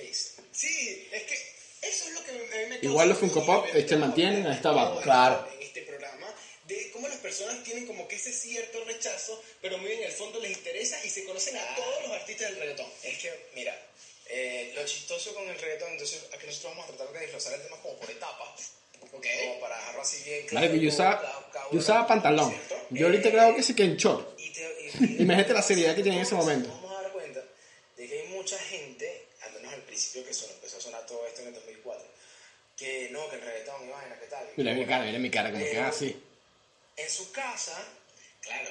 Dice. 0.00 0.42
Sí, 0.52 1.08
es 1.12 1.22
que 1.24 1.34
eso 1.82 2.08
es 2.08 2.14
lo 2.14 2.24
que 2.24 2.30
a 2.30 2.34
mí 2.34 2.40
me 2.40 2.68
causa 2.68 2.84
Igual 2.86 3.08
los 3.10 3.18
Funko 3.18 3.44
Pop 3.44 3.66
curiosidad, 3.66 3.88
se 3.88 3.96
mantienen 3.96 4.46
a 4.46 4.54
esta. 4.54 5.00
Claro. 5.02 5.48
En 5.54 5.62
este 5.62 5.82
programa, 5.82 6.26
de 6.66 6.90
cómo 6.92 7.08
las 7.08 7.18
personas 7.18 7.62
tienen 7.62 7.86
como 7.86 8.08
que 8.08 8.16
ese 8.16 8.32
cierto 8.32 8.82
rechazo, 8.84 9.42
pero 9.60 9.78
muy 9.78 9.92
en 9.92 10.04
el 10.04 10.12
fondo 10.12 10.40
les 10.40 10.52
interesa 10.52 10.96
y 11.04 11.10
se 11.10 11.24
conocen 11.24 11.56
a 11.56 11.74
todos 11.74 12.02
los 12.02 12.12
artistas 12.12 12.50
del 12.50 12.60
reggaetón. 12.60 12.86
Es 13.02 13.18
que, 13.18 13.32
mira, 13.54 13.76
eh, 14.26 14.72
lo 14.74 14.84
chistoso 14.86 15.34
con 15.34 15.48
el 15.48 15.58
reggaetón, 15.58 15.92
entonces 15.92 16.24
aquí 16.34 16.46
nosotros 16.46 16.72
vamos 16.72 16.88
a 16.88 16.96
tratar 16.96 17.12
de 17.14 17.20
desglosar 17.20 17.54
el 17.54 17.62
tema 17.62 17.76
como 17.82 17.96
por 17.96 18.10
etapas. 18.10 18.72
Como 19.10 19.60
para 19.60 19.76
dejarlo 19.76 20.02
así 20.02 20.22
bien 20.24 20.46
claro. 20.46 20.74
Yo 20.74 20.88
usaba, 20.88 21.20
cada 21.52 21.64
yo 21.64 21.70
uno, 21.72 21.80
usaba 21.80 22.06
pantalón. 22.06 22.54
Yo 22.92 23.06
ahorita 23.06 23.30
creo 23.30 23.56
que 23.56 23.62
sí 23.62 23.74
que 23.74 23.84
en 23.84 23.96
short. 23.96 24.38
Y 24.38 24.50
te- 24.52 24.90
y- 25.00 25.22
Imagínate 25.22 25.52
la 25.54 25.62
seriedad 25.62 25.94
que 25.96 26.02
tiene 26.02 26.18
en 26.18 26.22
ese 26.24 26.34
momento. 26.34 26.68
Vamos 26.68 26.98
a 26.98 27.02
dar 27.02 27.12
cuenta 27.12 27.42
de 27.96 28.06
que 28.08 28.20
hay 28.20 28.28
mucha 28.28 28.58
gente, 28.58 29.26
al 29.42 29.52
menos 29.54 29.72
al 29.72 29.82
principio 29.82 30.24
que 30.26 30.34
sonó, 30.34 30.52
empezó 30.54 30.76
a 30.78 30.80
sonar 30.80 31.06
todo 31.06 31.26
esto 31.26 31.40
en 31.42 31.48
el 31.48 31.54
2004, 31.54 32.06
que 32.76 33.08
no, 33.10 33.28
que 33.30 33.36
el 33.36 33.42
reggaetón 33.42 33.90
vaina, 33.90 34.18
que 34.18 34.26
tal. 34.26 34.46
Mira 34.56 34.74
mi 34.74 34.86
cara, 34.86 35.04
mira 35.04 35.18
mi 35.18 35.30
cara, 35.30 35.50
como 35.52 35.64
que 35.64 35.78
así. 35.78 36.22
En 36.96 37.10
su 37.10 37.32
casa, 37.32 37.82
claro, 38.40 38.70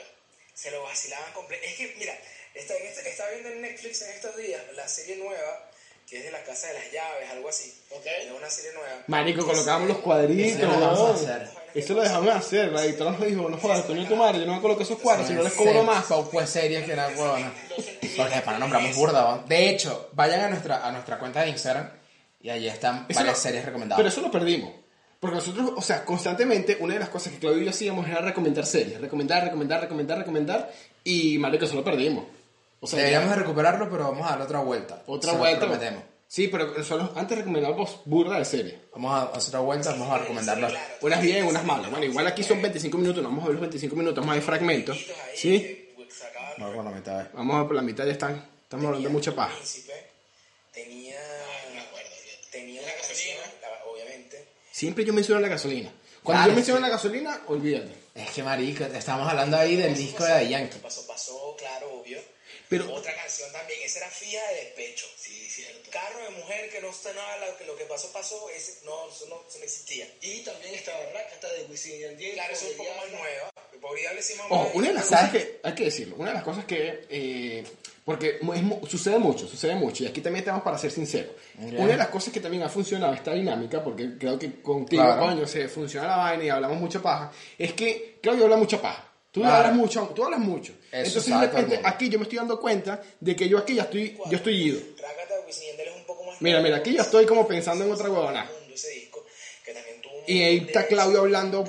se 0.53 0.69
lo 0.71 0.83
vacilaban 0.83 1.31
completo. 1.33 1.65
Es 1.65 1.75
que, 1.75 1.95
mira, 1.97 2.17
está, 2.53 2.75
este- 2.75 3.09
estaba 3.09 3.31
viendo 3.31 3.49
en 3.49 3.61
Netflix 3.61 4.01
en 4.03 4.11
estos 4.11 4.37
días 4.37 4.61
la 4.73 4.87
serie 4.87 5.15
nueva, 5.15 5.70
que 6.09 6.17
es 6.17 6.25
de 6.25 6.31
la 6.31 6.43
Casa 6.43 6.67
de 6.67 6.73
las 6.73 6.91
Llaves, 6.91 7.29
algo 7.31 7.49
así. 7.49 7.73
Es 7.91 8.31
una 8.37 8.49
serie 8.49 8.71
nueva. 8.73 9.03
Marico, 9.07 9.45
colocábamos 9.45 9.87
los 9.87 9.97
cuadritos, 9.99 10.59
Eso 10.59 10.67
lo 10.67 10.79
dejamos 10.79 11.21
hacer. 11.21 11.49
Eso 11.73 11.93
lo 11.93 12.01
dejamos 12.01 12.35
hacer, 12.35 12.71
la 12.73 12.83
editora 12.83 13.11
nos 13.11 13.25
dijo, 13.25 13.49
no 13.49 13.57
jodas, 13.57 13.81
coño 13.85 14.05
tu 14.07 14.15
madre, 14.17 14.39
yo 14.41 14.45
no 14.45 14.55
me 14.55 14.61
coloco 14.61 14.83
esos 14.83 14.99
cuadros, 14.99 15.27
si 15.27 15.33
no 15.33 15.43
les 15.43 15.53
cobro 15.53 15.83
más. 15.83 16.05
Son 16.05 16.29
pues 16.29 16.49
series 16.49 16.83
que 16.85 16.91
eran 16.91 17.17
huevonas. 17.17 17.51
Porque 18.17 18.41
para 18.43 18.59
nombramos 18.59 18.93
burda, 18.95 19.23
¿va? 19.23 19.43
De 19.47 19.69
hecho, 19.69 20.09
vayan 20.13 20.41
a 20.41 20.49
nuestra, 20.49 20.85
a 20.85 20.91
nuestra 20.91 21.17
cuenta 21.17 21.41
de 21.43 21.49
Instagram 21.49 21.89
y 22.41 22.49
allí 22.49 22.67
están 22.67 23.05
Eso 23.07 23.19
varias 23.19 23.37
lo- 23.37 23.41
series 23.43 23.63
recomendadas. 23.65 23.97
Pero 23.99 24.09
eso 24.09 24.19
lo 24.21 24.29
perdimos. 24.31 24.73
Porque 25.21 25.35
nosotros, 25.35 25.71
o 25.77 25.81
sea, 25.83 26.03
constantemente, 26.03 26.77
una 26.79 26.95
de 26.95 26.99
las 26.99 27.09
cosas 27.09 27.31
que 27.31 27.39
Claudio 27.39 27.61
y 27.61 27.65
yo 27.65 27.69
hacíamos 27.69 28.07
era 28.09 28.19
recomendar 28.21 28.65
series. 28.65 28.99
Recomendar, 28.99 29.43
recomendar, 29.43 29.79
recomendar, 29.81 30.17
recomendar. 30.17 30.73
Y, 31.03 31.37
marico, 31.37 31.65
eso 31.65 31.75
lo 31.75 31.83
perdimos. 31.83 32.25
O 32.81 32.87
sea, 32.87 32.97
Deberíamos 32.99 33.29
ya- 33.29 33.35
de 33.35 33.41
recuperarlo, 33.43 33.89
pero 33.89 34.03
vamos 34.09 34.25
a 34.27 34.31
darle 34.31 34.43
otra 34.45 34.59
vuelta. 34.59 35.03
otra 35.05 35.31
Se 35.31 35.37
vuelta. 35.37 35.59
prometemos. 35.61 36.03
Sí, 36.27 36.47
pero 36.47 36.73
nosotros 36.77 37.11
antes 37.15 37.37
recomendábamos 37.37 37.99
burda 38.05 38.37
de 38.39 38.45
series. 38.45 38.75
Vamos 38.93 39.13
a 39.13 39.23
hacer 39.37 39.49
otra 39.49 39.59
vuelta, 39.59 39.91
vamos 39.91 40.09
a 40.11 40.17
recomendarlo. 40.19 40.67
Unas 41.01 41.21
bien, 41.21 41.45
unas 41.45 41.63
malas. 41.63 41.89
Bueno, 41.91 42.05
igual 42.05 42.25
aquí 42.27 42.41
son 42.43 42.61
25 42.61 42.97
minutos, 42.97 43.21
no 43.21 43.29
vamos 43.29 43.43
a 43.43 43.47
ver 43.47 43.53
los 43.55 43.61
25 43.61 43.95
minutos, 43.95 44.15
vamos 44.17 44.31
a 44.31 44.35
ver 44.35 44.43
fragmentos. 44.43 45.05
¿Sí? 45.35 45.89
Vamos 46.57 46.75
por 46.75 46.85
la 46.85 46.91
mitad. 46.91 47.27
Vamos 47.33 47.55
a 47.55 47.59
ver 47.59 47.67
por 47.67 47.75
la 47.75 47.81
mitad, 47.81 48.05
ya 48.05 48.11
están. 48.13 48.35
Estamos 48.63 48.85
hablando 48.85 49.07
de 49.09 49.13
mucha 49.13 49.35
paja. 49.35 49.53
Príncipe, 49.55 49.93
tenía, 50.73 51.19
tenía 52.51 52.81
una 52.81 52.91
canción, 52.93 53.37
la- 53.61 53.91
obviamente. 53.91 54.47
Siempre 54.71 55.03
yo 55.05 55.13
menciono 55.13 55.41
la 55.41 55.47
gasolina. 55.49 55.91
Cuando 56.23 56.39
Claro, 56.39 56.51
yo 56.51 56.55
menciono 56.55 56.77
sí. 56.79 56.83
la 56.83 56.89
gasolina, 56.89 57.41
olvídate. 57.47 57.93
Es 58.15 58.29
que 58.31 58.43
marico, 58.43 58.83
estamos 58.85 59.27
hablando 59.27 59.57
ahí 59.57 59.75
del 59.75 59.95
disco 59.95 60.23
de 60.23 60.47
Yankee. 60.49 60.77
Pasó, 60.79 61.05
pasó, 61.07 61.55
claro, 61.57 61.87
obvio. 62.01 62.19
Pero- 62.71 62.87
Otra 62.93 63.13
canción 63.13 63.51
también, 63.51 63.81
esa 63.83 63.99
era 63.99 64.07
fija 64.09 64.39
de 64.49 64.55
despecho. 64.65 65.05
Sí, 65.17 65.47
cierto. 65.49 65.91
Carro 65.91 66.23
de 66.23 66.29
mujer 66.31 66.69
que 66.71 66.79
no 66.79 66.89
está 66.89 67.11
nada, 67.13 67.45
lo 67.49 67.57
que, 67.57 67.65
lo 67.65 67.75
que 67.75 67.83
pasó, 67.83 68.11
pasó, 68.13 68.49
ese, 68.49 68.79
no, 68.85 69.09
eso 69.09 69.25
no, 69.27 69.43
eso 69.47 69.57
no 69.59 69.63
existía. 69.65 70.07
Y 70.21 70.39
también 70.39 70.75
estaba 70.75 70.97
Rakata 71.13 71.51
de 71.51 71.63
Wisin 71.69 71.95
y 71.95 71.99
Yandel. 71.99 72.33
Claro, 72.33 72.53
eso 72.53 72.65
es 72.65 72.71
un 72.71 72.77
poco 72.77 72.89
más 72.95 73.09
nueva. 73.11 73.51
Nueva. 74.49 74.71
una 74.73 74.87
de 74.87 74.93
las 74.93 75.05
cosas 75.05 75.31
que, 75.31 75.59
hay 75.63 75.75
que 75.75 75.83
decirlo, 75.85 76.15
una 76.17 76.29
de 76.29 76.33
las 76.35 76.43
cosas 76.43 76.65
que, 76.65 77.05
eh, 77.09 77.63
porque 78.05 78.39
es 78.39 78.89
sucede 78.89 79.17
mucho, 79.19 79.47
sucede 79.47 79.75
mucho, 79.75 80.03
y 80.03 80.07
aquí 80.07 80.21
también 80.21 80.43
estamos 80.43 80.61
para 80.63 80.77
ser 80.77 80.91
sinceros. 80.91 81.33
Ya. 81.57 81.79
Una 81.79 81.87
de 81.87 81.97
las 81.97 82.07
cosas 82.09 82.31
que 82.33 82.39
también 82.39 82.63
ha 82.63 82.69
funcionado 82.69 83.13
esta 83.13 83.33
dinámica, 83.33 83.83
porque 83.83 84.17
creo 84.19 84.37
que 84.39 84.61
contigo, 84.61 85.03
Claro. 85.03 85.21
coño, 85.23 85.47
se 85.47 85.67
funciona 85.67 86.07
la 86.07 86.17
vaina 86.17 86.43
y 86.45 86.49
hablamos 86.49 86.77
mucha 86.79 87.01
paja, 87.01 87.31
es 87.57 87.73
que 87.73 88.19
Claudio 88.21 88.43
habla 88.45 88.55
mucha 88.57 88.81
paja. 88.81 89.10
Tú 89.31 89.39
Claro. 89.41 89.55
hablas 89.55 89.75
mucho, 89.75 90.11
tú 90.13 90.23
hablas 90.25 90.39
mucho. 90.41 90.73
Eso 90.91 91.19
Entonces, 91.19 91.27
de 91.39 91.47
repente, 91.47 91.79
aquí 91.83 92.09
yo 92.09 92.19
me 92.19 92.23
estoy 92.23 92.37
dando 92.37 92.59
cuenta 92.59 93.01
de 93.19 93.35
que 93.35 93.47
yo 93.47 93.57
aquí 93.59 93.75
ya 93.75 93.83
estoy, 93.83 94.17
yo 94.29 94.37
estoy 94.37 94.55
ido. 94.61 94.79
Mira, 96.41 96.59
mira, 96.61 96.77
aquí 96.77 96.93
yo 96.93 97.01
estoy 97.01 97.25
como 97.25 97.47
pensando 97.47 97.85
en 97.85 97.91
otra 97.91 98.09
huevona. 98.09 98.49
Y 100.27 100.41
ahí 100.43 100.57
está 100.67 100.85
Claudio 100.87 101.19
hablando, 101.19 101.63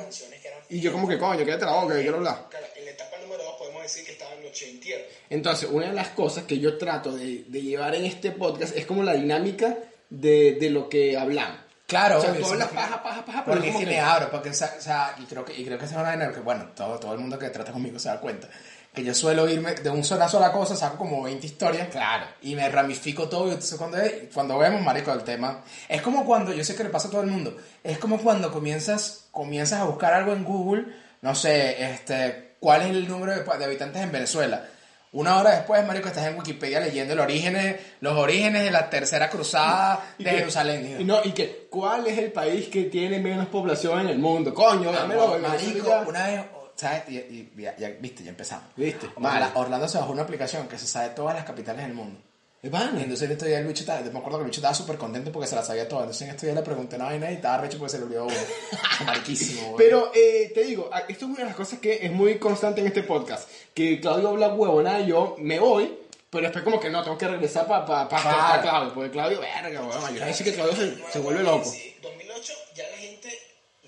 y 0.68 0.81
yo 0.81 0.92
como 0.92 1.09
que, 1.09 1.18
coño, 1.18 1.44
quédate 1.44 1.64
la 1.64 1.72
boca, 1.72 1.94
que 1.96 2.03
quiero 2.03 2.18
hablar. 2.18 2.46
Claro, 2.51 2.66
en 2.77 2.85
la 2.85 2.90
etapa 2.90 3.16
número 3.18 3.42
2 3.44 3.55
podemos 3.59 3.83
decir 3.83 4.05
que 4.05 4.12
estaba 4.12 4.35
Noche 4.37 4.68
en 4.70 4.81
Tierra. 4.81 5.05
Entonces, 5.31 5.68
una 5.70 5.88
de 5.88 5.94
las 5.94 6.09
cosas 6.09 6.44
que 6.44 6.59
yo 6.59 6.77
trato 6.79 7.12
de, 7.12 7.44
de 7.46 7.62
llevar 7.62 7.94
en 7.94 8.05
este 8.05 8.31
podcast 8.33 8.77
es 8.77 8.87
como 8.87 9.03
la 9.03 9.14
dinámica 9.14 9.79
de, 10.11 10.53
de 10.55 10.70
lo 10.70 10.88
que 10.88 11.16
hablamos. 11.16 11.59
Claro, 11.93 12.19
o 12.19 12.21
sea, 12.23 12.33
tú 12.35 12.47
hablas 12.47 12.69
porque- 12.69 12.75
paja, 12.83 13.03
paja, 13.03 13.25
paja, 13.25 13.45
pero 13.45 13.57
Porque 13.57 13.69
que 13.69 13.73
como 13.75 13.87
me 13.87 14.01
abro, 14.01 14.31
porque, 14.31 14.51
o 14.51 14.55
sea, 14.55 15.15
y 15.19 15.25
creo 15.25 15.45
que, 15.45 15.53
y 15.55 15.65
creo 15.65 15.79
que 15.79 15.85
esa 15.85 15.95
es 15.95 16.01
una 16.01 16.09
vaina 16.11 16.33
que, 16.33 16.41
bueno, 16.41 16.67
todo, 16.75 16.99
todo 16.99 17.13
el 17.13 17.19
mundo 17.21 17.39
que 17.39 17.51
trata 17.51 17.71
conmigo 17.73 17.99
se 17.99 18.09
da 18.09 18.19
cuenta, 18.21 18.49
que 18.93 19.05
yo 19.05 19.15
suelo 19.15 19.49
irme 19.49 19.75
de 19.75 19.89
un 19.91 20.03
sola 20.05 20.29
sola 20.29 20.53
cosa, 20.53 20.75
saco 20.77 20.99
como 20.99 21.23
20 21.23 21.47
historias, 21.47 21.89
Claro. 21.89 22.27
y 22.43 22.55
me 22.55 22.69
ramifico 22.69 23.29
todo, 23.29 23.47
y 23.49 23.51
entonces 23.51 23.79
cuando, 23.79 23.99
cuando 24.35 24.59
vemos, 24.59 24.83
marico, 24.83 25.13
el 25.13 25.23
tema, 25.23 25.63
es 25.89 26.03
como 26.03 26.25
cuando, 26.27 26.53
yo 26.53 26.65
sé 26.65 26.75
que 26.75 26.85
le 26.85 26.91
pasa 26.91 27.09
a 27.09 27.11
todo 27.11 27.23
el 27.23 27.31
mundo, 27.31 27.57
es 27.85 27.99
como 27.99 28.19
cuando 28.19 28.51
comienzas, 28.53 29.27
comienzas 29.31 29.81
a 29.81 29.85
buscar 29.85 30.13
algo 30.15 30.33
en 30.33 30.45
Google, 30.45 30.87
no 31.21 31.35
sé, 31.35 31.83
este, 31.93 32.57
cuál 32.61 32.83
es 32.83 32.91
el 32.91 33.09
número 33.09 33.33
de, 33.33 33.43
de 33.59 33.65
habitantes 33.65 34.03
en 34.03 34.13
Venezuela, 34.13 34.65
una 35.12 35.38
hora 35.38 35.51
después, 35.57 35.87
marico, 35.87 36.09
estás 36.09 36.27
en 36.27 36.37
Wikipedia 36.38 36.81
leyendo 36.81 37.12
el 37.14 37.20
orígenes, 37.20 37.77
los 38.01 38.16
orígenes 38.16 38.64
de 38.64 38.70
la 38.70 38.88
tercera 38.90 39.29
cruzada 39.31 40.01
de 40.18 40.25
que- 40.25 40.31
Jerusalén. 40.31 40.96
Y, 41.01 41.05
no, 41.05 41.20
y 41.22 41.33
que, 41.33 41.66
¿cuál 41.70 42.07
es 42.07 42.18
el 42.18 42.33
país 42.33 42.68
que 42.68 42.85
tiene 42.85 43.18
menos 43.18 43.46
población 43.48 44.01
en 44.01 44.09
el 44.09 44.18
mundo? 44.18 44.53
Coño, 44.55 44.90
dámelo. 44.90 45.38
Marico, 45.38 45.87
ya. 45.88 46.01
una 46.01 46.27
vez, 46.27 46.40
¿sabes? 46.77 47.03
Y, 47.09 47.16
y- 47.18 47.53
ya, 47.59 47.77
ya, 47.77 47.90
viste, 48.01 48.25
ya 48.25 48.31
empezamos. 48.31 48.64
Viste, 48.77 49.09
vale. 49.16 49.46
Orlando 49.55 49.87
se 49.87 49.98
bajó 49.98 50.12
una 50.12 50.22
aplicación 50.22 50.66
que 50.66 50.79
se 50.79 50.87
sabe 50.87 51.11
todas 51.11 51.35
las 51.37 51.44
capitales 51.44 51.85
del 51.87 51.94
mundo. 51.94 52.18
Y 52.64 52.66
entonces 52.68 53.22
en 53.22 53.33
estos 53.33 53.48
días 53.48 53.61
el 53.61 53.66
bicho 53.66 53.81
estaba, 53.81 54.01
me 54.03 54.18
acuerdo 54.20 54.38
que 54.38 54.44
el 54.44 54.51
bicho 54.51 54.61
estaba 54.61 54.72
súper 54.75 54.96
contento 54.96 55.33
porque 55.33 55.48
se 55.48 55.57
la 55.57 55.64
sabía 55.64 55.88
todas. 55.88 56.05
Entonces 56.05 56.22
en 56.22 56.29
estos 56.31 56.42
días 56.44 56.55
le 56.55 56.62
pregunté 56.62 56.94
una 56.94 57.07
vaina 57.07 57.29
y 57.31 57.35
estaba 57.35 57.59
recho 57.59 57.77
porque 57.79 57.90
se 57.90 57.98
le 57.98 58.05
olvidó 58.05 58.27
uno. 58.27 58.37
Mariquísimo. 59.05 59.75
Pero 59.77 60.12
eh, 60.14 60.53
te 60.55 60.62
digo, 60.62 60.88
esto 61.09 61.25
es 61.25 61.31
una 61.31 61.38
de 61.40 61.44
las 61.46 61.57
cosas 61.57 61.81
que 61.81 62.07
es 62.07 62.12
muy 62.12 62.38
constante 62.38 62.81
en 62.81 62.87
este 62.87 63.03
podcast. 63.03 63.48
Que 63.75 64.01
Claudio 64.01 64.29
habla 64.29 64.55
huevona 64.55 65.01
y 65.01 65.09
yo 65.09 65.35
me 65.40 65.59
voy, 65.59 65.98
pero 66.31 66.44
después 66.44 66.62
como 66.62 66.79
que 66.79 66.88
no, 66.88 67.03
tengo 67.03 67.18
que 67.18 67.27
regresar 67.27 67.66
para 67.66 67.85
pa, 67.85 68.09
pa, 68.09 68.16
pa- 68.16 68.22
Claro. 68.22 68.55
pa 68.55 68.62
Claudio. 68.62 68.94
Porque 68.94 69.11
Claudio, 69.11 69.40
verga, 69.40 69.81
huevón. 69.85 70.14
Yo 70.16 70.25
decir 70.25 70.46
que 70.46 70.55
Claudio 70.55 70.77
se, 70.77 71.12
se 71.12 71.18
vuelve 71.18 71.42
loco. 71.42 71.64
Sí. 71.64 71.96
2008 72.01 72.53
ya 72.77 72.88
la 72.90 72.96
gente 72.96 73.29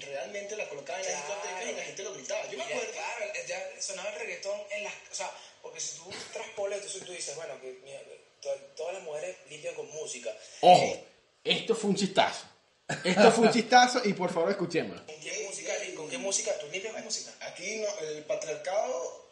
realmente 0.01 0.57
la 0.57 0.69
colocaba 0.69 0.99
en 0.99 1.07
la 1.07 1.11
Claro. 1.13 1.27
discoteca 1.29 1.71
y 1.71 1.77
la 1.77 1.83
gente 1.85 2.03
lo 2.03 2.13
gritaba. 2.15 2.41
Yo 2.51 2.51
me 2.51 2.57
Ya, 2.59 2.65
acuerdo. 2.75 2.91
claro, 2.93 3.33
ya 3.47 3.81
sonaba 3.81 4.09
el 4.11 4.19
reggaetón 4.19 4.61
en 4.77 4.83
las... 4.85 4.93
O 5.13 5.15
sea, 5.15 5.31
porque 5.63 5.79
si 5.79 5.97
tú 5.97 6.11
traspolas, 6.33 6.79
entonces 6.79 7.05
tú 7.07 7.13
dices, 7.13 7.37
bueno, 7.37 7.55
que 7.61 7.79
mira, 7.85 8.01
to- 8.45 8.61
todas 8.77 8.95
las 8.95 9.03
mujeres 9.03 9.37
limpian 9.51 9.75
con 9.75 9.91
música. 9.91 10.31
Ojo, 10.61 11.01
esto 11.43 11.75
fue 11.75 11.91
un 11.91 11.97
chistazo. 11.97 12.45
Esto 13.03 13.33
fue 13.33 13.47
un 13.47 13.53
chistazo 13.53 14.01
y 14.05 14.13
por 14.13 14.33
favor 14.33 14.51
escuchémoslo. 14.51 15.05
¿Con 15.07 15.21
qué 15.21 15.45
música? 15.49 15.73
¿Con 15.97 16.09
qué 16.11 16.19
música? 16.19 16.59
¿Tú 16.59 16.67
limpias 16.71 16.93
con 16.93 17.03
música? 17.05 17.33
Aquí 17.41 17.77
no, 17.79 17.89
el 18.07 18.23
patriarcado, 18.25 19.31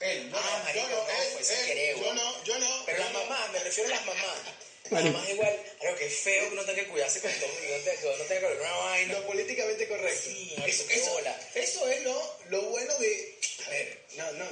él, 0.00 0.30
no, 0.30 0.36
Ah, 0.38 0.58
no, 0.58 0.64
marico, 0.64 0.84
yo 0.86 0.90
no, 0.96 0.96
no, 1.04 1.10
él, 1.10 1.28
fue 1.34 1.44
sin 1.44 1.56
él, 1.60 1.66
querer, 1.66 1.96
yo 1.96 2.14
no, 2.14 2.44
yo 2.44 2.58
no. 2.58 2.82
Pero 2.86 2.98
yo 2.98 3.04
las 3.04 3.12
no. 3.12 3.18
mamás, 3.24 3.52
me 3.52 3.58
refiero 3.60 3.88
a 3.90 3.96
las 3.96 4.06
mamás. 4.06 4.38
Mamás 4.90 5.28
igual, 5.28 5.54
claro 5.80 5.96
que 5.98 6.06
es 6.06 6.14
feo 6.20 6.44
que 6.48 6.52
uno 6.54 6.62
tenga 6.64 6.82
que 6.82 6.88
cuidarse 6.88 7.20
con 7.20 7.30
todo, 7.32 7.50
uno 7.50 7.84
tenga 7.84 8.00
que 8.00 8.06
uno 8.06 8.24
tenga 8.24 8.40
que 8.40 8.46
ver 8.46 8.60
una 8.62 8.72
vaina. 8.76 9.12
Lo 9.14 9.26
políticamente 9.26 9.86
correcto. 9.88 10.20
Sí, 10.24 10.54
eso, 10.66 10.84
eso, 10.88 11.18
eso 11.54 11.88
es 11.88 12.02
lo, 12.04 12.36
lo 12.48 12.62
bueno 12.70 12.94
de. 12.98 13.38
A 13.66 13.70
ver, 13.70 13.98
no, 14.16 14.32
no. 14.32 14.46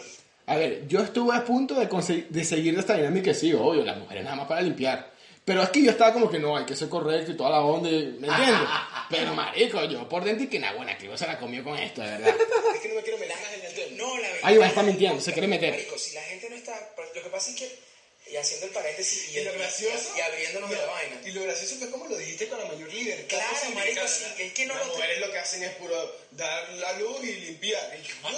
A 0.47 0.57
ver, 0.57 0.87
yo 0.87 1.01
estuve 1.01 1.35
a 1.37 1.45
punto 1.45 1.75
de, 1.75 2.27
de 2.31 2.45
seguir 2.45 2.79
esta 2.79 2.95
dinámica 2.97 3.35
sí, 3.35 3.53
obvio, 3.53 3.85
las 3.85 3.99
mujeres 3.99 4.25
nada 4.25 4.37
más 4.37 4.47
para 4.47 4.63
limpiar. 4.63 5.15
Pero 5.45 5.63
aquí 5.63 5.85
yo 5.85 5.93
estaba 5.93 6.13
como 6.13 6.29
que 6.29 6.39
no, 6.41 6.57
hay 6.57 6.65
que 6.65 6.75
ser 6.75 6.89
correcto 6.89 7.31
y 7.33 7.37
toda 7.37 7.51
la 7.51 7.61
onda, 7.61 7.89
y- 7.89 8.17
¿me 8.19 8.27
entiendes? 8.27 8.69
Pero 9.11 9.35
marico, 9.35 9.85
yo 9.85 10.09
por 10.09 10.25
dentro 10.25 10.45
y 10.45 10.49
que 10.49 10.59
nada, 10.59 10.75
buena, 10.75 10.97
que 10.99 11.09
se 11.17 11.27
la 11.27 11.39
comió 11.39 11.63
con 11.63 11.79
esto, 11.79 12.01
de 12.03 12.11
verdad. 12.11 12.35
Es 12.75 12.81
que 12.81 12.89
no 12.89 12.95
me 12.97 13.03
quiero 13.03 13.19
más 13.19 13.55
en 13.55 13.65
el 13.65 13.75
tema. 13.75 13.97
No, 13.97 14.17
la 14.17 14.23
verdad. 14.29 14.41
Ahí 14.43 14.57
va, 14.59 14.67
está 14.67 14.83
mintiendo, 14.83 15.21
se 15.21 15.33
quiere 15.33 15.47
meter. 15.49 15.71
Marico, 15.71 15.97
si 15.99 16.15
la 16.15 16.21
gente 16.23 16.51
no 16.51 16.57
está. 16.57 16.73
Lo 17.15 17.23
que 17.23 17.29
pasa 17.31 17.51
es 17.51 17.57
que. 17.57 17.86
Y 18.29 18.37
haciendo 18.37 18.67
el 18.67 18.73
paréntesis 18.73 19.31
y, 19.33 19.39
Y 19.39 19.45
lo 19.45 19.53
gracioso. 19.53 20.12
y, 20.17 20.21
abriéndonos 20.21 20.69
de 20.69 20.77
la 20.77 20.87
vaina. 20.87 21.21
Y 21.25 21.31
lo 21.31 21.43
gracioso 21.45 21.77
fue 21.77 21.91
como 21.91 22.07
lo 22.09 22.17
dijiste 22.19 22.49
con 22.49 22.59
la 22.59 22.65
mayor 22.65 22.93
libertad. 22.93 23.29
Claro, 23.39 23.75
marico, 23.75 24.01
sí, 24.09 24.25
es 24.39 24.53
que 24.53 24.67
no 24.67 24.75
Las 24.75 24.87
lo- 24.87 24.93
mujeres 24.95 25.21
lo 25.21 25.31
que 25.31 25.39
hacen 25.39 25.62
es 25.62 25.71
puro 25.77 26.17
dar 26.33 26.69
la 26.75 26.93
luz 26.99 27.23
y 27.23 27.33
limpiar. 27.35 27.97
Y 28.03 28.07
yo, 28.07 28.15
"What? 28.25 28.35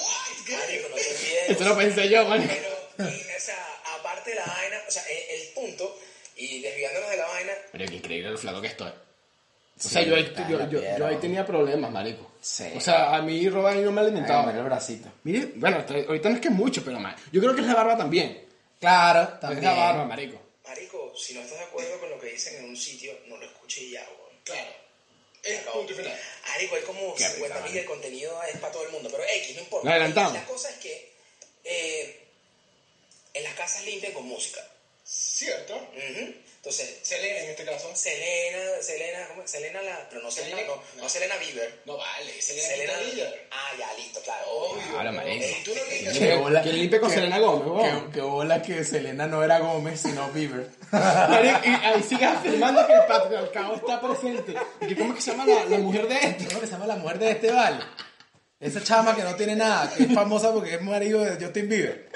¿Qué?" 0.46 0.56
Marico, 0.56 0.88
no 0.90 0.94
te 0.96 1.00
olvides. 1.08 1.48
Esto 1.50 1.64
lo 1.64 1.76
pensé 1.78 2.08
yo, 2.08 2.24
man. 2.26 2.46
Pero, 2.46 3.10
y, 3.10 3.20
o 3.20 3.40
sea, 3.40 3.66
aparte 3.98 4.30
de 4.30 4.36
la 4.36 4.44
vaina, 4.44 4.76
o 4.86 4.90
sea, 4.90 5.02
el, 5.04 5.40
el 5.40 5.48
punto, 5.54 5.98
y 6.36 6.60
desviándonos 6.60 7.08
de 7.10 7.16
la 7.16 7.26
vaina, 7.26 7.52
Pero 7.72 7.86
qué 7.86 7.94
increíble 7.94 8.30
lo 8.30 8.38
flaco 8.38 8.60
que 8.60 8.68
estoy. 8.68 8.88
O 8.90 9.88
sea, 9.88 10.02
Sí, 10.02 10.08
yo 10.10 10.16
ahí, 10.16 10.34
yo, 10.50 10.68
yo- 10.70 10.96
yo 10.98 11.06
ahí 11.06 11.16
tenía 11.16 11.46
problemas, 11.46 11.90
marico. 11.90 12.30
Sí. 12.42 12.64
O 12.76 12.80
sea, 12.80 13.14
a 13.16 13.22
mí 13.22 13.48
Rob 13.48 13.66
ahí 13.66 13.80
no 13.80 13.90
me 13.92 14.00
Ay, 14.02 14.08
alimentaba. 14.08 14.46
mira 14.46 14.58
el 14.58 14.64
bracito. 14.64 15.08
Mire, 15.22 15.52
bueno, 15.54 15.78
ahorita 16.08 16.28
no 16.28 16.34
es 16.34 16.40
que 16.42 16.48
es 16.48 16.54
mucho, 16.54 16.84
pero 16.84 16.98
man, 17.00 17.14
yo 17.32 17.40
creo 17.40 17.54
que 17.54 17.60
es 17.62 17.66
la 17.66 17.74
barba 17.74 17.96
también. 17.96 18.47
Claro, 18.80 19.22
Es 19.34 19.40
también. 19.40 19.64
la 19.64 19.72
barba, 19.74 20.04
marico. 20.04 20.40
Marico, 20.66 21.14
si 21.16 21.34
no 21.34 21.40
estás 21.42 21.58
de 21.58 21.64
acuerdo 21.64 21.98
con 21.98 22.10
lo 22.10 22.18
que 22.20 22.28
dicen 22.32 22.56
en 22.56 22.64
un 22.66 22.76
sitio, 22.76 23.18
no 23.26 23.36
lo 23.36 23.44
escuches 23.46 23.84
y 23.84 23.90
ya, 23.92 24.02
weón. 24.18 24.36
Claro. 24.44 24.70
Es 25.42 25.60
punto 25.60 25.94
final. 25.94 26.18
Marico, 26.48 26.76
hay 26.76 26.82
como 26.82 27.14
Qué 27.14 27.24
50 27.24 27.56
risa, 27.56 27.64
mil 27.66 27.74
de 27.74 27.84
contenido 27.84 28.42
es 28.44 28.58
para 28.58 28.72
todo 28.72 28.84
el 28.86 28.92
mundo, 28.92 29.08
pero 29.10 29.24
X, 29.24 29.56
no 29.56 29.62
importa. 29.62 29.90
Adelantamos. 29.90 30.32
La 30.34 30.44
cosa 30.44 30.68
es 30.70 30.76
que 30.76 31.12
eh, 31.64 32.26
en 33.34 33.44
las 33.44 33.54
casas 33.54 33.84
limpian 33.84 34.12
con 34.12 34.24
música. 34.26 34.60
Cierto. 35.04 35.74
Ujú. 35.76 36.34
Entonces, 36.58 36.98
Selena 37.02 37.38
en 37.38 37.50
este 37.50 37.64
caso. 37.64 37.90
Selena, 37.94 38.58
Selena, 38.82 39.28
¿cómo 39.28 39.42
es? 39.42 39.50
Selena 39.50 39.80
la, 39.80 40.06
pero 40.10 40.20
no 40.22 40.30
Selena, 40.30 40.56
Selena- 40.56 40.74
no, 40.74 40.82
no, 40.96 41.02
no. 41.02 41.08
Selena 41.08 41.36
Bieber. 41.36 41.80
No 41.86 41.96
vale, 41.96 42.42
Selena, 42.42 42.68
Selena, 42.68 42.92
Quintanilla. 42.94 43.34
ah, 43.52 43.70
ya, 43.78 43.94
listo, 43.94 44.20
claro. 44.22 44.44
Obvio. 44.50 44.82
Eh, 45.24 45.56
tú 45.64 45.70
no 45.74 46.62
que 46.62 46.72
limpie 46.72 47.00
con 47.00 47.08
que- 47.08 47.14
Selena 47.14 47.38
Gómez. 47.38 47.94
Que, 48.06 48.10
que 48.12 48.20
bola 48.20 48.60
que 48.60 48.84
Selena 48.84 49.26
no 49.28 49.42
era 49.44 49.60
Gómez, 49.60 50.00
sino 50.00 50.28
Bieber. 50.32 50.68
Y 50.92 50.96
ahí 50.96 52.02
sigues 52.02 52.28
afirmando 52.28 52.86
que 52.86 52.92
el 52.92 53.04
patriarcado 53.06 53.74
está 53.76 54.00
presente. 54.00 54.54
¿Y 54.80 54.86
que 54.88 54.96
cómo 54.96 55.10
es 55.12 55.16
que 55.16 55.22
se 55.22 55.30
llama 55.30 55.46
la, 55.46 55.64
la 55.64 55.78
mujer 55.78 56.08
de 56.08 56.16
este? 56.16 56.44
¿Cómo 56.48 56.60
que 56.60 56.66
se 56.66 56.72
llama 56.72 56.86
la 56.88 56.96
mujer 56.96 57.18
de 57.20 57.30
este 57.30 57.50
vale? 57.52 57.78
Esa 58.60 58.82
chama 58.82 59.14
que 59.14 59.22
no 59.22 59.36
tiene 59.36 59.54
nada, 59.54 59.88
que 59.96 60.02
es 60.02 60.12
famosa 60.12 60.52
porque 60.52 60.74
es 60.74 60.82
marido 60.82 61.20
de 61.24 61.36
Justin 61.42 61.68
Bieber. 61.68 62.08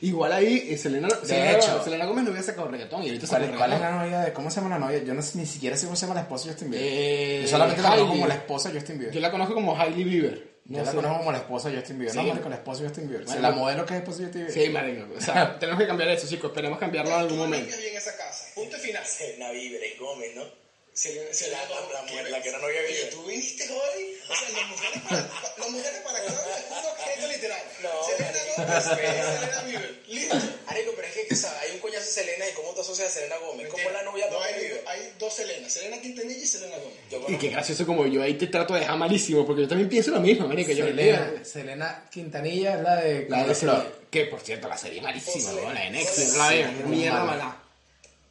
Igual 0.00 0.32
ahí, 0.32 0.66
eh, 0.70 0.76
Selena, 0.76 1.08
Selena, 1.22 1.52
hecho. 1.52 1.82
Selena 1.84 2.06
Gómez 2.06 2.24
no 2.24 2.30
había 2.30 2.42
sacado 2.42 2.66
reggaetón 2.68 3.04
y 3.04 3.06
ahorita 3.06 3.26
¿Cuál, 3.28 3.42
sacó 3.42 3.52
es- 3.52 3.58
cuál 3.58 3.72
es 3.72 3.80
la 3.80 3.90
novia 3.92 4.20
de.? 4.20 4.32
¿Cómo 4.32 4.50
se 4.50 4.56
llama 4.60 4.78
la 4.78 4.84
novia? 4.84 4.98
Yo 5.04 5.14
no 5.14 5.22
sé, 5.22 5.38
ni 5.38 5.46
siquiera 5.46 5.76
sé 5.76 5.84
cómo 5.86 5.94
se 5.96 6.02
llama 6.02 6.16
la 6.16 6.22
esposa 6.22 6.46
de 6.46 6.50
Justin 6.52 6.70
Bieber. 6.72 6.88
Eh, 6.90 7.40
Yo 7.44 7.48
solamente 7.48 7.82
la 7.82 7.88
conozco 7.90 8.08
como 8.08 8.26
la 8.26 8.34
esposa 8.34 8.68
de 8.70 8.74
Justin 8.80 8.98
Bieber. 8.98 9.14
Yo 9.14 9.20
la 9.20 9.30
conozco 9.30 9.54
como 9.54 9.78
Hailey 9.80 10.04
Bieber. 10.04 10.56
Yo 10.68 10.82
la 10.82 10.90
conozco 10.92 11.18
como 11.18 11.30
la 11.32 11.38
esposa 11.38 11.70
de 11.70 11.76
Justin 11.76 11.98
Bieber. 11.98 12.12
Sí. 12.12 12.18
No, 12.20 12.24
marico, 12.24 12.48
la 12.48 12.56
esposa 12.56 12.82
de 12.82 12.88
Justin 12.88 13.08
Bieber. 13.08 13.24
Bueno. 13.26 13.40
la 13.42 13.50
modelo 13.52 13.86
que 13.86 13.94
es 13.94 14.00
esposa 14.00 14.18
de 14.18 14.24
Justin 14.24 14.46
Bieber. 14.46 14.64
Sí, 14.66 14.70
marico. 14.70 15.06
O 15.16 15.20
sea, 15.20 15.58
tenemos 15.60 15.80
que 15.80 15.86
cambiar 15.86 16.08
eso, 16.10 16.26
chicos. 16.26 16.50
Esperemos 16.50 16.78
cambiarlo 16.80 17.12
en 17.12 17.18
algún 17.20 17.38
momento. 17.38 17.76
bien 17.78 17.96
esa 17.96 18.16
casa. 18.16 18.46
Punto 18.56 18.76
final. 18.76 19.04
Selena 19.06 19.52
Bieber 19.52 19.84
es 19.84 19.98
Gómez, 20.00 20.30
¿no? 20.34 20.65
Selena, 20.96 21.28
Selena 21.34 21.62
La- 21.62 21.68
la- 21.68 21.80
Gómez, 21.80 21.92
la 21.92 22.02
mujer- 22.04 22.24
¿qué 22.24 22.30
la 22.30 22.42
que 22.42 22.48
era 22.48 22.58
novia 22.58 22.80
de 22.80 23.04
tú 23.12 23.22
viniste 23.26 23.64
hoy. 23.70 24.16
O 24.30 24.34
sea, 24.34 24.48
las 24.48 24.68
mujeres 24.70 25.02
para, 25.02 25.28
las 25.58 25.68
mujeres 25.70 26.00
para 26.02 26.24
es 26.24 26.30
un 26.30 26.90
objeto 26.90 27.28
literal. 27.28 27.62
No, 27.82 27.90
Selena. 28.08 28.38
Gómez, 28.56 28.84
Selena 28.84 29.62
Bieber. 29.66 30.02
Listo. 30.08 30.36
Marico, 30.66 30.92
pero 30.96 31.08
es 31.08 31.14
que 31.14 31.34
o 31.34 31.36
sea, 31.36 31.60
hay 31.60 31.70
un 31.72 31.78
coñazo 31.80 32.06
de 32.06 32.10
Selena 32.12 32.48
y 32.48 32.52
cómo 32.54 32.72
te 32.72 32.80
asocias 32.80 33.08
a 33.08 33.14
Selena 33.14 33.36
Gómez. 33.36 33.68
¿Cómo 33.68 33.82
es 33.86 33.92
la 33.92 34.02
novia 34.04 34.26
no, 34.30 34.40
hay, 34.40 34.54
Bieber? 34.54 34.84
hay 34.86 35.12
dos 35.18 35.34
Selena. 35.34 35.68
Selena 35.68 36.00
Quintanilla 36.00 36.42
y 36.42 36.46
Selena 36.46 36.76
Gómez. 36.78 36.98
Yo 37.10 37.24
Y 37.28 37.36
qué 37.36 37.48
gracioso 37.50 37.84
como 37.84 38.06
yo 38.06 38.22
ahí 38.22 38.34
te 38.34 38.46
trato 38.46 38.72
de 38.72 38.80
dejar 38.80 38.96
malísimo, 38.96 39.44
porque 39.46 39.62
yo 39.62 39.68
también 39.68 39.90
pienso 39.90 40.12
lo 40.12 40.20
mismo, 40.20 40.48
marico. 40.48 40.72
Yo 40.72 40.86
Selena, 40.86 41.44
Selena 41.44 42.08
Quintanilla 42.10 42.74
es 42.76 42.80
la 42.80 42.96
de. 42.96 43.26
La 43.28 43.44
de 43.44 43.54
Flor. 43.54 43.76
Selena, 43.82 43.94
que 44.10 44.24
por 44.24 44.40
cierto, 44.40 44.66
la 44.66 44.78
serie 44.78 44.96
es 44.98 45.02
malísima, 45.04 45.50
Selena. 45.50 45.68
¿no? 45.68 45.72
la 45.74 45.80
de 45.82 45.90
Netflix, 45.90 46.36
la 46.36 46.48
de 46.50 46.64
mierda 46.86 47.18
mala. 47.24 47.44
mala. 47.44 47.62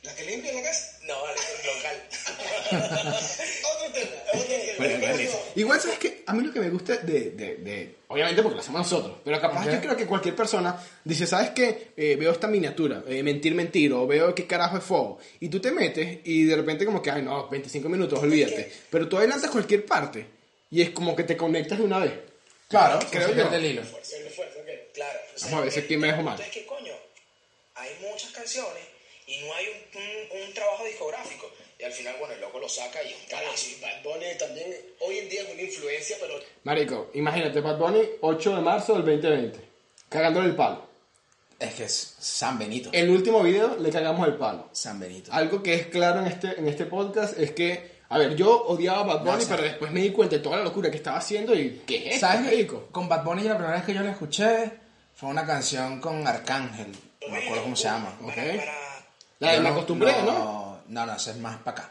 ¿La 0.01 0.15
que 0.15 0.23
limpia 0.23 0.51
la 0.53 0.61
casa? 0.63 0.94
No, 1.05 1.21
vale, 1.21 1.39
es 1.39 1.65
local. 1.65 2.03
Otro 3.75 3.91
tema. 3.93 4.11
Otro 4.33 4.43
tema. 4.43 4.71
Pero 4.77 4.99
qué 4.99 5.13
risa. 5.13 5.37
Igual, 5.55 5.79
¿sabes 5.81 5.99
qué? 5.99 6.23
A 6.25 6.33
mí 6.33 6.43
lo 6.43 6.51
que 6.51 6.59
me 6.59 6.69
gusta 6.69 6.97
de, 6.97 7.31
de, 7.31 7.55
de- 7.57 7.95
Obviamente 8.07 8.41
porque 8.41 8.55
lo 8.55 8.61
hacemos 8.61 8.81
nosotros, 8.81 9.17
pero 9.25 9.41
capaz 9.41 9.65
yo 9.65 9.81
creo 9.81 9.97
que 9.97 10.05
cualquier 10.05 10.35
persona 10.35 10.79
dice, 11.03 11.25
¿sabes 11.27 11.49
qué? 11.51 11.91
Eh, 11.97 12.15
veo 12.15 12.31
esta 12.31 12.47
miniatura, 12.47 13.03
eh, 13.07 13.21
mentir, 13.23 13.53
mentir, 13.55 13.91
o 13.93 14.05
veo 14.07 14.33
qué 14.35 14.45
carajo 14.47 14.77
es 14.77 14.83
fuego. 14.83 15.17
Y 15.39 15.49
tú 15.49 15.59
te 15.59 15.71
metes 15.71 16.19
y 16.23 16.45
de 16.45 16.55
repente 16.55 16.85
como 16.85 17.01
que, 17.01 17.11
ay 17.11 17.21
no, 17.23 17.47
25 17.49 17.89
minutos, 17.89 18.19
olvídate. 18.21 18.71
Pero 18.89 19.09
tú 19.09 19.17
adelantas 19.17 19.49
cualquier 19.49 19.85
parte 19.85 20.25
y 20.71 20.81
es 20.81 20.91
como 20.91 21.15
que 21.15 21.23
te 21.23 21.35
conectas 21.35 21.77
de 21.79 21.83
una 21.83 21.99
vez. 21.99 22.13
Claro, 22.69 22.99
Creo 23.11 23.31
creo 23.31 23.51
yo. 23.51 23.57
hilo. 23.59 23.83
Fuerza, 23.83 24.17
el 24.17 24.29
fuerza, 24.29 24.59
ok. 24.59 24.67
Claro. 24.93 25.19
o 25.35 25.37
sea, 25.39 25.47
Vamos 25.49 25.59
a 25.61 25.63
ver 25.65 25.71
si 25.73 25.79
aquí 25.81 25.97
me 25.97 26.07
dejo 26.07 26.21
mal. 26.21 26.39
Es 26.39 26.47
que, 26.47 26.65
coño, 26.65 26.93
hay 27.75 27.89
muchas 28.01 28.31
canciones 28.31 28.83
y 29.27 29.37
no 29.41 29.53
hay 29.55 29.65
un, 29.67 29.99
un, 30.01 30.14
un 31.03 31.09
trabajo 31.09 31.29
discográfico. 31.29 31.51
Y 31.77 31.83
al 31.83 31.91
final, 31.91 32.15
bueno, 32.19 32.33
el 32.35 32.41
loco 32.41 32.59
lo 32.59 32.69
saca 32.69 33.03
y 33.03 33.07
es 33.07 33.15
un 33.19 33.25
Claro, 33.27 33.43
carajo. 33.45 33.57
sí, 33.57 33.77
Bad 33.81 34.03
Bunny 34.03 34.25
también 34.39 34.67
hoy 35.01 35.17
en 35.19 35.29
día 35.29 35.41
es 35.43 35.53
una 35.53 35.61
influencia, 35.61 36.15
pero 36.21 36.35
Marico, 36.63 37.11
imagínate, 37.13 37.59
Bad 37.59 37.77
Bunny, 37.77 38.01
8 38.21 38.55
de 38.55 38.61
marzo 38.61 38.93
del 38.93 39.03
2020, 39.05 39.59
cagándole 40.09 40.47
el 40.49 40.55
palo. 40.55 40.85
Es 41.59 41.73
que 41.75 41.83
es 41.85 42.15
San 42.19 42.57
Benito. 42.59 42.89
El 42.93 43.09
último 43.09 43.41
video 43.43 43.77
le 43.77 43.89
cagamos 43.89 44.25
el 44.27 44.35
palo. 44.35 44.69
San 44.71 44.99
Benito. 44.99 45.31
Algo 45.33 45.61
que 45.63 45.73
es 45.75 45.87
claro 45.87 46.19
en 46.21 46.27
este, 46.27 46.57
en 46.59 46.67
este 46.67 46.85
podcast 46.85 47.37
es 47.39 47.51
que, 47.51 47.91
a 48.09 48.17
ver, 48.17 48.35
yo 48.35 48.65
odiaba 48.67 48.99
a 49.01 49.03
Bad 49.03 49.19
Bunny, 49.19 49.31
No, 49.31 49.37
o 49.37 49.41
sea- 49.41 49.55
pero 49.57 49.67
después 49.67 49.91
me 49.91 50.01
di 50.01 50.11
cuenta 50.11 50.35
de 50.37 50.41
toda 50.41 50.57
la 50.57 50.63
locura 50.63 50.89
que 50.91 50.97
estaba 50.97 51.17
haciendo 51.17 51.53
y 51.55 51.81
¿qué 51.85 52.13
es 52.13 52.19
¿Sabes? 52.21 52.41
marico? 52.41 52.87
Con 52.91 53.07
Bad 53.09 53.23
Bunny 53.23 53.43
la 53.43 53.55
primera 53.57 53.75
vez 53.75 53.85
que 53.85 53.93
yo 53.93 54.01
la 54.01 54.11
escuché 54.11 54.71
fue 55.13 55.29
una 55.29 55.45
canción 55.45 55.99
con 55.99 56.25
Arcángel. 56.25 56.91
No 57.21 57.29
me 57.33 57.43
acuerdo 57.43 57.63
cómo 57.63 57.75
se 57.75 57.83
llama. 57.83 58.17
Ok. 58.21 58.27
Para, 58.35 58.55
para- 58.57 58.75
La 59.39 59.51
de 59.51 59.57
Me 59.59 59.63
no- 59.63 59.69
acostumbré, 59.75 60.11
¿no? 60.23 60.64
No, 60.89 61.05
no, 61.05 61.13
eso 61.15 61.31
es 61.31 61.37
más 61.37 61.57
para 61.57 61.77
acá. 61.79 61.89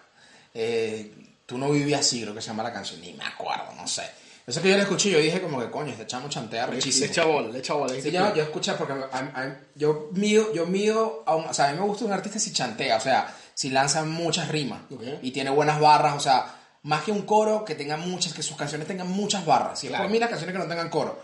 Eh, 0.52 1.12
tú 1.46 1.58
no 1.58 1.70
vivías 1.70 2.00
así, 2.00 2.22
creo 2.22 2.34
que 2.34 2.40
se 2.40 2.48
llama 2.48 2.62
la 2.62 2.72
canción. 2.72 3.00
Ni 3.00 3.12
me 3.12 3.24
acuerdo, 3.24 3.72
no 3.76 3.86
sé. 3.88 4.02
Eso 4.46 4.60
que 4.60 4.68
yo 4.70 4.76
la 4.76 4.82
escuché 4.82 5.10
yo 5.10 5.18
dije 5.18 5.40
como 5.40 5.58
que 5.58 5.70
coño, 5.70 5.90
este 5.92 6.06
chamo 6.06 6.28
chantea 6.28 6.66
Le 6.66 6.72
rechísimo. 6.74 7.06
echa 7.06 7.24
bola, 7.24 7.48
le 7.48 7.58
echa 7.60 7.72
bola. 7.74 7.94
Sí, 7.94 8.10
yo, 8.10 8.34
yo 8.34 8.42
escuché 8.42 8.74
porque 8.74 8.92
a- 8.92 9.08
a- 9.10 9.42
a- 9.42 9.56
yo 9.74 10.10
mido, 10.12 10.52
yo 10.52 10.66
mido, 10.66 11.22
a 11.26 11.34
un- 11.34 11.46
o 11.46 11.54
sea, 11.54 11.70
a 11.70 11.72
mí 11.72 11.78
me 11.78 11.86
gusta 11.86 12.04
un 12.04 12.12
artista 12.12 12.38
si 12.38 12.52
chantea, 12.52 12.98
o 12.98 13.00
sea, 13.00 13.34
si 13.54 13.70
lanza 13.70 14.04
muchas 14.04 14.48
rimas 14.48 14.80
Ok. 14.90 15.02
y 15.22 15.30
tiene 15.30 15.48
buenas 15.48 15.80
barras, 15.80 16.14
o 16.14 16.20
sea, 16.20 16.44
más 16.82 17.02
que 17.04 17.10
un 17.10 17.22
coro 17.22 17.64
que 17.64 17.74
tenga 17.74 17.96
muchas, 17.96 18.34
que 18.34 18.42
sus 18.42 18.54
canciones 18.56 18.86
tengan 18.86 19.08
muchas 19.10 19.46
barras. 19.46 19.78
Si 19.80 19.86
es 19.86 19.90
Claro. 19.92 20.04
por 20.04 20.12
mí 20.12 20.18
las 20.18 20.28
canciones 20.28 20.52
que 20.52 20.58
no 20.62 20.68
tengan 20.68 20.90
coro. 20.90 21.18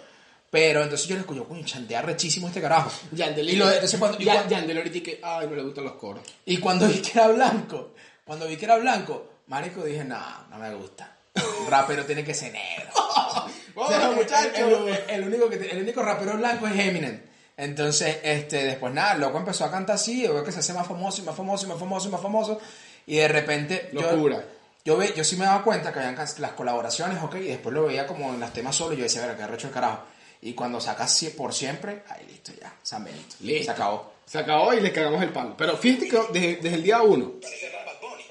Pero 0.50 0.82
entonces 0.82 1.06
yo 1.06 1.14
le 1.14 1.20
escucho, 1.20 1.44
coño, 1.46 1.64
chantea 1.64 2.02
rechísimo 2.02 2.48
este 2.48 2.60
carajo. 2.60 2.90
Yandel, 3.12 3.48
y, 3.50 3.56
lo, 3.56 3.70
entonces 3.70 3.98
cuando, 4.00 4.18
y, 4.20 4.24
Ya- 4.24 4.34
cuando, 4.34 4.50
Yandel 4.50 4.76
ahorita 4.78 5.00
que, 5.04 5.20
ay, 5.22 5.46
no 5.48 5.54
le 5.54 5.62
gustan 5.62 5.84
los 5.84 5.92
coros. 5.94 6.22
y 6.44 6.56
cuando 6.58 6.88
vi 6.88 6.98
que 7.00 7.12
era 7.18 7.28
blanco, 7.28 7.92
cuando 8.24 8.46
vi 8.48 8.56
que 8.56 8.64
era 8.64 8.76
blanco, 8.78 9.26
marico, 9.46 9.84
dije, 9.84 10.02
no, 10.04 10.18
no 10.50 10.58
me 10.58 10.74
gusta. 10.74 11.16
Un 11.60 11.70
rapero 11.70 12.04
tiene 12.04 12.24
que 12.24 12.34
ser 12.34 12.52
negro. 12.52 12.90
O 13.76 13.86
sea, 13.88 14.10
el- 14.10 14.16
muchachos. 14.16 14.52
El, 14.56 14.72
el- 14.88 15.04
el 15.10 15.24
único 15.28 15.48
que, 15.48 15.54
el 15.70 15.82
único 15.82 16.02
rapero 16.02 16.36
blanco 16.36 16.66
es 16.66 16.76
Eminem. 16.78 17.22
Entonces, 17.56 18.18
este, 18.22 18.64
después 18.64 18.92
nada, 18.92 19.14
loco 19.14 19.38
empezó 19.38 19.64
a 19.64 19.70
cantar 19.70 19.94
así, 19.94 20.22
yo 20.22 20.34
veo 20.34 20.42
que 20.44 20.50
se 20.52 20.58
hace 20.58 20.72
más 20.72 20.86
famoso 20.86 21.22
y 21.22 21.24
más 21.24 21.36
famoso 21.36 21.64
y 21.66 21.68
más 21.68 21.78
famoso 21.78 22.08
y 22.08 22.10
más 22.10 22.20
famoso. 22.20 22.60
Y 23.06 23.16
de 23.16 23.28
repente. 23.28 23.90
yo- 23.92 24.00
Locura. 24.02 24.44
Yo, 24.84 24.96
ve, 24.96 25.12
yo 25.16 25.22
sí 25.24 25.36
me 25.36 25.44
daba 25.44 25.62
cuenta 25.62 25.92
que 25.92 26.00
habían 26.00 26.16
las 26.16 26.52
colaboraciones, 26.52 27.22
ok, 27.22 27.36
y 27.36 27.44
después 27.48 27.72
lo 27.74 27.84
veía 27.84 28.06
como 28.06 28.32
en 28.34 28.40
los 28.40 28.52
temas 28.52 28.74
solo, 28.74 28.94
y 28.94 28.96
yo 28.96 29.02
decía, 29.04 29.24
ver, 29.26 29.36
que 29.36 29.42
arrecho 29.44 29.68
el 29.68 29.72
carajo. 29.74 30.00
Y 30.42 30.54
cuando 30.54 30.80
sacas 30.80 31.22
por 31.36 31.52
siempre, 31.52 32.02
ahí 32.08 32.24
listo, 32.26 32.52
ya, 32.60 32.74
San 32.82 33.04
Benito. 33.04 33.36
Listo. 33.40 33.64
Se 33.64 33.70
acabó. 33.70 34.12
Se 34.24 34.38
acabó 34.38 34.72
y 34.72 34.80
le 34.80 34.92
cagamos 34.92 35.22
el 35.22 35.30
palo. 35.30 35.54
Pero 35.56 35.76
fíjate 35.76 36.08
que 36.08 36.16
desde, 36.32 36.56
desde 36.56 36.76
el 36.76 36.82
día 36.82 37.02
uno, 37.02 37.34
Bad 37.40 38.00
Bunny. 38.00 38.24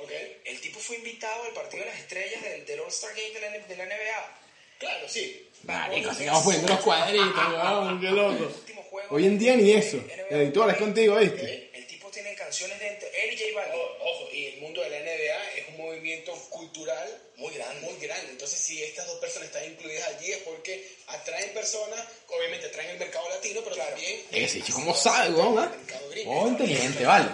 El 0.45 0.59
tipo 0.61 0.79
fue 0.79 0.95
invitado 0.95 1.43
al 1.43 1.53
partido 1.53 1.83
de 1.83 1.89
las 1.89 1.99
estrellas 1.99 2.41
del, 2.41 2.65
del 2.65 2.79
All-Star 2.79 3.11
Game 3.11 3.33
de 3.33 3.41
la, 3.41 3.67
de 3.67 3.75
la 3.75 3.85
NBA. 3.85 4.39
claro, 4.79 5.07
sí. 5.07 5.47
marico, 5.63 6.13
sigamos 6.13 6.43
poniendo 6.43 6.69
los 6.69 6.79
cuadritos, 6.79 7.47
weón, 7.53 8.01
qué 8.01 8.09
loco. 8.11 8.43
El 8.43 8.79
Hoy 9.11 9.25
en 9.25 9.37
día 9.37 9.55
ni 9.55 9.71
eso. 9.71 9.97
NBA. 9.97 10.37
Editor, 10.37 10.69
es 10.71 10.77
contigo, 10.77 11.15
¿viste? 11.17 11.69
El 11.73 11.85
tipo 11.85 12.09
tiene 12.09 12.33
canciones 12.33 12.79
de 12.79 12.87
él 12.87 13.33
y 13.33 13.37
J 13.37 13.49
Balvin. 13.55 13.81
Ojo, 14.01 14.29
y 14.33 14.45
el 14.45 14.61
mundo 14.61 14.81
de 14.81 14.89
la 14.89 14.99
NBA 14.99 15.51
es 15.57 15.69
un 15.69 15.77
movimiento 15.77 16.33
cultural 16.49 17.28
Muy 17.39 17.53
grande. 17.53 17.79
muy 17.81 17.99
grande. 17.99 18.31
Entonces, 18.31 18.59
si 18.59 18.83
estas 18.83 19.07
dos 19.07 19.17
personas 19.19 19.47
están 19.47 19.63
incluidas 19.65 20.07
allí 20.09 20.31
es 20.31 20.37
porque 20.39 20.87
atraen 21.07 21.53
personas, 21.53 21.99
obviamente 22.27 22.67
atraen 22.67 22.89
el 22.91 22.99
mercado 22.99 23.27
latino, 23.29 23.61
pero 23.63 23.75
también 23.77 24.21
Ese 24.31 24.61
chico, 24.61 24.79
¿cómo 24.79 24.93
sabe, 24.93 25.33
weón? 25.33 25.57
ah? 25.59 25.71
el 25.73 25.79
mercado 25.79 26.09
gringo. 26.09 26.31
Oh, 26.41 26.47
inteligente, 26.47 27.05
vale. 27.05 27.25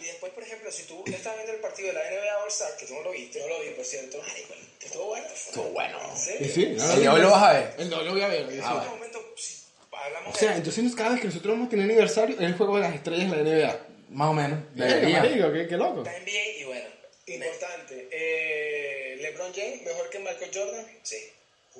Y 0.00 0.04
después, 0.04 0.32
por 0.32 0.42
ejemplo, 0.44 0.70
si 0.70 0.84
tú 0.84 1.02
estás 1.06 1.34
viendo 1.34 1.52
el 1.52 1.60
partido 1.60 1.88
de 1.88 1.94
la 1.94 2.00
NBA 2.10 2.42
All-Star, 2.44 2.76
que 2.76 2.86
tú 2.86 2.94
no 2.94 3.02
lo 3.02 3.10
viste, 3.10 3.40
No 3.40 3.48
lo 3.48 3.60
vi, 3.60 3.70
por 3.70 3.84
cierto. 3.84 4.22
estuvo 4.80 5.06
bueno. 5.06 5.26
Estuvo 5.34 5.64
bueno. 5.70 5.98
¿En 6.10 6.16
Sí, 6.16 6.30
serio? 6.30 6.52
sí. 6.54 6.66
no, 6.76 6.92
El 6.92 7.08
hoy 7.08 7.20
lo 7.22 7.30
vas 7.30 7.42
a 7.42 7.52
ver. 7.54 7.74
El 7.78 7.90
doble 7.90 8.04
lo 8.06 8.12
voy 8.12 8.22
a 8.22 8.28
ver. 8.28 8.46
sí. 8.48 8.54
En 8.58 8.64
otro 8.64 8.90
momento, 8.90 9.34
si 9.36 9.54
hablamos 9.90 10.34
O 10.34 10.38
sea, 10.38 10.50
de... 10.52 10.56
entonces 10.58 10.94
cada 10.94 11.10
vez 11.10 11.20
que 11.20 11.26
nosotros 11.26 11.54
vamos 11.54 11.66
a 11.66 11.70
tener 11.70 11.84
aniversario 11.86 12.36
es 12.36 12.42
el 12.42 12.54
juego 12.56 12.76
de 12.76 12.82
las 12.82 12.94
estrellas 12.94 13.30
de 13.30 13.36
la 13.36 13.42
NBA. 13.42 13.86
Más 14.10 14.28
o 14.28 14.32
menos. 14.34 14.58
Debería. 14.74 15.22
qué, 15.52 15.66
qué 15.68 15.76
loco. 15.76 16.02
la 16.04 16.12
NBA 16.12 16.60
y 16.60 16.64
bueno, 16.64 16.88
Importante. 17.26 18.08
Eh, 18.12 19.18
LeBron 19.20 19.52
James, 19.52 19.82
mejor 19.84 20.08
que 20.10 20.18
Michael 20.20 20.50
Jordan. 20.54 20.86
sí, 21.02 21.16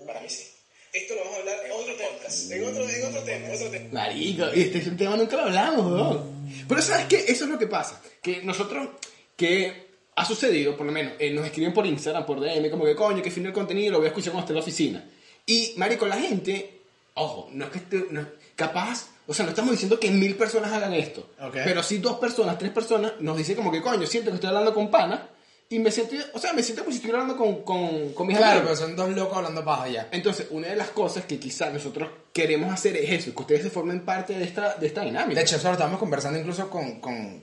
para 0.06 0.20
mí 0.20 0.28
sí. 0.28 0.44
Esto 0.92 1.14
lo 1.14 1.20
vamos 1.20 1.36
a 1.36 1.40
hablar 1.40 1.58
en 1.66 1.72
otro 1.72 1.94
podcast. 1.96 2.50
En 2.50 2.64
otro, 2.64 2.88
en 2.88 3.04
otro 3.04 3.22
tema, 3.22 3.48
otro 3.54 3.68
tema. 3.70 3.88
Marico, 3.92 4.44
este 4.46 4.78
es 4.78 4.86
un 4.86 4.96
tema 4.96 5.16
nunca 5.16 5.36
lo 5.36 5.42
hablamos, 5.42 5.86
weón. 5.92 6.50
Pero 6.66 6.82
¿sabes 6.82 7.06
qué? 7.06 7.24
Eso 7.28 7.44
es 7.44 7.50
lo 7.50 7.58
que 7.58 7.66
pasa. 7.66 8.00
Que 8.22 8.42
nosotros, 8.42 8.88
que 9.36 9.86
ha 10.16 10.24
sucedido, 10.24 10.76
por 10.76 10.86
lo 10.86 10.92
menos, 10.92 11.12
eh, 11.18 11.30
nos 11.30 11.44
escriben 11.44 11.74
por 11.74 11.86
Instagram, 11.86 12.24
por 12.24 12.40
DM, 12.40 12.70
como 12.70 12.84
que 12.86 12.96
coño, 12.96 13.22
que 13.22 13.30
fin 13.30 13.44
el 13.46 13.52
contenido, 13.52 13.92
lo 13.92 13.98
voy 13.98 14.06
a 14.06 14.08
escuchar 14.08 14.32
cuando 14.32 14.44
esté 14.46 14.52
en 14.52 14.56
la 14.56 14.62
oficina. 14.62 15.10
Y, 15.44 15.74
marico, 15.76 16.06
la 16.06 16.16
gente, 16.16 16.80
ojo, 17.14 17.50
no 17.52 17.66
es 17.66 17.70
que 17.72 17.78
esté, 17.78 18.04
no- 18.10 18.26
capaz, 18.54 19.10
o 19.26 19.34
sea, 19.34 19.44
no 19.44 19.50
estamos 19.50 19.72
diciendo 19.72 20.00
que 20.00 20.10
mil 20.10 20.34
personas 20.34 20.72
hagan 20.72 20.94
esto. 20.94 21.28
Ok. 21.42 21.56
Pero 21.64 21.82
si 21.82 21.98
dos 21.98 22.18
personas, 22.18 22.58
tres 22.58 22.72
personas 22.72 23.12
nos 23.20 23.36
dicen 23.36 23.54
como 23.54 23.70
que 23.70 23.82
coño, 23.82 24.06
siento 24.06 24.30
que 24.30 24.36
estoy 24.36 24.48
hablando 24.48 24.72
con 24.72 24.90
pana 24.90 25.28
y 25.68 25.78
me 25.80 25.90
siento, 25.90 26.14
o 26.32 26.38
sea, 26.38 26.52
me 26.52 26.62
siento 26.62 26.82
como 26.84 26.92
si 26.92 26.98
estuviera 26.98 27.20
hablando 27.22 27.42
con, 27.42 27.62
con, 27.62 28.12
con 28.12 28.26
mis 28.26 28.36
Claro, 28.36 28.60
amigos. 28.60 28.78
pero 28.78 28.88
son 28.88 28.96
dos 28.96 29.10
locos 29.10 29.36
hablando 29.36 29.64
paja 29.64 29.88
ya. 29.88 30.08
Entonces, 30.12 30.46
una 30.50 30.68
de 30.68 30.76
las 30.76 30.90
cosas 30.90 31.24
que 31.24 31.38
quizás 31.40 31.72
nosotros 31.72 32.08
queremos 32.32 32.72
hacer 32.72 32.96
es 32.96 33.10
eso, 33.10 33.34
que 33.34 33.40
ustedes 33.40 33.62
se 33.64 33.70
formen 33.70 34.04
parte 34.04 34.38
de 34.38 34.44
esta, 34.44 34.74
de 34.76 34.86
esta 34.86 35.02
dinámica. 35.02 35.34
De 35.40 35.44
hecho, 35.44 35.56
eso 35.56 35.66
lo 35.66 35.72
estábamos 35.72 35.98
conversando 35.98 36.38
incluso 36.38 36.70
con, 36.70 37.00
con 37.00 37.42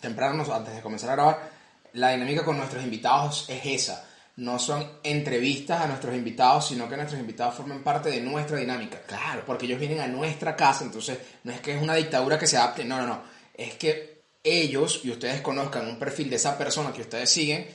temprano, 0.00 0.44
antes 0.52 0.74
de 0.74 0.82
comenzar 0.82 1.10
a 1.10 1.14
grabar. 1.14 1.50
La 1.94 2.10
dinámica 2.10 2.44
con 2.44 2.56
nuestros 2.58 2.84
invitados 2.84 3.46
es 3.48 3.64
esa. 3.64 4.04
No 4.36 4.58
son 4.58 4.86
entrevistas 5.02 5.80
a 5.80 5.86
nuestros 5.88 6.14
invitados, 6.14 6.68
sino 6.68 6.88
que 6.88 6.96
nuestros 6.96 7.18
invitados 7.18 7.54
formen 7.54 7.82
parte 7.82 8.10
de 8.10 8.20
nuestra 8.20 8.58
dinámica. 8.58 9.00
Claro. 9.06 9.42
Porque 9.46 9.64
ellos 9.66 9.80
vienen 9.80 10.00
a 10.00 10.06
nuestra 10.06 10.54
casa, 10.54 10.84
entonces 10.84 11.18
no 11.44 11.50
es 11.52 11.60
que 11.60 11.74
es 11.74 11.82
una 11.82 11.94
dictadura 11.94 12.38
que 12.38 12.46
se 12.46 12.56
adapte, 12.58 12.84
no, 12.84 12.98
no, 12.98 13.06
no. 13.06 13.22
Es 13.54 13.74
que 13.74 14.17
ellos 14.50 15.00
y 15.04 15.10
ustedes 15.10 15.40
conozcan 15.40 15.86
un 15.88 15.98
perfil 15.98 16.30
de 16.30 16.36
esa 16.36 16.56
persona 16.58 16.92
que 16.92 17.02
ustedes 17.02 17.30
siguen, 17.30 17.66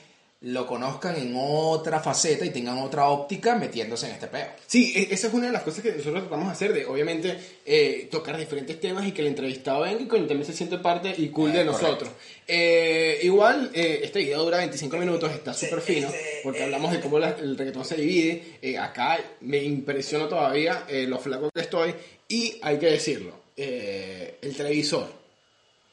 lo 0.46 0.66
conozcan 0.66 1.16
en 1.16 1.32
otra 1.38 2.00
faceta 2.00 2.44
y 2.44 2.50
tengan 2.50 2.76
otra 2.76 3.08
óptica 3.08 3.54
metiéndose 3.56 4.08
en 4.08 4.12
este 4.12 4.26
peo. 4.26 4.46
Sí, 4.66 4.92
e- 4.94 5.08
esa 5.14 5.28
es 5.28 5.32
una 5.32 5.46
de 5.46 5.52
las 5.52 5.62
cosas 5.62 5.82
que 5.82 5.92
nosotros 5.92 6.20
tratamos 6.20 6.48
de 6.48 6.52
hacer, 6.52 6.72
de 6.74 6.84
obviamente 6.84 7.34
eh, 7.64 8.08
tocar 8.10 8.36
diferentes 8.36 8.78
temas 8.78 9.06
y 9.06 9.12
que 9.12 9.22
el 9.22 9.28
entrevistado 9.28 9.80
venga 9.80 10.02
y 10.02 10.06
que 10.06 10.18
también 10.18 10.44
se 10.44 10.52
siente 10.52 10.76
parte 10.76 11.14
y 11.16 11.28
cool 11.28 11.50
Eh, 11.50 11.58
de 11.58 11.64
nosotros. 11.64 12.10
Eh, 12.46 13.20
igual, 13.22 13.70
eh, 13.72 14.00
este 14.02 14.18
video 14.18 14.44
dura 14.44 14.58
25 14.58 14.98
minutos, 14.98 15.32
está 15.32 15.54
súper 15.54 15.80
fino, 15.80 16.10
porque 16.42 16.62
hablamos 16.62 16.92
de 16.92 17.00
cómo 17.00 17.18
la- 17.18 17.30
el 17.40 17.56
reggaetón 17.56 17.86
se 17.86 17.96
divide. 17.96 18.58
Eh, 18.60 18.76
acá 18.76 19.18
me 19.40 19.62
impresiona 19.64 20.28
todavía 20.28 20.84
eh, 20.88 21.06
lo 21.06 21.18
flaco 21.18 21.48
que 21.54 21.62
estoy 21.62 21.94
y 22.28 22.58
hay 22.60 22.76
que 22.78 22.86
decirlo, 22.90 23.32
eh, 23.56 24.36
el 24.42 24.54
televisor. 24.54 25.23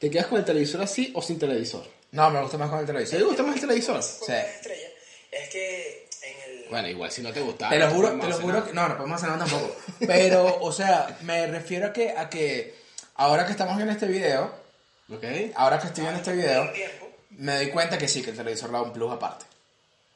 ¿Te 0.02 0.10
quedas 0.10 0.26
con 0.26 0.40
el 0.40 0.44
televisor 0.44 0.82
así 0.82 1.12
o 1.14 1.22
sin 1.22 1.38
televisor? 1.38 1.84
No, 2.10 2.28
me 2.28 2.40
gusta 2.42 2.58
más 2.58 2.68
con 2.68 2.80
el 2.80 2.86
televisor. 2.86 3.18
¿Te 3.20 3.24
gusta 3.24 3.44
más 3.44 3.54
el 3.54 3.60
televisor? 3.60 4.02
Sí. 4.02 4.32
es 5.30 5.48
que 5.48 6.08
en 6.22 6.50
el... 6.50 6.68
Bueno, 6.68 6.88
igual, 6.88 7.12
si 7.12 7.22
no 7.22 7.32
te 7.32 7.40
gusta. 7.40 7.68
Te 7.68 7.78
lo 7.78 7.86
no 7.86 7.94
juro, 7.94 8.18
te 8.18 8.26
lo 8.26 8.34
juro 8.34 8.66
que 8.66 8.72
no, 8.72 8.88
no 8.88 8.96
podemos 8.96 9.22
hacer 9.22 9.30
nada 9.30 9.44
tampoco. 9.46 9.76
Pero, 10.04 10.58
o 10.60 10.72
sea, 10.72 11.16
me 11.22 11.46
refiero 11.46 11.86
a 11.86 11.92
que, 11.92 12.10
a 12.10 12.28
que 12.28 12.74
ahora 13.14 13.46
que 13.46 13.52
estamos 13.52 13.76
viendo 13.76 13.92
este 13.92 14.06
video, 14.06 14.52
¿Ok? 15.08 15.24
ahora 15.54 15.78
que 15.78 15.86
estoy 15.86 16.02
viendo 16.02 16.18
este 16.18 16.32
video, 16.32 16.68
me 17.30 17.54
doy 17.54 17.68
cuenta 17.70 17.96
que 17.96 18.08
sí, 18.08 18.22
que 18.22 18.30
el 18.30 18.36
televisor 18.36 18.70
le 18.70 18.78
da 18.78 18.82
un 18.82 18.92
plus 18.92 19.12
aparte. 19.12 19.44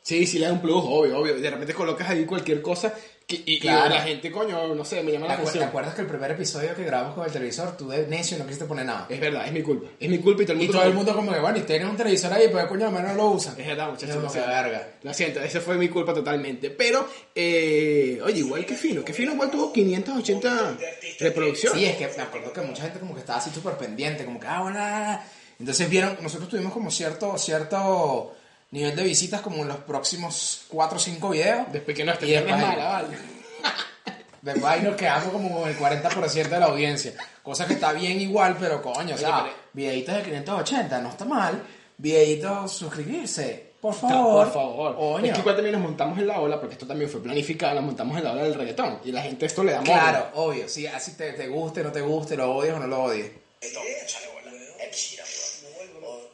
Sí, 0.03 0.27
sí 0.27 0.41
le 0.41 0.47
da 0.47 0.53
un 0.53 0.61
plus, 0.61 0.83
obvio, 0.85 1.17
obvio. 1.17 1.37
De 1.39 1.49
repente 1.49 1.75
colocas 1.75 2.11
ahí 2.11 2.27
cualquier 2.27 2.61
cosa 2.61 2.93
que, 3.27 3.35
y, 3.35 3.43
y 3.55 3.59
Claro. 3.59 3.89
la 3.91 4.03
gente, 4.03 4.31
coño, 4.31 4.73
no 4.75 4.85
sé, 4.85 5.03
me 5.03 5.11
llama 5.11 5.27
¿Te, 5.27 5.33
la 5.33 5.35
acuer- 5.35 5.43
te 5.43 5.49
atención. 5.49 5.65
acuerdas 5.69 5.95
que 5.95 6.01
el 6.03 6.07
primer 6.07 6.31
episodio 6.31 6.75
que 6.77 6.85
grabamos 6.85 7.15
con 7.17 7.25
el 7.27 7.33
televisor, 7.33 7.77
tú 7.77 7.89
de 7.89 8.07
necio 8.07 8.39
no 8.39 8.45
quisiste 8.45 8.67
poner 8.67 8.87
nada? 8.87 9.07
Es 9.11 9.19
verdad, 9.19 9.45
es 9.47 9.53
mi 9.53 9.63
culpa. 9.63 9.89
Es 9.99 10.09
mi 10.09 10.19
culpa 10.19 10.43
y 10.43 10.47
todo 10.47 10.53
el 10.57 10.63
Y 10.63 10.67
mundo... 10.67 10.79
todo 10.79 10.89
el 10.89 10.95
mundo 10.95 11.15
como 11.17 11.33
que, 11.33 11.41
bueno, 11.41 11.59
y 11.59 11.63
tienes 11.63 11.89
un 11.89 11.97
televisor 11.97 12.33
ahí, 12.33 12.49
pero 12.53 12.69
coño, 12.69 12.87
al 12.87 12.93
menos 12.93 13.11
no 13.11 13.17
lo 13.17 13.27
usan. 13.31 13.59
Es 13.59 13.67
verdad, 13.67 13.91
muchachos. 13.91 14.33
Siento. 14.33 14.49
verga. 14.49 14.89
Lo 15.03 15.13
siento, 15.13 15.41
esa 15.41 15.61
fue 15.61 15.75
mi 15.77 15.89
culpa 15.89 16.15
totalmente. 16.15 16.71
Pero, 16.71 17.09
eh, 17.35 18.21
oye, 18.25 18.39
igual 18.39 18.65
que 18.65 18.77
fino. 18.77 19.05
Que 19.05 19.13
fino 19.13 19.33
igual 19.33 19.51
tuvo 19.51 19.73
580 19.73 20.77
reproducciones. 21.19 21.79
Sí, 21.81 21.85
es 21.85 21.97
que 21.97 22.09
me 22.17 22.23
acuerdo 22.23 22.53
que 22.53 22.61
mucha 22.61 22.83
gente 22.83 23.01
como 23.01 23.13
que 23.15 23.21
estaba 23.21 23.41
así 23.41 23.51
súper 23.51 23.73
pendiente, 23.75 24.25
como 24.25 24.39
que, 24.39 24.47
ah, 24.47 24.61
bueno, 24.63 24.79
ah, 24.81 25.15
ah. 25.21 25.25
entonces 25.59 25.89
vieron, 25.91 26.17
nosotros 26.23 26.49
tuvimos 26.49 26.73
como 26.73 26.93
cierto, 26.93 27.37
cierto 27.39 28.36
nivel 28.71 28.95
de 28.97 29.03
visitas 29.05 29.41
como 29.41 29.63
en 29.63 29.69
los 29.69 29.79
próximos 29.79 30.63
4 30.69 30.97
o 30.97 31.01
5 31.01 31.29
videos. 31.31 31.67
Después 31.73 31.97
que 31.97 32.05
no 32.05 32.13
esté 32.13 32.27
después- 32.27 32.57
mala, 32.57 32.85
vale. 32.85 33.09
Después 34.43 34.83
nos 34.83 34.95
quedamos 34.97 35.33
como 35.33 35.61
con 35.61 35.69
el 35.69 35.77
40% 35.77 36.49
de 36.49 36.61
la 36.61 36.67
audiencia. 36.67 37.13
Cosa 37.43 37.67
que 37.67 37.75
está 37.75 37.93
bien 37.93 38.21
igual, 38.21 38.57
pero 38.61 38.81
coño, 38.81 39.15
o 39.17 39.19
sea, 39.19 39.43
pero- 39.45 39.55
videitos 39.73 40.15
de 40.17 40.23
580, 40.23 41.01
no 41.01 41.09
está 41.11 41.25
mal. 41.25 41.63
Videitos, 41.99 42.71
suscribirse, 42.73 43.73
por 43.81 43.95
Está, 43.95 44.09
favor. 44.09 44.45
por 44.45 44.55
favor. 44.55 44.97
Coño. 44.97 45.27
Es 45.27 45.33
que 45.33 45.41
igual 45.41 45.57
también 45.57 45.73
nos 45.75 45.83
montamos 45.83 46.19
en 46.19 46.27
la 46.29 46.39
ola, 46.41 46.61
porque 46.61 46.75
esto 46.75 46.87
también 46.87 47.11
fue 47.11 47.23
planificado, 47.23 47.75
nos 47.77 47.85
montamos 47.85 48.19
en 48.19 48.25
la 48.25 48.33
ola 48.33 48.43
del 48.45 48.55
reggaetón. 48.55 49.01
Y 49.05 49.11
la 49.13 49.23
gente 49.23 49.47
esto 49.47 49.65
le 49.65 49.73
da. 49.73 49.81
Claro, 49.81 50.31
obvio, 50.35 50.69
sí, 50.69 50.87
así 50.87 51.13
te, 51.17 51.33
te 51.33 51.49
guste, 51.49 51.83
no 51.83 51.91
te 51.91 52.03
guste, 52.03 52.37
lo 52.37 52.55
odies 52.55 52.75
o 52.75 52.79
no 52.79 52.87
lo 52.87 53.03
odies. 53.05 53.31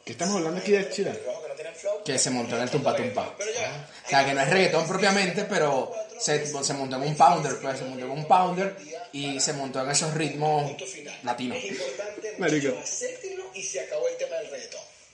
¿Qué 0.05 0.11
estamos 0.11 0.35
hablando 0.35 0.59
aquí 0.59 0.71
de? 0.73 0.81
Los 0.81 0.93
que 2.05 2.17
se 2.17 2.29
montó 2.29 2.55
en 2.55 2.63
el 2.63 2.69
tumpa 2.69 2.95
tumpa. 2.95 3.33
Pero 3.37 3.51
ya. 3.53 3.87
O 4.05 4.09
sea, 4.09 4.25
que 4.25 4.33
no 4.33 4.41
es 4.41 4.49
reggaetón 4.49 4.87
propiamente, 4.87 5.45
pero 5.45 5.93
se, 6.19 6.45
se 6.45 6.73
montó 6.73 6.95
en 6.97 7.03
un 7.03 7.15
pounder, 7.15 7.59
pues 7.61 7.79
se 7.79 7.85
montó 7.85 8.05
en 8.05 8.11
un 8.11 8.25
pounder 8.25 8.75
y 9.11 9.39
se 9.39 9.53
montó 9.53 9.81
en 9.81 9.91
esos 9.91 10.13
ritmos 10.13 10.71
latinos. 11.23 11.57
Es 11.57 11.65
importante, 11.71 12.35
Marico. 12.37 12.73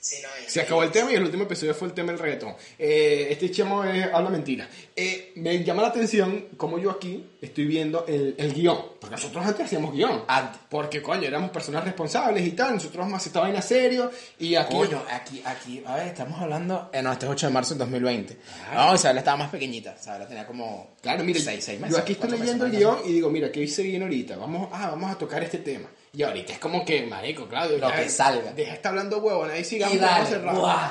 reggaetón. 0.00 0.02
Sí, 0.02 0.16
no 0.22 0.28
hay- 0.34 0.48
Se 0.50 0.60
acabó 0.62 0.82
el 0.82 0.90
tema 0.90 1.12
y 1.12 1.14
el 1.14 1.22
último 1.24 1.42
episodio 1.44 1.74
fue 1.74 1.88
el 1.88 1.94
tema 1.94 2.12
del 2.12 2.18
reggaetón. 2.18 2.54
Eh, 2.78 3.28
este 3.30 3.50
chamo 3.50 3.84
es- 3.84 4.06
habla 4.12 4.30
mentira. 4.30 4.68
Eh, 4.96 5.32
me 5.36 5.62
llama 5.62 5.82
la 5.82 5.88
atención 5.88 6.48
cómo 6.56 6.78
yo 6.78 6.90
aquí 6.90 7.24
estoy 7.40 7.66
viendo 7.66 8.06
el, 8.06 8.34
el 8.38 8.52
guion. 8.54 8.78
Porque 9.00 9.16
nosotros 9.16 9.44
antes 9.44 9.66
hacíamos 9.66 9.92
guion. 9.94 10.24
Antes. 10.26 10.60
Porque, 10.70 11.02
coño, 11.02 11.26
éramos 11.28 11.50
personas 11.50 11.84
responsables 11.84 12.46
y 12.46 12.52
tal. 12.52 12.74
Nosotros 12.74 13.06
hemos 13.06 13.26
esta 13.26 13.40
vaina 13.40 13.60
serio. 13.62 14.10
Y 14.38 14.54
aquí. 14.54 14.74
Coño, 14.74 15.02
aquí, 15.10 15.42
aquí, 15.44 15.82
a 15.86 15.96
ver, 15.96 16.08
estamos 16.08 16.40
hablando. 16.40 16.90
Eh, 16.92 17.02
no, 17.02 17.12
este 17.12 17.26
es 17.26 17.32
8 17.32 17.46
de 17.48 17.52
marzo 17.52 17.70
del 17.74 17.78
2020. 17.80 18.36
No, 18.74 18.94
Isabel 18.94 19.18
estaba 19.18 19.36
más 19.36 19.50
pequeñita. 19.50 19.96
Isabel 20.00 20.26
tenía 20.26 20.46
como. 20.46 20.96
Claro, 21.02 21.24
mire, 21.24 21.40
6, 21.40 21.62
6 21.64 21.80
meses. 21.80 21.96
yo 21.96 22.02
aquí 22.02 22.12
estoy 22.12 22.30
leyendo 22.30 22.64
el 22.66 22.72
meses, 22.72 22.86
guion 22.86 22.98
y 23.06 23.12
digo, 23.12 23.30
mira, 23.30 23.50
¿qué 23.52 23.66
se 23.68 23.82
viene 23.82 24.04
ahorita? 24.04 24.36
Vamos, 24.36 24.68
ah, 24.72 24.90
vamos 24.90 25.10
a 25.10 25.18
tocar 25.18 25.42
este 25.42 25.58
tema. 25.58 25.88
Y 26.12 26.22
ahorita 26.22 26.54
es 26.54 26.58
como 26.58 26.84
que, 26.84 27.02
marico, 27.06 27.48
claro. 27.48 27.76
Lo 27.76 27.88
ya, 27.88 27.96
que 27.96 28.08
salga. 28.08 28.52
Deja 28.52 28.70
de 28.70 28.76
estar 28.76 28.90
hablando 28.90 29.18
huevo, 29.18 29.46
nadie 29.46 29.64
sigamos. 29.64 29.94
Y 29.94 29.98
vamos 29.98 30.14
a 30.14 30.18
dale, 30.18 30.30
cerrar. 30.30 30.54
¡buah! 30.56 30.90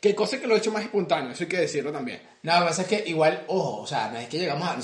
Que 0.00 0.14
cosa 0.14 0.40
que 0.40 0.46
lo 0.46 0.54
he 0.54 0.58
hecho 0.58 0.72
más 0.72 0.82
espontáneo, 0.82 1.30
eso 1.30 1.44
hay 1.44 1.48
que 1.48 1.58
decirlo 1.58 1.92
también. 1.92 2.22
No, 2.42 2.54
lo 2.54 2.60
que 2.60 2.66
pasa 2.68 2.82
es 2.82 2.88
que 2.88 3.04
igual, 3.06 3.44
ojo, 3.48 3.82
o 3.82 3.86
sea, 3.86 4.08
no 4.10 4.18
es 4.18 4.28
que 4.28 4.38
llegamos 4.38 4.68
a. 4.68 4.78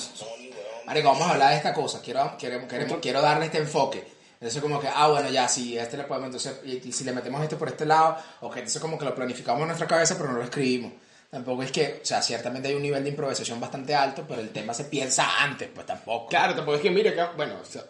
Marico, 0.87 1.09
vamos 1.09 1.27
a 1.27 1.33
hablar 1.33 1.51
de 1.51 1.57
esta 1.57 1.72
cosa. 1.74 2.01
Quiero, 2.03 2.37
queremos, 2.39 2.68
queremos, 2.68 2.99
quiero 3.01 3.20
darle 3.20 3.47
este 3.47 3.59
enfoque. 3.59 4.05
Entonces, 4.35 4.61
como 4.61 4.79
que, 4.79 4.89
ah, 4.89 5.09
bueno, 5.09 5.31
ya, 5.31 5.49
si 5.49 5.79
este 5.79 5.97
le 5.97 6.05
podemos, 6.05 6.27
entonces, 6.27 6.61
y, 6.64 6.89
y 6.89 6.93
si 6.93 7.05
le 7.05 7.12
metemos 7.12 7.43
este 7.43 7.57
por 7.57 7.68
este 7.68 7.87
lado, 7.87 8.18
ok, 8.43 8.57
entonces, 8.57 8.81
como 8.81 8.99
que 8.99 9.07
lo 9.07 9.14
planificamos 9.14 9.62
en 9.62 9.68
nuestra 9.68 9.87
cabeza, 9.87 10.16
pero 10.18 10.31
no 10.31 10.39
lo 10.39 10.45
escribimos. 10.45 10.93
Tampoco 11.31 11.62
es 11.62 11.72
que, 11.72 12.01
o 12.03 12.05
sea, 12.07 12.22
ciertamente 12.22 12.68
hay 12.68 12.74
un 12.74 12.83
nivel 12.83 13.03
de 13.03 13.11
improvisación 13.11 13.59
bastante 13.59 13.95
alto, 13.95 14.24
pero 14.29 14.43
el 14.43 14.51
tema 14.51 14.74
se 14.74 14.85
piensa 14.85 15.43
antes, 15.43 15.70
pues 15.74 15.87
tampoco. 15.87 16.29
Claro, 16.29 16.55
tampoco 16.55 16.77
es 16.77 16.83
que, 16.83 16.91
mira, 16.91 17.14
que, 17.14 17.37
bueno, 17.37 17.55
o 17.61 17.64
sea, 17.64 17.83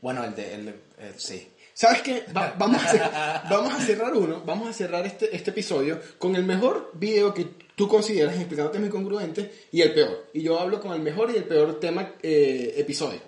Bueno, 0.00 0.24
el 0.24 0.34
de. 0.34 0.54
El, 0.54 0.64
de- 0.66 0.70
eh, 0.98 1.12
sí. 1.16 1.48
¿Sabes 1.74 2.02
qué? 2.02 2.24
Va- 2.36 2.54
vamos, 2.58 2.82
a 2.82 2.86
cer- 2.92 3.42
vamos 3.50 3.72
a 3.74 3.84
cerrar 3.84 4.14
uno, 4.14 4.42
vamos 4.44 4.68
a 4.68 4.72
cerrar 4.72 5.06
este, 5.06 5.34
este 5.34 5.50
episodio 5.50 6.00
con 6.18 6.36
el 6.36 6.44
mejor 6.44 6.90
video 6.94 7.32
que 7.32 7.46
tú 7.74 7.88
consideras 7.88 8.36
explicando 8.36 8.70
temas 8.70 8.88
incongruentes 8.88 9.48
y 9.72 9.80
el 9.80 9.94
peor. 9.94 10.28
Y 10.34 10.42
yo 10.42 10.58
hablo 10.60 10.80
con 10.80 10.92
el 10.92 11.00
mejor 11.00 11.30
y 11.30 11.36
el 11.36 11.44
peor 11.44 11.80
tema 11.80 12.14
eh, 12.22 12.74
episodio. 12.76 13.20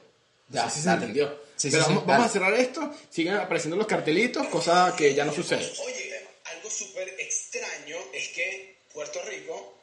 Ya, 0.51 0.69
se 0.69 0.89
entendió. 0.89 1.43
Sí, 1.57 1.71
Pero 1.71 1.85
sí, 1.85 1.89
vamos, 1.91 2.07
vamos 2.07 2.27
a 2.27 2.29
cerrar 2.29 2.53
esto, 2.55 2.91
siguen 3.09 3.35
apareciendo 3.35 3.77
los 3.77 3.87
cartelitos, 3.87 4.47
cosa 4.49 4.93
que 4.97 5.15
ya 5.15 5.25
no 5.25 5.33
sucede. 5.33 5.65
Oye, 5.87 6.13
algo 6.57 6.69
súper 6.69 7.09
extraño 7.19 7.97
es 8.13 8.29
que 8.29 8.77
Puerto 8.93 9.21
Rico 9.27 9.74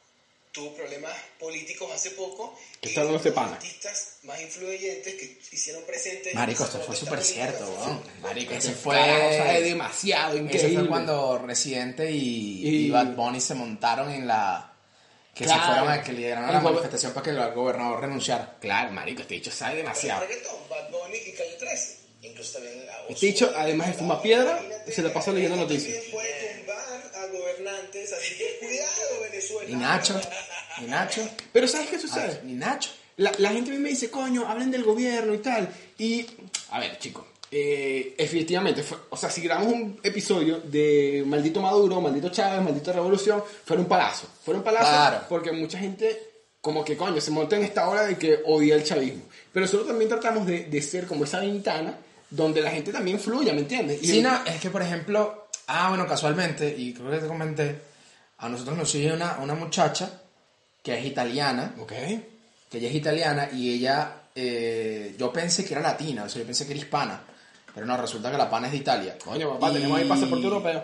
tuvo 0.52 0.74
problemas 0.76 1.14
políticos 1.39 1.89
hace 1.93 2.12
poco. 2.12 2.58
¿Qué 2.82 2.89
y 2.89 2.91
está 2.91 3.02
hablando 3.02 3.18
este 3.18 3.30
los 3.30 3.36
pana? 3.36 3.54
artistas 3.54 4.18
más 4.24 4.41
influyentes 4.41 5.16
que 5.16 5.39
hicieron 5.52 5.84
presentes. 5.84 6.34
Marico, 6.36 6.64
esto 6.66 6.80
fue 6.82 6.95
súper 6.95 7.24
cierto, 7.24 7.66
weón. 7.70 8.04
Marico, 8.22 8.54
Ese 8.54 8.72
fue. 8.74 8.95
fue 8.97 9.62
demasiado 9.62 10.38
increíble. 10.38 10.80
fue 10.80 10.88
cuando 10.89 11.38
Residente 11.39 12.12
y, 12.12 12.68
Y- 12.68 12.86
y 12.88 12.89
Bad 12.89 13.16
Bunny 13.16 13.39
se 13.39 13.56
montaron 13.56 14.12
en 14.12 14.28
la. 14.28 14.68
Que 15.34 15.45
se 15.45 15.54
Claro. 15.54 15.66
fueron 15.66 15.89
a 15.89 16.04
que 16.04 16.12
lideraron 16.12 16.49
El 16.49 16.56
la 16.56 16.60
manifestación 16.60 17.14
para 17.14 17.24
que 17.24 17.30
el 17.30 17.54
gobernador 17.54 18.02
renunciara. 18.02 18.58
Claro, 18.60 18.91
marico, 18.91 19.22
este 19.22 19.36
dicho 19.36 19.49
sabe 19.52 19.78
demasiado. 19.78 20.20
reggaetón, 20.28 20.58
Bad 20.70 20.89
Bunny 20.91 21.18
y 21.18 21.32
Calle 21.32 21.56
13. 21.58 21.97
Incluso 22.24 22.54
también. 22.60 22.84
a 22.89 23.08
Este 23.12 23.26
dicho, 23.28 23.52
además 23.56 23.88
de 23.88 23.93
fuma 23.93 24.22
piedra, 24.22 24.62
se 24.93 25.02
le 25.02 25.10
pasa 25.10 25.32
leyendo 25.32 25.56
noticias. 25.56 26.04
puede 26.12 26.56
tumbar 26.58 27.12
a 27.16 27.26
gobernantes, 27.28 28.12
así 28.14 28.36
que. 28.38 28.60
Y 29.72 29.76
Nacho, 29.76 30.19
y 30.82 30.86
Nacho, 30.86 31.28
Pero 31.53 31.67
¿sabes 31.67 31.88
qué 31.89 31.95
ah, 31.97 31.99
sucede? 31.99 32.41
y 32.45 32.53
Nacho. 32.53 32.89
La, 33.17 33.32
la 33.38 33.49
gente 33.51 33.72
a 33.72 33.74
mí 33.74 33.80
me 33.80 33.89
dice, 33.89 34.09
coño, 34.09 34.47
hablen 34.47 34.72
del 34.72 34.84
gobierno 34.84 35.34
y 35.34 35.38
tal. 35.39 35.69
Y, 35.97 36.26
a 36.72 36.80
ver, 36.80 36.97
chicos, 36.97 37.26
eh, 37.51 38.15
efectivamente, 38.17 38.82
fue- 38.84 38.97
o 39.09 39.17
sea, 39.17 39.30
si 39.30 39.41
grabamos 39.41 39.74
un 39.74 39.99
episodio 40.01 40.59
de 40.59 41.24
Maldito 41.28 41.61
Maduro, 41.61 41.99
Maldito 42.01 42.30
Chávez, 42.30 42.61
Maldita 42.63 42.93
Revolución, 42.93 43.43
fuera 43.65 43.82
un 43.82 43.88
palazo. 43.88 44.28
Fuera 44.43 44.57
un 44.59 44.63
palazo 44.63 44.86
Claro. 44.89 45.26
porque 45.30 45.51
mucha 45.51 45.78
gente, 45.78 46.17
como 46.61 46.84
que, 46.86 46.95
coño, 46.97 47.19
se 47.22 47.32
monta 47.32 47.57
en 47.57 47.63
esta 47.65 47.88
hora 47.89 48.03
de 48.03 48.17
que 48.17 48.39
odia 48.45 48.76
el 48.76 48.84
chavismo. 48.84 49.24
Pero 49.53 49.65
nosotros 49.65 49.88
también 49.89 50.09
tratamos 50.09 50.47
de, 50.47 50.63
de 50.65 50.82
ser 50.82 51.05
como 51.05 51.26
esa 51.26 51.41
ventana 51.41 51.97
donde 52.30 52.61
la 52.61 52.72
gente 52.72 52.91
también 52.93 53.19
fluya, 53.19 53.51
¿me 53.53 53.59
entiendes? 53.59 54.01
Y 54.01 54.07
Sí, 54.07 54.17
el- 54.19 54.24
no, 54.24 54.43
es 54.45 54.59
que 54.61 54.69
por 54.69 54.82
ejemplo, 54.82 55.47
ah, 55.67 55.89
bueno, 55.89 56.07
casualmente, 56.07 56.74
y 56.76 56.93
creo 56.93 57.11
que 57.11 57.17
te 57.17 57.28
comenté, 57.28 57.76
a 58.41 58.49
nosotros 58.49 58.77
nos 58.77 58.91
sigue 58.91 59.13
una, 59.13 59.37
una 59.39 59.53
muchacha 59.55 60.21
que 60.83 60.97
es 60.99 61.05
italiana, 61.05 61.73
Ok. 61.79 61.89
que 62.69 62.77
ella 62.77 62.89
es 62.89 62.95
italiana 62.95 63.49
y 63.53 63.73
ella, 63.75 64.23
eh, 64.35 65.15
yo 65.17 65.31
pensé 65.31 65.63
que 65.65 65.73
era 65.73 65.81
latina, 65.81 66.23
o 66.23 66.29
sea, 66.29 66.41
yo 66.41 66.45
pensé 66.45 66.65
que 66.65 66.73
era 66.73 66.81
hispana, 66.81 67.21
pero 67.73 67.85
no, 67.85 67.95
resulta 67.97 68.29
que 68.31 68.37
la 68.37 68.49
pana 68.49 68.67
es 68.67 68.71
de 68.73 68.79
Italia. 68.79 69.17
Coño, 69.23 69.51
papá, 69.53 69.69
Y- 69.69 69.73
tenemos 69.75 69.97
ahí 69.99 70.07
pasaporte 70.07 70.43
europeo. 70.45 70.83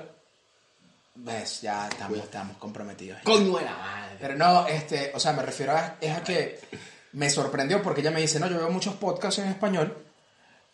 ves, 1.15 1.61
ya 1.61 1.87
estamos, 1.87 2.19
estamos 2.19 2.57
comprometidos. 2.57 3.19
Coño 3.23 3.59
la 3.59 3.75
madre. 3.75 4.15
Pero 4.19 4.35
no, 4.35 4.67
este, 4.67 5.11
o 5.15 5.19
sea, 5.19 5.33
me 5.33 5.41
refiero 5.41 5.71
a, 5.75 5.95
es 5.99 6.15
a 6.15 6.23
que 6.23 6.59
me 7.13 7.29
sorprendió 7.29 7.81
porque 7.81 8.01
ella 8.01 8.11
me 8.11 8.21
dice, 8.21 8.39
no, 8.39 8.47
yo 8.47 8.57
veo 8.59 8.69
muchos 8.69 8.93
podcasts 8.95 9.39
en 9.39 9.47
español 9.47 9.97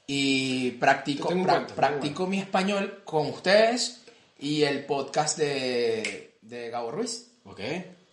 y 0.05 0.71
practico, 0.71 1.29
pra- 1.31 1.65
practico 1.65 2.27
mi 2.27 2.39
español 2.39 3.01
con 3.05 3.27
ustedes 3.27 4.01
y 4.37 4.63
el 4.63 4.83
podcast 4.85 5.37
de, 5.37 6.32
de 6.43 6.69
Gabo 6.69 6.91
Ruiz. 6.91 7.31
Ok. 7.45 7.59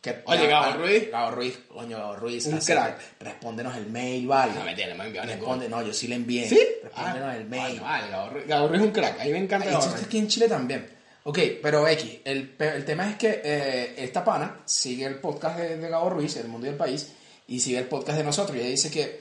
Que 0.01 0.23
Oye, 0.25 0.47
Gabo 0.47 0.79
Ruiz. 0.79 1.11
Gabo 1.11 1.31
Ruiz, 1.33 1.59
coño, 1.69 1.99
Gabo 1.99 2.17
Ruiz. 2.17 2.47
Un 2.47 2.55
así, 2.55 2.73
crack. 2.73 3.01
Respóndenos 3.21 3.77
el 3.77 3.87
mail, 3.87 4.27
vale. 4.27 4.55
No, 4.55 4.65
mentira, 4.65 4.89
no 4.89 4.95
me 4.97 5.07
enviaron 5.07 5.31
Responde, 5.31 5.69
no, 5.69 5.83
yo 5.83 5.93
sí 5.93 6.09
le 6.09 6.15
envié. 6.17 6.49
¿Sí? 6.49 6.59
Respóndenos 6.83 7.29
Ah, 7.29 7.37
el 7.37 7.45
mail. 7.45 7.81
Vale, 7.81 8.09
Gabo 8.11 8.31
Ruiz- 8.31 8.47
Gabo 8.47 8.69
Ruiz 8.69 8.81
es 8.81 8.87
un 8.87 8.93
crack. 8.93 9.21
A 9.21 9.25
mí 9.25 9.31
me 9.33 9.39
encanta 9.39 9.69
Ah, 9.69 9.73
Gabo 9.73 9.87
Ruiz. 9.93 10.05
aquí 10.05 10.19
en 10.19 10.29
Chile 10.29 10.49
también. 10.49 10.89
Ok, 11.25 11.39
pero 11.63 11.87
X, 11.87 12.19
el, 12.25 12.57
el 12.59 12.85
tema 12.87 13.11
es 13.11 13.17
que 13.17 13.43
eh, 13.45 13.95
esta 13.99 14.25
pana 14.25 14.63
sigue 14.65 15.05
el 15.05 15.17
podcast 15.17 15.59
de, 15.59 15.77
de 15.77 15.89
Gabo 15.91 16.09
Ruiz, 16.09 16.35
El 16.37 16.49
Mundo 16.49 16.67
y 16.67 16.71
el 16.71 16.77
País, 16.77 17.13
y 17.47 17.61
sigue 17.61 17.77
el 17.79 17.85
podcast 17.85 18.17
de 18.17 18.25
nosotros. 18.25 18.57
Y 18.57 18.61
ella 18.61 18.71
dice 18.71 18.91
que, 18.91 19.21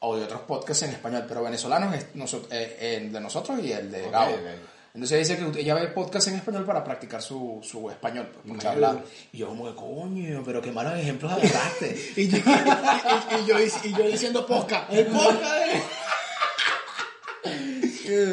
o 0.00 0.16
de 0.16 0.24
otros 0.24 0.40
podcasts 0.42 0.84
en 0.84 0.90
español, 0.92 1.26
pero 1.28 1.42
venezolanos 1.42 1.94
es 1.94 2.14
noso- 2.14 2.48
eh, 2.50 2.96
el 2.98 3.12
de 3.12 3.20
nosotros 3.20 3.60
y 3.62 3.72
el 3.72 3.92
de 3.92 4.10
Gabo. 4.10 4.34
Entonces 4.94 5.26
dice 5.28 5.50
que 5.52 5.60
ella 5.60 5.74
ve 5.74 5.88
podcast 5.88 6.28
en 6.28 6.36
español 6.36 6.64
para 6.64 6.84
practicar 6.84 7.20
su, 7.20 7.58
su 7.68 7.90
español. 7.90 8.28
Pues, 8.32 8.44
porque 8.46 8.64
Imagínate. 8.66 8.86
habla. 8.86 9.04
Y 9.32 9.38
yo 9.38 9.48
como 9.48 9.66
que, 9.66 9.74
coño, 9.74 10.42
pero 10.46 10.62
qué 10.62 10.70
malos 10.70 10.96
ejemplos 10.98 11.32
agarraste. 11.32 11.96
Y 12.16 12.28
yo, 12.28 12.38
y- 12.38 12.40
y- 13.42 13.46
yo, 13.46 13.56
y 13.58 13.92
yo 13.98 14.06
diciendo 14.08 14.46
posca. 14.46 14.86
El 14.90 15.06
posca 15.06 15.54
de... 15.56 15.80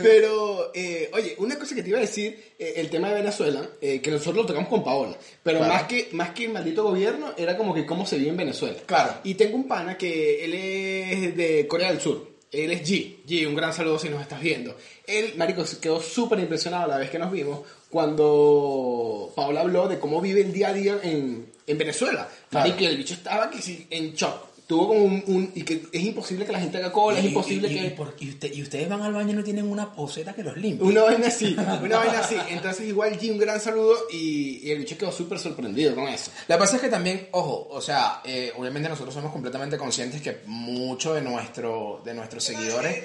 Pero, 0.04 0.72
eh, 0.74 1.10
oye, 1.14 1.36
una 1.40 1.58
cosa 1.58 1.74
que 1.76 1.82
te 1.82 1.90
iba 1.90 1.98
a 1.98 2.02
decir, 2.02 2.54
eh, 2.60 2.74
el 2.76 2.90
tema 2.90 3.08
de 3.10 3.16
Venezuela, 3.16 3.68
eh, 3.82 4.02
que 4.02 4.12
nosotros 4.12 4.36
lo 4.38 4.46
tocamos 4.46 4.70
con 4.70 4.84
Paola, 4.84 5.18
pero 5.44 5.60
Claro. 5.60 5.74
más, 5.74 5.84
que, 5.84 6.10
más 6.12 6.30
que 6.32 6.46
el 6.46 6.52
maldito 6.52 6.84
gobierno, 6.84 7.32
era 7.38 7.58
como 7.58 7.74
que 7.74 7.86
cómo 7.86 8.06
se 8.06 8.18
vive 8.18 8.30
en 8.32 8.38
Venezuela. 8.38 8.78
Claro. 8.86 9.14
Y 9.24 9.36
tengo 9.36 9.56
un 9.56 9.68
pana 9.68 9.98
que 9.98 10.44
él 10.46 10.54
es 10.54 11.36
de 11.38 11.68
Corea 11.68 11.90
del 11.90 12.02
Sur. 12.02 12.31
Él 12.52 12.72
es 12.72 12.82
G. 12.82 13.24
G, 13.26 13.48
un 13.48 13.56
gran 13.56 13.74
saludo 13.74 13.98
si 13.98 14.10
nos 14.10 14.22
estás 14.22 14.42
viendo. 14.42 14.76
Él, 15.08 15.34
marico, 15.38 15.66
se 15.66 15.80
quedó 15.80 16.02
súper 16.02 16.40
impresionado 16.40 16.88
la 16.88 16.98
vez 16.98 17.10
que 17.10 17.18
nos 17.18 17.32
vimos 17.32 17.62
cuando 17.90 19.32
Paola 19.36 19.62
habló 19.62 19.88
de 19.88 20.00
cómo 20.00 20.20
vive 20.20 20.42
el 20.42 20.52
día 20.52 20.70
a 20.70 20.74
día 20.74 21.00
en, 21.02 21.50
en 21.66 21.78
Venezuela. 21.78 22.28
Claro. 22.50 22.70
Marico, 22.70 22.86
el 22.86 22.98
bicho 22.98 23.14
estaba 23.14 23.50
que 23.50 23.62
sí, 23.62 23.88
en 23.90 24.14
shock. 24.14 24.51
Tuvo 24.72 24.88
como 24.88 25.04
un, 25.04 25.22
un- 25.28 25.52
Y 25.54 25.64
que 25.64 25.84
es 25.92 26.02
imposible 26.02 26.46
que 26.46 26.54
la 26.54 26.62
gente 26.62 26.78
haga 26.78 26.94
cola, 26.94 27.20
es 27.20 27.26
Y- 27.26 27.28
imposible 27.28 27.68
y, 27.68 27.72
y- 27.74 27.80
que... 27.82 27.86
y 27.88 27.90
por- 27.90 28.16
y 28.18 28.30
usted- 28.30 28.54
y 28.54 28.62
ustedes 28.62 28.88
van 28.88 29.02
al 29.02 29.12
baño 29.12 29.32
y 29.32 29.34
no 29.34 29.44
tienen 29.44 29.70
una 29.70 29.94
poseta 29.94 30.32
que 30.34 30.44
los 30.44 30.56
limpie. 30.56 30.88
Una 30.88 31.04
vaina 31.04 31.28
así, 31.28 31.54
una 31.84 31.98
vaina 31.98 32.20
así. 32.20 32.38
Entonces 32.50 32.88
igual 32.88 33.20
G, 33.20 33.32
un 33.32 33.38
gran 33.38 33.60
saludo 33.60 33.98
y, 34.14 34.62
y 34.66 34.72
el 34.72 34.80
bicho 34.80 34.98
quedó 34.98 35.12
súper 35.12 35.40
sorprendido 35.40 35.94
con 35.94 36.08
eso. 36.08 36.32
Que 36.48 36.56
pasa 36.56 36.78
es 36.78 36.82
que 36.82 36.88
también, 36.88 37.28
ojo, 37.32 37.68
o 37.70 37.82
sea, 37.82 38.22
eh, 38.24 38.54
obviamente 38.58 38.88
nosotros 38.88 39.14
somos 39.14 39.34
completamente 39.34 39.78
conscientes 39.78 40.22
que 40.22 40.38
muchos 40.46 41.16
de, 41.16 41.22
nuestro, 41.22 42.02
de 42.06 42.14
nuestros 42.14 42.42
seguidores 42.42 43.04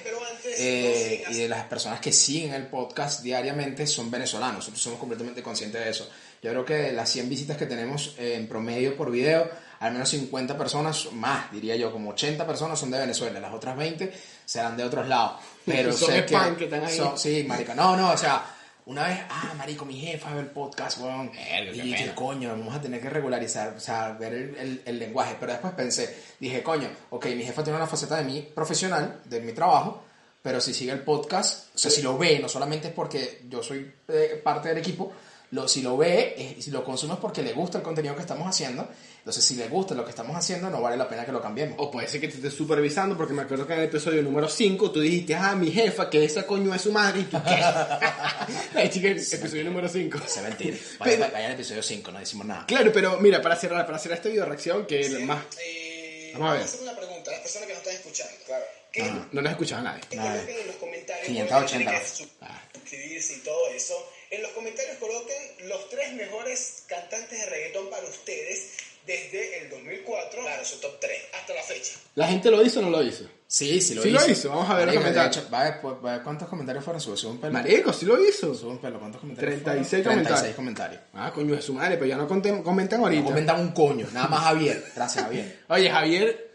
eh, 0.57 1.25
y 1.31 1.35
de 1.35 1.49
las 1.49 1.64
personas 1.64 1.99
que 2.01 2.12
siguen 2.12 2.55
el 2.55 2.69
podcast 2.69 3.23
diariamente 3.23 3.87
son 3.89 4.09
venezolanos. 4.11 4.59
Nosotros 4.59 4.81
somos 4.81 4.99
completamente 5.01 5.43
conscientes 5.43 5.83
de 5.85 5.91
eso. 5.91 6.09
Yo 6.43 6.51
creo 6.51 6.64
que 6.64 6.75
de 6.75 6.93
las 6.93 7.11
100 7.11 7.29
visitas 7.29 7.57
que 7.57 7.67
tenemos 7.67 8.14
en 8.19 8.47
promedio 8.47 8.97
por 8.97 9.11
video, 9.11 9.51
al 9.81 9.93
menos 9.93 10.09
50 10.09 10.57
personas, 10.59 11.12
más 11.12 11.51
diría 11.53 11.77
yo, 11.77 11.93
como 11.93 12.11
80 12.11 12.47
personas 12.47 12.79
son 12.79 12.91
de 12.91 12.99
Venezuela. 12.99 13.39
Las 13.41 13.53
otras 13.55 13.77
20 13.77 14.12
serán 14.45 14.77
de 14.77 14.85
otros 14.85 15.07
lados. 15.09 15.41
Pero 15.66 15.93
Son 15.93 16.09
sé 16.11 16.24
que 16.27 16.64
están 16.64 16.85
ahí. 16.85 16.97
son- 16.97 17.18
sí, 17.18 17.45
marica. 17.47 17.74
No, 17.74 17.97
no, 17.97 18.12
o 18.12 18.16
sea... 18.16 18.53
Una 18.89 19.09
vez, 19.09 19.18
ah, 19.29 19.53
marico, 19.59 19.85
mi 19.85 19.99
jefa 19.99 20.33
ve 20.33 20.39
el 20.43 20.47
podcast, 20.47 20.99
weón. 21.01 21.29
Y 21.74 21.81
dije, 21.81 22.12
coño, 22.14 22.51
vamos 22.51 22.72
a 22.72 22.81
tener 22.81 23.01
que 23.01 23.11
regularizar, 23.11 23.74
o 23.77 23.81
sea, 23.81 24.12
ver 24.12 24.33
el, 24.33 24.55
el- 24.57 24.83
el 24.85 24.99
lenguaje. 25.01 25.37
Pero 25.41 25.51
después 25.51 25.74
pensé, 25.74 26.16
dije, 26.39 26.62
coño, 26.62 26.89
ok, 27.11 27.27
mi 27.35 27.43
jefa 27.43 27.64
tiene 27.64 27.79
una 27.79 27.89
faceta 27.89 28.14
de 28.18 28.22
mí 28.22 28.49
profesional, 28.55 29.22
de 29.24 29.41
mi 29.41 29.53
trabajo, 29.53 30.05
pero 30.47 30.61
si 30.61 30.72
sigue 30.72 30.92
el 30.92 31.01
podcast, 31.01 31.74
o 31.74 31.78
sea, 31.78 31.90
si 31.90 32.03
lo 32.03 32.16
ve, 32.16 32.38
no 32.38 32.49
solamente 32.49 32.86
es 32.86 32.94
porque 32.94 33.40
yo 33.49 33.64
soy 33.64 33.90
eh, 34.07 34.40
parte 34.44 34.68
del 34.68 34.78
equipo, 34.78 35.12
lo, 35.51 35.66
si 35.66 35.82
lo 35.82 35.97
ve 35.97 36.34
es- 36.38 36.59
y 36.59 36.62
si 36.62 36.70
lo 36.70 36.84
consume 36.84 37.14
es 37.14 37.18
porque 37.18 37.42
le 37.42 37.53
gusta 37.53 37.78
el 37.78 37.82
contenido 37.84 38.14
que 38.14 38.20
estamos 38.20 38.47
haciendo. 38.49 38.86
Entonces, 39.18 39.44
si 39.44 39.57
le 39.57 39.66
gusta 39.66 39.94
lo 39.97 40.05
que 40.05 40.11
estamos 40.11 40.36
haciendo, 40.36 40.70
no 40.70 40.80
vale 40.80 40.97
la 40.97 41.09
pena 41.09 41.24
que 41.26 41.32
lo 41.32 41.42
cambiemos. 41.42 41.76
O 41.80 41.90
puede 41.90 42.07
ser 42.07 42.20
que 42.20 42.28
te 42.28 42.36
estés 42.36 42.55
supervisando, 42.55 43.16
porque 43.16 43.32
me 43.34 43.42
acuerdo 43.42 43.66
que 43.66 43.72
en 43.72 43.80
el 43.80 43.86
episodio 43.86 44.22
número 44.22 44.49
5 44.49 44.92
tú 44.92 45.01
dijiste, 45.01 45.34
ah, 45.34 45.57
mi 45.57 45.72
jefa, 45.72 46.09
que 46.09 46.24
esa 46.24 46.47
coño 46.47 46.72
es 46.72 46.82
su 46.82 46.92
madre, 46.92 47.22
y 47.22 47.24
tú 47.24 47.38
qué. 47.44 47.61
Ay, 48.78 48.88
chica, 48.88 49.09
el 49.09 49.16
episodio 49.18 49.64
número 49.64 49.88
5. 49.88 50.18
Se 50.28 50.42
mentira. 50.42 50.76
Vaya, 51.01 51.28
vaya 51.32 51.47
al 51.47 51.53
episodio 51.55 51.82
5, 51.82 52.12
no 52.12 52.20
decimos 52.20 52.47
nada. 52.47 52.66
Claro, 52.66 52.92
pero 52.92 53.18
mira, 53.18 53.42
para 53.42 53.57
cerrar, 53.57 53.84
para 53.84 53.99
cerrar 53.99 54.18
esta 54.18 54.28
video 54.28 54.44
reacción, 54.44 54.86
que 54.86 55.01
el 55.01 55.24
más. 55.24 55.44
Eh, 55.61 56.30
Vamos 56.34 56.51
a 56.51 56.53
ver. 56.55 56.62
hacer 56.62 56.80
una 56.82 56.94
pregunta 56.97 57.30
a 57.30 57.34
las 57.34 57.42
personas 57.42 57.66
que 57.66 57.72
nos 57.74 57.82
están 57.82 57.94
escuchando. 57.97 58.34
Claro. 58.47 58.64
¿Qué 58.97 59.03
Ajá. 59.03 59.28
No 59.30 59.42
nos 59.42 59.51
escuchaba 59.53 59.82
nadie. 59.82 60.01
coloquen 60.09 60.57
en 60.61 60.66
los 60.66 60.76
comentarios 60.76 61.26
580 61.26 61.66
tienen 61.66 61.86
que 61.88 61.94
más. 62.01 62.24
suscribirse 62.72 63.34
y 63.36 63.40
todo 63.40 63.68
eso. 63.74 63.94
En 64.30 64.42
los 64.42 64.51
comentarios 64.53 64.97
coloquen 64.99 65.68
los 65.68 65.88
tres 65.90 66.12
mejores 66.14 66.84
cantantes 66.88 67.38
de 67.38 67.47
reggaetón 67.47 67.90
para 67.90 68.05
ustedes 68.05 68.70
desde 69.07 69.61
el 69.62 69.70
2004, 69.70 70.40
claro, 70.42 70.64
su 70.64 70.80
top 70.80 70.99
3, 70.99 71.12
hasta 71.38 71.55
la 71.55 71.62
fecha. 71.62 71.92
¿La 72.16 72.26
gente 72.26 72.51
lo 72.51 72.61
hizo 72.64 72.80
o 72.80 72.82
no 72.82 72.90
lo 72.90 73.03
hizo? 73.05 73.24
Sí, 73.47 73.80
sí 73.80 73.94
lo 73.94 74.03
Sí 74.03 74.09
hizo. 74.09 74.18
lo 74.26 74.32
hizo, 74.32 74.49
vamos 74.49 74.68
a 74.68 74.74
ver 74.74 74.86
los 74.86 74.94
Marico, 74.97 75.05
de 75.05 75.14
comentarios. 75.14 75.44
hecho, 75.44 75.51
va 75.55 75.80
pues, 75.80 75.94
va 76.05 76.22
cuántos 76.24 76.49
comentarios 76.49 76.84
fueron, 76.84 77.01
sube, 77.01 77.16
sube 77.16 77.30
un 77.32 77.40
pelo. 77.40 77.53
Marico, 77.53 77.92
sí 77.92 78.05
lo 78.05 78.20
hizo. 78.26 78.53
Sube 78.53 78.70
un 78.72 78.78
pelo, 78.78 78.99
¿cuántos 78.99 79.20
comentarios 79.20 79.62
36 79.62 80.03
fueron? 80.03 80.24
comentarios. 80.24 80.40
36 80.40 80.57
comentarios. 80.57 81.01
Ah, 81.14 81.30
coño 81.32 81.55
de 81.55 81.62
su 81.62 81.72
madre, 81.74 81.94
pero 81.99 82.07
ya 82.07 82.16
no 82.16 82.26
comentan 82.64 83.01
ahorita. 83.01 83.20
No 83.22 83.26
comentan 83.28 83.61
un 83.61 83.70
coño, 83.70 84.09
nada 84.12 84.26
más 84.26 84.40
Javier. 84.42 84.82
Gracias, 84.97 85.22
Javier. 85.24 85.59
Oye, 85.68 85.88
Javier, 85.88 86.45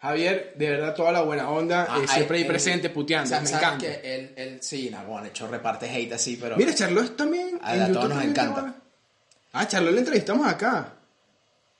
Javier, 0.00 0.54
de 0.56 0.70
verdad, 0.70 0.94
toda 0.94 1.10
la 1.10 1.22
buena 1.22 1.50
onda, 1.50 1.86
Ah, 1.90 2.00
eh, 2.04 2.06
siempre 2.06 2.38
ahí 2.38 2.44
presente, 2.44 2.88
puteando, 2.90 3.30
¿sabes- 3.30 3.50
me 3.50 3.56
encanta. 3.58 3.78
que 3.78 4.14
él, 4.14 4.32
él, 4.36 4.58
sí, 4.62 4.90
no, 4.90 5.02
bueno, 5.04 5.26
hecho 5.26 5.48
reparte 5.48 5.90
hate 5.90 6.12
así, 6.12 6.36
pero... 6.40 6.56
Mira, 6.56 6.72
Charlotte 6.74 7.16
también. 7.16 7.58
A- 7.62 7.88
todos 7.88 8.08
nos 8.08 8.22
encanta. 8.22 8.74
Ah, 9.52 9.66
Charlotte 9.66 9.94
le 9.94 9.98
entrevistamos 10.00 10.46
acá. 10.46 10.92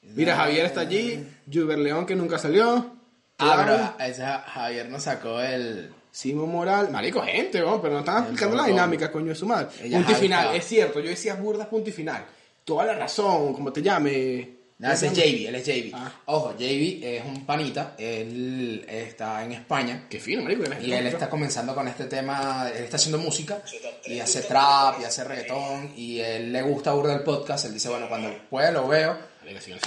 Mira, 0.03 0.35
Javier 0.37 0.67
está 0.67 0.81
allí, 0.81 1.25
Juber 1.53 1.79
León 1.79 2.07
que 2.07 2.17
nunca 2.17 2.39
salió. 2.39 2.93
Ah, 3.39 3.95
pero 3.97 4.09
ese 4.11 4.25
Javier 4.25 4.89
nos 4.89 5.03
sacó 5.05 5.41
el... 5.41 5.93
Simón 6.11 6.51
Moral, 6.51 6.91
marico, 6.91 7.23
gente, 7.23 7.61
¿no? 7.61 7.81
pero 7.81 7.93
no 7.95 8.01
están 8.01 8.23
explicando 8.25 8.57
la 8.57 8.65
dinámica, 8.67 9.13
coño 9.13 9.29
de 9.29 9.35
su 9.37 9.47
madre. 9.47 9.69
Ella 9.83 9.99
punto 9.99 10.13
y 10.13 10.15
final, 10.17 10.39
estaba. 10.41 10.57
es 10.57 10.65
cierto, 10.65 10.99
yo 11.01 11.11
decía 11.11 11.35
burdas 11.35 11.69
punto 11.69 11.91
y 11.91 11.93
final. 11.93 12.25
Toda 12.65 12.87
la 12.87 12.95
razón, 12.95 13.53
como 13.55 13.73
te 13.73 13.81
llame. 13.83 14.58
No, 14.79 14.93
ese 14.93 15.09
es 15.09 15.13
JB, 15.13 15.49
él 15.49 15.55
es 15.57 15.67
JB. 15.67 15.91
Ah. 15.95 16.13
Ojo, 16.27 16.53
JB 16.57 17.03
es 17.03 17.25
un 17.25 17.45
panita, 17.45 17.95
él 17.99 18.85
está 18.89 19.43
en 19.43 19.51
España. 19.53 20.07
Qué 20.09 20.21
fino, 20.21 20.43
marico. 20.43 20.63
que 20.63 20.87
Y 20.87 20.93
él 20.93 21.07
está 21.09 21.29
comenzando 21.29 21.75
con 21.75 21.89
este 21.89 22.05
tema, 22.05 22.71
él 22.73 22.85
está 22.85 22.97
haciendo 22.97 23.19
música 23.19 23.61
y 24.07 24.21
hace 24.21 24.43
trap 24.43 25.01
y 25.01 25.05
hace 25.05 25.25
reggaetón 25.25 25.93
y 25.97 26.21
él 26.21 26.53
le 26.53 26.63
gusta 26.63 26.93
burda 26.93 27.13
el 27.15 27.23
podcast, 27.25 27.65
él 27.67 27.75
dice, 27.75 27.89
bueno, 27.89 28.09
cuando 28.09 28.33
pueda 28.49 28.71
lo 28.71 28.87
veo. 28.87 29.19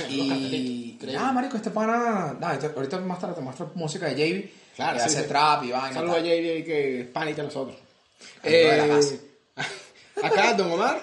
Y 0.10 0.98
nada, 1.04 1.32
marico, 1.32 1.56
este 1.56 1.70
pana, 1.70 2.36
ahorita 2.76 3.00
más 3.00 3.20
tarde 3.20 3.36
te 3.36 3.42
muestro 3.42 3.72
música 3.76 4.08
de 4.08 4.16
JB, 4.16 4.50
Claro, 4.76 4.94
que 4.98 5.04
sí, 5.04 5.06
hace 5.10 5.22
sí. 5.22 5.28
trap 5.28 5.64
y 5.64 5.72
vaina. 5.72 5.94
Saludos 5.94 6.18
a 6.18 6.22
que 6.22 7.02
es 7.02 7.08
panita 7.08 7.42
a 7.42 7.46
nosotros. 7.46 7.78
Amigo 8.44 8.58
de 8.70 8.78
la 8.78 8.86
Eh, 8.86 8.90
casa. 9.56 9.68
acá, 10.28 10.54
Don 10.54 10.72
Omar. 10.72 11.02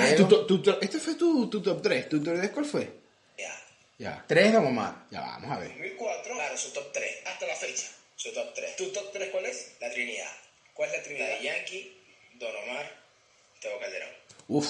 Ah, 0.00 0.16
tu 0.16 0.46
tu 0.46 0.62
to- 0.62 0.78
este 0.80 0.98
fue 0.98 1.14
tu, 1.14 1.48
tu 1.50 1.62
top 1.62 1.82
3. 1.82 2.08
¿Tu 2.08 2.22
top 2.22 2.34
3 2.36 2.50
cuál 2.50 2.64
fue? 2.66 2.90
Ya. 3.38 3.62
Ya, 3.98 4.24
Tres 4.26 4.52
Don 4.52 4.66
Omar. 4.66 5.06
ya 5.10 5.20
vamos 5.20 5.50
a 5.50 5.58
ver. 5.58 5.68
2004, 5.68 6.34
claro, 6.34 6.56
su 6.56 6.72
top 6.72 6.92
3, 6.92 7.26
hasta 7.26 7.46
la 7.46 7.54
fecha, 7.56 7.86
su 8.16 8.32
top 8.32 8.54
3. 8.54 8.76
¿Tu 8.76 8.86
top 8.92 9.12
3 9.12 9.28
cuál 9.30 9.46
es? 9.46 9.72
La 9.80 9.90
Trinidad. 9.90 10.30
¿Cuál 10.74 10.90
es 10.90 10.96
la 10.98 11.02
Trinidad? 11.02 11.28
De 11.28 11.44
Yankee, 11.44 11.98
Don 12.38 12.54
Omar, 12.56 12.90
Teo 13.60 13.78
Calderón. 13.78 14.08
Uf, 14.48 14.66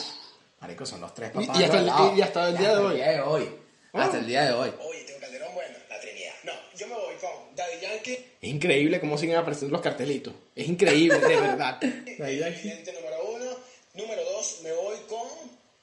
marico, 0.60 0.84
son 0.84 1.00
los 1.00 1.14
tres 1.14 1.30
Y- 1.30 1.46
papás. 1.46 1.60
y 1.60 1.64
hasta 1.64 1.76
el- 1.78 1.84
revelados. 1.86 2.18
y 2.18 2.22
hasta 2.22 2.48
el 2.48 2.56
día 2.58 2.68
de 2.68 2.74
Hasta 2.74 2.82
hoy. 2.86 2.90
el 2.92 2.96
día 2.96 3.10
de 3.12 3.20
hoy. 3.20 3.50
Ah. 3.92 4.02
Hasta 4.04 4.18
el 4.18 4.26
día 4.26 4.44
de 4.44 4.52
hoy. 4.52 4.72
Oye, 4.80 5.00
Teo 5.04 5.18
Calderón, 5.20 5.54
bueno, 5.54 5.78
la 5.88 6.00
Trinidad. 6.00 6.34
No, 6.44 6.52
yo 6.76 6.86
me 6.88 6.94
voy 6.94 7.14
con 7.16 7.54
Daddy 7.56 7.80
Yankee, 7.80 8.26
Es 8.42 8.48
increíble 8.48 9.00
cómo 9.00 9.16
siguen 9.18 9.36
apareciendo 9.36 9.72
los 9.72 9.82
cartelitos. 9.82 10.32
Es 10.56 10.66
increíble, 10.68 11.18
de 11.18 11.36
verdad. 11.40 11.78
Ahí, 12.24 12.42
evidente 12.42 12.92
número 12.92 13.24
1. 13.32 13.56
Número 13.94 14.24
2, 14.24 14.29
me 14.62 14.72
voy 14.72 14.96
con... 15.08 15.20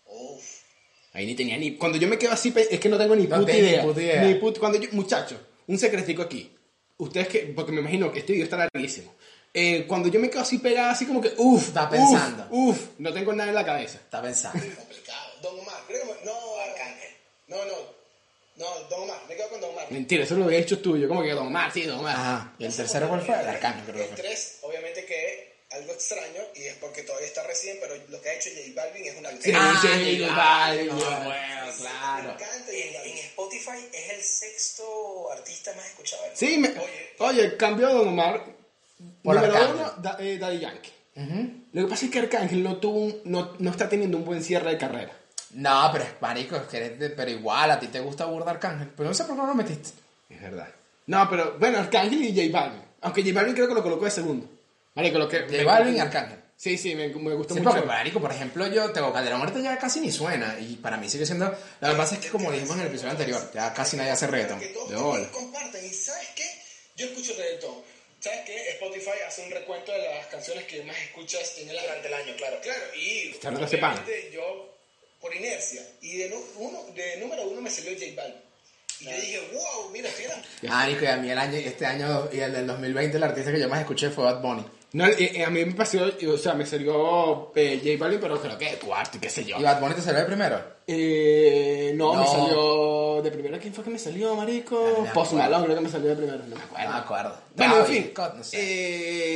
Uf. 0.06 0.44
ahí 1.14 1.26
ni 1.26 1.36
tenía 1.36 1.58
ni. 1.58 1.76
Cuando 1.76 1.98
yo 1.98 2.08
me 2.08 2.18
quedo 2.18 2.32
así, 2.32 2.54
es 2.56 2.80
que 2.80 2.90
no 2.90 2.98
tengo 2.98 3.16
ni 3.16 3.28
No 3.28 3.38
puta 3.40 3.52
ni 3.52 3.58
idea. 3.60 3.84
puta 3.84 4.02
idea. 4.02 4.22
Ni 4.24 4.36
puta- 4.36 4.60
Cuando 4.60 4.80
yo, 4.80 4.90
muchachos, 4.94 5.38
un 5.68 5.78
secretico 5.78 6.22
aquí. 6.22 6.52
Ustedes 6.98 7.28
que. 7.28 7.40
Porque 7.56 7.72
me 7.72 7.82
imagino 7.82 8.12
que 8.12 8.20
este 8.20 8.34
video 8.34 8.46
está 8.46 8.58
larguísimo. 8.58 9.14
Eh, 9.54 9.86
cuando 9.88 10.08
yo 10.10 10.20
me 10.20 10.30
quedo 10.30 10.42
así 10.42 10.60
pegado, 10.60 10.92
así 10.92 11.06
como 11.06 11.20
que, 11.22 11.34
uff, 11.38 11.68
Está 11.70 11.90
pensando. 11.90 12.48
Uff, 12.52 12.80
no 13.00 13.12
tengo 13.14 13.34
nada 13.34 13.50
en 13.50 13.56
la 13.56 13.66
cabeza. 13.66 13.98
Está 13.98 14.22
pensando. 14.22 14.60
Complicado. 14.76 15.32
Don 15.42 15.60
Omar, 15.60 15.82
creo 15.88 16.02
que... 16.04 16.26
No, 16.26 16.34
Arcángel. 16.70 17.10
No, 17.48 17.58
no. 17.66 17.98
No, 18.58 18.66
Don 18.90 19.04
Omar, 19.04 19.20
me 19.28 19.36
quedo 19.36 19.50
con 19.50 19.62
Don 19.62 19.72
Omar. 19.72 19.88
Mentira, 19.92 20.24
eso 20.24 20.36
lo 20.36 20.46
había 20.46 20.60
hecho 20.60 20.80
tuyo. 20.80 21.08
Como 21.08 21.24
que 21.24 21.32
Don 21.32 21.48
Omar, 21.48 21.72
sí, 21.72 21.84
Don 21.84 22.00
Omar. 22.00 22.16
Ajá. 22.16 22.56
¿Y 22.60 22.66
el 22.66 22.76
tercero 22.76 23.08
cuál 23.10 23.22
fue? 23.22 23.40
El 23.40 23.48
arcángel, 23.48 23.84
creo 23.86 24.04
El 24.04 24.10
que 24.10 24.16
fue. 24.16 24.24
3, 24.24 24.60
obviamente 24.64 25.06
que 25.06 25.47
algo 25.72 25.92
extraño 25.92 26.42
y 26.56 26.64
es 26.64 26.76
porque 26.76 27.04
todavía 27.04 27.28
está 27.28 27.44
recién, 27.44 27.78
pero 27.82 27.96
lo 28.10 28.22
que 28.22 28.30
ha 28.30 28.34
hecho 28.36 28.50
J 28.50 28.72
Balvin 28.82 29.06
es 29.06 29.18
una 29.18 29.30
Sí, 29.32 29.52
Ah, 29.54 29.74
J 29.82 29.88
J 29.88 30.36
Balvin, 30.36 30.36
Balvin, 30.36 30.88
bueno, 30.96 31.24
bueno, 31.26 31.66
Me 31.68 31.74
claro. 31.74 32.24
encanta 32.32 32.66
J 32.66 32.72
En, 32.78 33.12
en 33.12 33.18
Spotify 33.18 33.90
es 33.94 34.10
el 34.14 34.22
sexto 34.24 35.32
artista 35.32 35.74
más 35.76 35.86
escuchado. 35.88 36.24
Sí, 36.34 36.58
me- 36.58 36.70
Oye. 36.70 37.10
oye, 37.20 37.58
cambió 37.58 37.90
Don 37.90 38.08
Omar. 38.08 38.44
Por 39.24 39.36
número 39.36 39.72
uno, 39.72 39.92
da- 40.02 40.18
eh, 40.20 40.38
Daddy 40.40 40.60
Yankee. 40.60 40.92
Lo 41.74 41.84
que 41.86 41.90
pasa 41.90 42.06
es 42.06 42.12
que 42.12 42.20
Arcángel 42.20 42.64
no, 42.64 42.78
tuvo 42.78 43.00
un- 43.00 43.22
no, 43.26 43.54
no 43.60 43.70
está 43.72 43.90
teniendo 43.90 44.18
un 44.18 44.26
buen 44.26 44.44
cierre 44.44 44.72
de 44.72 44.78
carrera. 44.78 45.12
No, 45.52 45.90
pero 45.92 46.04
es 46.06 46.10
marico, 46.22 46.56
es 46.56 46.64
que 46.64 46.78
eres 46.78 47.00
de- 47.00 47.10
pero 47.12 47.30
igual, 47.32 47.70
a 47.72 47.80
ti 47.80 47.88
te 47.88 48.00
gusta 48.00 48.26
burda 48.26 48.52
Arcángel. 48.52 48.90
Pero 48.96 49.10
no 49.10 49.16
sé 49.16 49.24
por 49.26 49.36
qué 49.36 49.42
no 49.42 49.48
lo 49.48 49.54
metiste. 49.56 49.90
Es 50.30 50.42
verdad. 50.42 50.68
No, 51.08 51.30
pero 51.30 51.58
bueno, 51.60 51.78
Arcángel 51.80 52.24
y 52.24 52.30
J 52.50 52.58
Balvin. 52.58 52.82
Aunque 53.02 53.22
J 53.22 53.34
Balvin 53.34 53.54
creo 53.54 53.68
que 53.68 53.74
lo 53.74 53.84
colocó 53.84 54.06
de 54.06 54.12
segundo. 54.12 54.50
Marico, 54.98 55.20
lo 55.20 55.30
que... 55.30 55.42
J 55.42 55.64
Balvin 55.64 55.96
y 55.96 56.00
Arcángel. 56.00 56.40
Sí, 56.58 56.76
sí, 56.76 56.96
me, 56.96 57.08
me 57.10 57.36
gustó 57.36 57.54
Sí, 57.54 57.60
mucho. 57.60 57.70
porque, 57.72 57.86
marico, 57.86 58.20
por 58.20 58.32
ejemplo, 58.32 58.66
yo 58.66 58.92
tengo 58.92 59.14
Calderón 59.14 59.42
ahorita 59.42 59.60
ya 59.60 59.78
casi 59.78 60.00
ni 60.00 60.12
suena. 60.12 60.58
Y 60.60 60.76
para 60.78 60.98
mí 60.98 61.08
sigue 61.08 61.24
siendo. 61.24 61.46
Lo 61.82 61.90
que 61.92 61.96
pasa 61.96 62.16
es 62.16 62.22
que, 62.22 62.30
como 62.30 62.52
dijimos 62.52 62.76
en 62.78 62.82
el 62.82 62.88
episodio 62.88 63.12
anterior, 63.12 63.52
ya 63.54 63.72
casi 63.76 63.96
nadie 63.96 64.10
hace 64.10 64.26
reggaeton. 64.26 64.60
Que 64.60 64.68
todos 64.70 65.20
De 65.22 65.28
compartan. 65.30 65.86
¿Y 65.86 65.90
sabes 65.94 66.28
qué? 66.36 66.50
Yo 66.96 67.06
escucho 67.06 67.34
reggaetón. 67.38 67.76
¿Sabes 68.20 68.40
qué? 68.48 68.70
Spotify 68.72 69.12
hace 69.28 69.44
un 69.46 69.52
recuento 69.52 69.92
de 69.92 70.00
las 70.16 70.26
canciones 70.28 70.66
que 70.66 70.82
más 70.84 70.98
escuchas 70.98 71.60
en 71.60 71.70
el. 71.70 71.78
Durante 71.80 72.08
el 72.08 72.14
año, 72.16 72.34
claro. 72.36 72.58
Claro, 72.64 72.84
y 72.96 73.36
obviamente 73.46 74.32
yo, 74.34 74.76
por 75.22 75.36
inercia, 75.36 75.84
y 76.02 76.18
de, 76.18 76.36
uno, 76.56 76.86
de 76.96 77.18
número 77.18 77.44
uno 77.44 77.62
me 77.62 77.70
salió 77.70 77.92
J 77.94 78.06
Balvin. 78.16 78.42
Y 79.00 79.06
yo 79.06 79.12
dije, 79.12 79.40
wow, 79.54 79.92
mira, 79.92 80.10
mira. 80.18 80.42
Marico, 80.74 81.04
y 81.04 81.08
a 81.08 81.18
mí 81.18 81.30
el 81.30 81.38
año, 81.38 81.56
este 81.58 81.86
año 81.86 82.30
y 82.34 82.40
el 82.40 82.52
del 82.52 82.66
2020, 82.66 83.16
el 83.18 83.24
artista 83.24 83.52
que 83.52 83.60
yo 83.60 83.70
más 83.70 83.80
escuché 83.82 84.10
fue 84.10 84.24
Bad 84.24 84.42
Bunny. 84.42 84.66
No, 84.94 85.06
eh, 85.06 85.16
eh, 85.20 85.44
a 85.44 85.50
mí 85.50 85.66
me 85.66 85.74
pasó, 85.74 86.00
o 86.28 86.38
sea, 86.38 86.54
me 86.54 86.66
salió 86.66 87.52
eh, 87.56 87.82
J 87.84 87.98
Balvin, 88.00 88.20
pero 88.22 88.40
creo 88.40 88.58
que 88.58 88.72
de 88.72 88.78
cuarto 88.78 89.18
y 89.18 89.20
qué 89.20 89.30
sé 89.30 89.44
yo. 89.44 89.58
¿Y 89.60 89.64
Bad 89.64 89.82
Bunny 89.82 89.96
te 89.96 90.02
salió 90.02 90.22
de 90.22 90.26
primero? 90.26 90.78
Eh, 90.88 91.92
no, 91.96 92.14
me 92.14 92.26
salió 92.26 93.22
de 93.22 93.30
primero. 93.32 93.60
¿Quién 93.60 93.74
fue 93.74 93.84
que 93.84 93.90
me 93.90 94.00
salió, 94.00 94.34
marico? 94.36 94.76
No 94.76 95.04
me 95.04 95.10
Post 95.10 95.34
acuerdo. 95.34 95.50
Malone 95.50 95.66
creo 95.66 95.76
que 95.76 95.84
me 95.84 95.90
salió 95.90 96.10
de 96.10 96.16
primero. 96.16 96.38
No 96.48 96.56
me 96.56 96.62
acuerdo. 96.62 96.88
No 96.88 96.94
me 96.94 97.00
acuerdo. 97.00 97.36
Bueno, 97.56 97.74
en 97.74 97.84
Travis 97.84 97.98
fin. 98.02 98.10
Scott, 98.12 98.34
no 98.36 98.44
sé. 98.46 98.58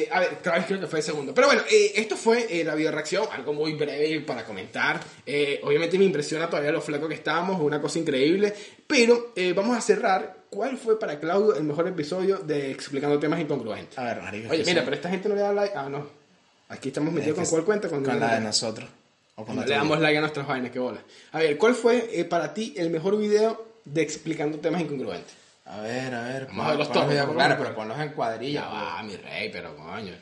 eh, 0.04 0.10
a 0.10 0.20
ver, 0.22 0.36
Travis 0.42 0.66
creo 0.68 0.80
que 0.80 0.88
fue 0.88 1.00
el 1.00 1.06
segundo. 1.06 1.34
Pero 1.34 1.48
bueno, 1.48 1.64
eh, 1.70 1.92
esto 1.96 2.16
fue 2.16 2.48
eh, 2.50 2.64
la 2.64 2.74
video 2.74 2.92
reacción, 2.92 3.26
algo 3.34 3.54
muy 3.54 3.74
breve 3.74 4.22
para 4.22 4.46
comentar. 4.46 5.02
Eh, 5.26 5.60
obviamente 5.64 5.98
me 5.98 6.06
impresiona 6.06 6.50
todavía 6.50 6.72
lo 6.72 6.80
flaco 6.82 7.10
que 7.10 7.16
estábamos, 7.16 7.60
una 7.60 7.82
cosa 7.82 8.00
increíble. 8.00 8.54
Pero 8.88 9.34
eh, 9.36 9.52
vamos 9.52 9.78
a 9.78 9.82
cerrar. 9.82 10.41
¿Cuál 10.52 10.78
fue 10.78 11.00
para 11.00 11.18
Claudio 11.18 11.56
el 11.56 11.64
mejor 11.64 11.88
episodio 11.88 12.40
de 12.40 12.72
Explicando 12.72 13.18
temas 13.20 13.40
incongruentes? 13.40 13.98
A 13.98 14.04
ver, 14.04 14.22
marico. 14.22 14.52
Oye, 14.52 14.66
mira, 14.66 14.82
sí. 14.82 14.86
pero 14.86 14.96
esta 14.98 15.10
gente 15.10 15.30
no 15.30 15.36
le 15.36 15.42
da 15.42 15.54
like. 15.54 15.74
Ah, 15.78 15.88
no. 15.88 16.06
Aquí 16.68 16.90
estamos 16.90 17.14
metidos 17.14 17.36
con 17.36 17.44
Es 17.46 17.50
cuál 17.50 17.64
cuenta. 17.64 17.88
Con, 17.88 18.04
Con 18.04 18.20
la 18.20 18.36
de 18.36 18.42
nosotros. 18.42 18.90
O 19.36 19.46
con 19.46 19.56
no 19.56 19.64
le 19.64 19.74
damos 19.74 19.98
like 20.02 20.18
a 20.18 20.20
nuestras 20.20 20.46
vainas, 20.46 20.72
qué 20.72 20.80
bola. 20.80 21.00
A 21.32 21.40
ver, 21.40 21.58
¿cuál 21.58 21.74
fue 21.74 22.10
eh, 22.20 22.26
para 22.26 22.54
ti 22.54 22.74
el 22.76 22.90
mejor 22.90 23.18
video 23.18 23.66
de 23.86 24.02
explicando 24.02 24.60
temas 24.60 24.82
incongruentes? 24.82 25.34
A 25.64 25.80
ver, 25.80 26.14
a 26.14 26.24
ver. 26.24 26.48
Vamos 26.48 26.66
a 26.66 26.70
ver 26.72 26.78
los 26.80 26.90
a 26.90 27.34
Claro, 27.34 27.56
pero 27.58 27.74
ponlos 27.74 27.98
en 27.98 28.10
cuadrilla. 28.10 28.62
Ya 28.64 28.68
va, 28.68 29.04
mi 29.04 29.16
rey, 29.16 29.50
pero 29.54 29.74
coño. 29.78 30.14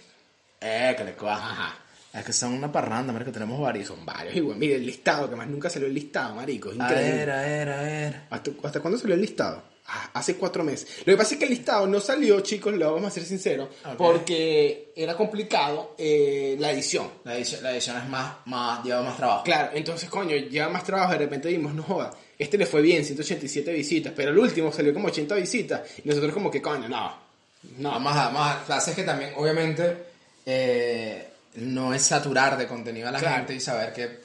Eh, 0.61 0.93
que 0.95 1.03
le. 1.05 1.15
Ajá. 1.27 1.75
Es 2.13 2.23
que 2.23 2.33
son 2.33 2.53
una 2.53 2.71
parranda, 2.71 3.11
marico, 3.11 3.31
tenemos 3.31 3.59
varios. 3.59 3.87
Son 3.87 4.05
varios 4.05 4.35
igual. 4.35 4.57
Mire, 4.59 4.75
el 4.75 4.85
listado, 4.85 5.27
que 5.27 5.35
más 5.35 5.47
nunca 5.47 5.71
salió 5.71 5.87
el 5.87 5.93
listado, 5.95 6.35
marico. 6.35 6.71
Es 6.71 6.79
A 6.79 6.83
increíble. 6.83 7.15
ver, 7.15 7.31
a 7.31 7.41
ver, 7.41 7.69
a 7.69 7.81
ver. 7.81 8.21
¿Hasta, 8.29 8.51
hasta 8.63 8.79
cuándo 8.79 8.99
salió 8.99 9.15
el 9.15 9.21
listado? 9.21 9.63
Ah, 9.91 10.11
hace 10.13 10.35
cuatro 10.35 10.63
meses. 10.63 10.87
Lo 10.99 11.13
que 11.13 11.17
pasa 11.17 11.33
es 11.33 11.39
que 11.39 11.45
el 11.45 11.49
listado 11.49 11.87
no 11.87 11.99
salió, 11.99 12.41
chicos, 12.41 12.73
lo 12.75 12.93
vamos 12.93 13.07
a 13.07 13.11
ser 13.11 13.23
sinceros, 13.25 13.69
porque 13.97 14.91
era 14.95 15.17
complicado 15.17 15.95
eh, 15.97 16.55
la 16.59 16.69
edición. 16.71 17.09
La 17.23 17.35
edición, 17.35 17.63
la 17.63 17.71
edición 17.71 17.97
es 17.97 18.07
más, 18.07 18.35
más, 18.45 18.83
lleva 18.83 19.01
más 19.01 19.17
trabajo. 19.17 19.43
Claro, 19.43 19.71
entonces, 19.73 20.07
coño, 20.07 20.35
lleva 20.35 20.69
más 20.69 20.83
trabajo. 20.83 21.13
De 21.13 21.17
repente 21.17 21.47
vimos, 21.47 21.73
no 21.73 21.81
joda, 21.81 22.11
este 22.37 22.57
le 22.59 22.67
fue 22.67 22.81
bien, 22.83 23.03
187 23.03 23.73
visitas, 23.73 24.13
pero 24.15 24.29
el 24.29 24.37
último 24.37 24.71
salió 24.71 24.93
como 24.93 25.07
80 25.07 25.33
visitas. 25.35 25.81
Y 26.03 26.07
nosotros, 26.07 26.33
como 26.33 26.51
que, 26.51 26.61
coño, 26.61 26.87
no. 26.87 27.13
No, 27.79 27.89
Vamos 27.91 28.13
a, 28.15 28.25
vamos 28.29 28.41
a, 28.41 28.63
la 28.69 28.77
es 28.77 28.85
que 28.95 29.03
también, 29.03 29.31
obviamente, 29.37 29.97
eh, 30.45 31.27
no 31.55 31.93
es 31.95 32.03
saturar 32.03 32.57
de 32.57 32.67
contenido 32.67 33.07
a 33.07 33.11
la 33.11 33.19
Claro. 33.19 33.37
gente 33.37 33.55
y 33.55 33.59
saber 33.59 33.91
que, 33.91 34.19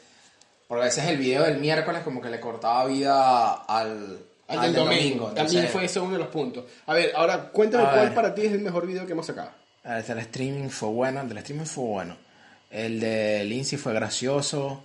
porque 0.68 0.82
a 0.82 0.84
veces 0.84 1.06
el 1.06 1.16
video 1.16 1.42
del 1.44 1.58
miércoles 1.58 2.02
como 2.02 2.20
que 2.20 2.28
le 2.28 2.38
cortaba 2.38 2.84
vida 2.86 3.52
al, 3.64 4.18
Al 4.48 4.60
del 4.60 4.74
domingo. 4.74 5.28
También 5.32 5.68
fue 5.68 5.84
eso 5.86 6.02
uno 6.04 6.12
de 6.14 6.18
los 6.18 6.28
puntos. 6.28 6.64
A 6.86 6.94
ver, 6.94 7.12
ahora 7.16 7.50
cuéntame 7.50 7.84
A 7.84 7.90
cuál 7.92 8.04
ver. 8.06 8.14
para 8.14 8.34
ti 8.34 8.42
es 8.46 8.52
el 8.52 8.60
mejor 8.60 8.86
video 8.86 9.06
que 9.06 9.12
hemos 9.12 9.26
sacado. 9.26 9.50
A 9.84 9.96
ver, 9.96 10.04
el 10.10 10.18
streaming 10.18 10.68
fue 10.68 10.88
bueno, 10.90 11.20
el 11.22 11.28
del 11.28 11.38
streaming 11.38 11.64
fue 11.66 11.84
bueno. 11.84 12.16
El 12.70 13.00
de 13.00 13.44
Lindsay 13.44 13.78
fue 13.78 13.92
gracioso. 13.94 14.84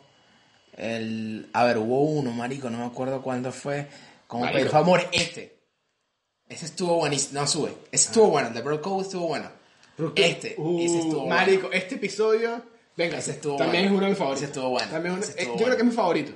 El, 0.77 1.49
a 1.53 1.65
ver, 1.65 1.77
hubo 1.77 2.03
uno, 2.03 2.31
marico, 2.31 2.69
no 2.69 2.77
me 2.77 2.85
acuerdo 2.85 3.21
cuándo 3.21 3.51
fue. 3.51 3.87
Como 4.27 4.43
Marico. 4.45 4.57
pedir 4.59 4.71
favor, 4.71 5.01
este. 5.11 5.57
Ese 6.47 6.65
estuvo 6.65 6.95
buenísimo. 6.95 7.41
No, 7.41 7.47
sube. 7.47 7.73
Ese 7.91 8.07
estuvo 8.09 8.27
bueno, 8.29 8.47
el 8.49 8.53
de 8.53 8.61
Bro 8.61 8.81
Code 8.81 9.03
estuvo 9.03 9.27
bueno. 9.27 9.49
Este, 10.15 10.55
Uh, 10.57 10.79
ese 10.79 10.99
estuvo 10.99 11.21
bueno. 11.25 11.35
Marico, 11.35 11.71
este 11.71 11.95
episodio. 11.95 12.61
Venga, 12.95 13.17
Ese 13.17 13.31
estuvo 13.31 13.57
también 13.57 13.83
bueno. 13.83 13.95
es 13.95 13.97
uno 13.97 14.03
de 14.05 14.09
mis 14.11 14.17
favoritos. 14.17 14.43
Ese 14.43 14.51
estuvo 14.51 14.69
bueno. 14.69 14.91
También 14.91 15.13
es 15.15 15.17
uno- 15.17 15.23
Ese 15.27 15.39
estuvo 15.41 15.55
eh, 15.55 15.59
yo 15.59 15.65
creo 15.65 15.75
que 15.77 15.81
es 15.83 15.87
mi 15.89 15.93
favorito. 15.95 16.31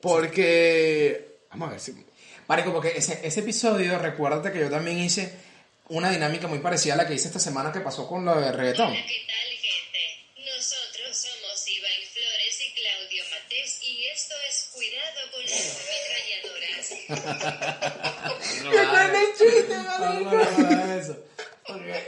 Porque. 0.00 1.38
Vamos 1.50 1.68
a 1.68 1.70
ver 1.72 1.80
si. 1.80 1.92
Marico, 2.48 2.72
porque 2.72 2.96
ese, 2.96 3.20
ese 3.22 3.40
episodio, 3.40 3.98
recuérdate 3.98 4.50
que 4.50 4.60
yo 4.60 4.70
también 4.70 4.98
hice 4.98 5.34
una 5.90 6.10
dinámica 6.10 6.46
muy 6.46 6.60
parecida 6.60 6.94
a 6.94 6.96
la 6.96 7.06
que 7.06 7.12
hice 7.12 7.28
esta 7.28 7.38
semana 7.38 7.70
que 7.70 7.80
pasó 7.80 8.08
con 8.08 8.24
lo 8.24 8.40
de 8.40 8.50
reggaetón. 8.50 8.88
Hola, 8.88 9.04
¿qué 9.06 9.26
tal, 9.26 9.50
gente? 9.58 10.00
Nosotros 10.56 11.14
somos 11.14 11.68
Iván 11.68 11.90
Flores 12.10 12.58
y 12.66 12.72
Claudio 12.72 13.22
Matés 13.30 13.82
y 13.82 14.06
esto 14.06 14.34
es 14.48 14.70
Cuidado 14.72 15.30
con 15.30 15.42
las 15.42 15.76
ametralladoras. 20.70 21.18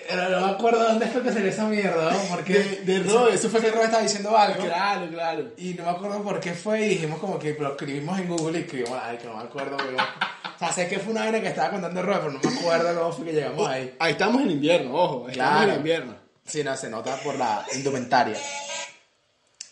pero 0.09 0.29
no 0.31 0.47
me 0.47 0.53
acuerdo 0.53 0.85
dónde 0.85 1.07
fue 1.07 1.23
que 1.23 1.33
salió 1.33 1.49
esa 1.51 1.65
mierda, 1.67 2.13
¿no? 2.13 2.19
Porque 2.31 2.53
De- 2.55 2.77
de 2.99 3.03
Roe, 3.11 3.35
eso 3.35 3.51
fue 3.51 3.61
que 3.61 3.71
Roe 3.71 3.85
estaba 3.85 4.03
diciendo 4.03 4.37
algo. 4.37 4.65
Claro, 4.65 5.09
claro. 5.11 5.53
Y 5.59 5.75
no 5.75 5.85
me 5.85 5.91
acuerdo 5.91 6.23
por 6.23 6.41
qué 6.41 6.55
fue 6.55 6.87
y 6.87 6.89
dijimos 6.91 7.19
como 7.19 7.39
que 7.39 7.55
lo 7.59 7.73
escribimos 7.73 8.19
en 8.19 8.29
Google 8.29 8.59
y 8.59 8.63
escribimos, 8.63 8.99
ay, 9.03 9.19
que 9.19 9.27
no 9.27 9.37
me 9.37 9.43
acuerdo, 9.45 9.77
pero... 9.77 9.97
O 9.99 10.59
sea, 10.59 10.73
sé 10.73 10.89
que 10.89 10.99
fue 10.99 11.13
una 11.13 11.23
vaina 11.23 11.41
que 11.41 11.49
estaba 11.49 11.71
contando 11.71 12.03
Roe, 12.03 12.19
pero 12.19 12.33
no 12.33 12.41
me 12.43 12.59
acuerdo 12.59 13.01
cómo 13.01 13.13
fue 13.13 13.25
que 13.27 13.33
llegamos 13.33 13.69
ahí. 13.69 13.95
Ahí 13.99 14.13
estamos 14.13 14.43
en 14.43 14.51
invierno, 14.51 14.95
ojo. 14.95 15.29
Estamos 15.29 15.53
Claro. 15.57 15.71
en 15.73 15.77
invierno. 15.79 16.15
Sí, 16.47 16.65
no, 16.65 16.77
se 16.77 16.91
nota 16.91 17.17
por 17.17 17.37
la 17.37 17.65
indumentaria. 17.75 18.37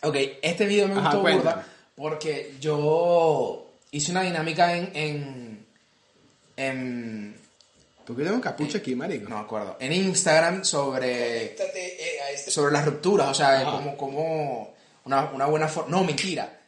Ok, 0.01 0.15
este 0.41 0.65
video 0.65 0.87
me 0.87 0.93
Ajá, 0.99 1.15
gustó 1.15 1.21
burda 1.21 1.65
porque 1.95 2.53
yo 2.59 3.67
hice 3.91 4.11
una 4.11 4.21
dinámica 4.21 4.75
en... 4.75 4.91
en, 4.95 5.65
en 6.57 7.38
¿Por 8.09 8.17
qué 8.17 8.23
tengo 8.23 8.41
capucha 8.41 8.79
aquí, 8.79 8.95
marico? 8.95 9.29
no 9.29 9.35
me 9.35 9.43
acuerdo, 9.43 9.77
en 9.79 9.93
Instagram 9.93 10.65
sobre, 10.65 11.53
eh, 11.53 12.21
a 12.25 12.31
este 12.31 12.49
sobre 12.49 12.73
las 12.73 12.83
rupturas, 12.83 13.27
o 13.27 13.33
sea, 13.35 13.61
Ajá. 13.61 13.69
como, 13.69 13.95
como 13.95 14.73
una, 15.05 15.25
una 15.25 15.45
buena 15.45 15.67
forma... 15.67 15.91
No, 15.91 16.03
mentira. 16.03 16.59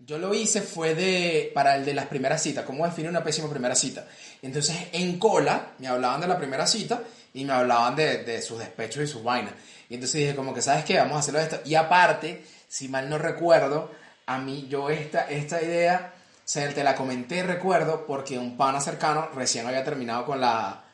Yo 0.00 0.18
lo 0.18 0.34
hice 0.34 0.62
fue 0.62 0.96
de 0.96 1.52
para 1.54 1.76
el 1.76 1.84
de 1.84 1.94
las 1.94 2.06
primeras 2.06 2.42
citas, 2.42 2.64
cómo 2.64 2.84
definir 2.84 3.08
una 3.08 3.22
pésima 3.22 3.48
primera 3.48 3.76
cita. 3.76 4.04
Y 4.42 4.46
entonces 4.46 4.76
en 4.90 5.16
cola 5.20 5.74
me 5.78 5.86
hablaban 5.86 6.22
de 6.22 6.26
la 6.26 6.36
primera 6.36 6.66
cita 6.66 7.04
y 7.34 7.44
me 7.44 7.52
hablaban 7.52 7.94
de, 7.94 8.24
de 8.24 8.42
sus 8.42 8.58
despechos 8.58 9.04
y 9.04 9.06
sus 9.06 9.22
vainas. 9.22 9.54
Y 9.88 9.94
entonces 9.94 10.22
dije 10.22 10.34
como 10.34 10.52
que, 10.52 10.60
¿sabes 10.60 10.84
qué? 10.84 10.96
Vamos 10.96 11.18
a 11.18 11.20
hacerlo 11.20 11.38
de 11.38 11.44
esto. 11.44 11.60
Y 11.66 11.76
aparte, 11.76 12.42
si 12.66 12.88
mal 12.88 13.08
no 13.08 13.16
recuerdo, 13.16 13.92
a 14.26 14.38
mí 14.38 14.66
yo 14.68 14.90
esta, 14.90 15.30
esta 15.30 15.62
idea, 15.62 16.14
se 16.44 16.68
te 16.68 16.82
la 16.84 16.94
comenté, 16.94 17.42
recuerdo, 17.42 18.06
porque 18.06 18.38
un 18.38 18.56
pana 18.56 18.80
cercano 18.80 19.28
recién 19.34 19.66
había 19.66 19.84
terminado 19.84 20.24
con 20.26 20.40
la, 20.40 20.84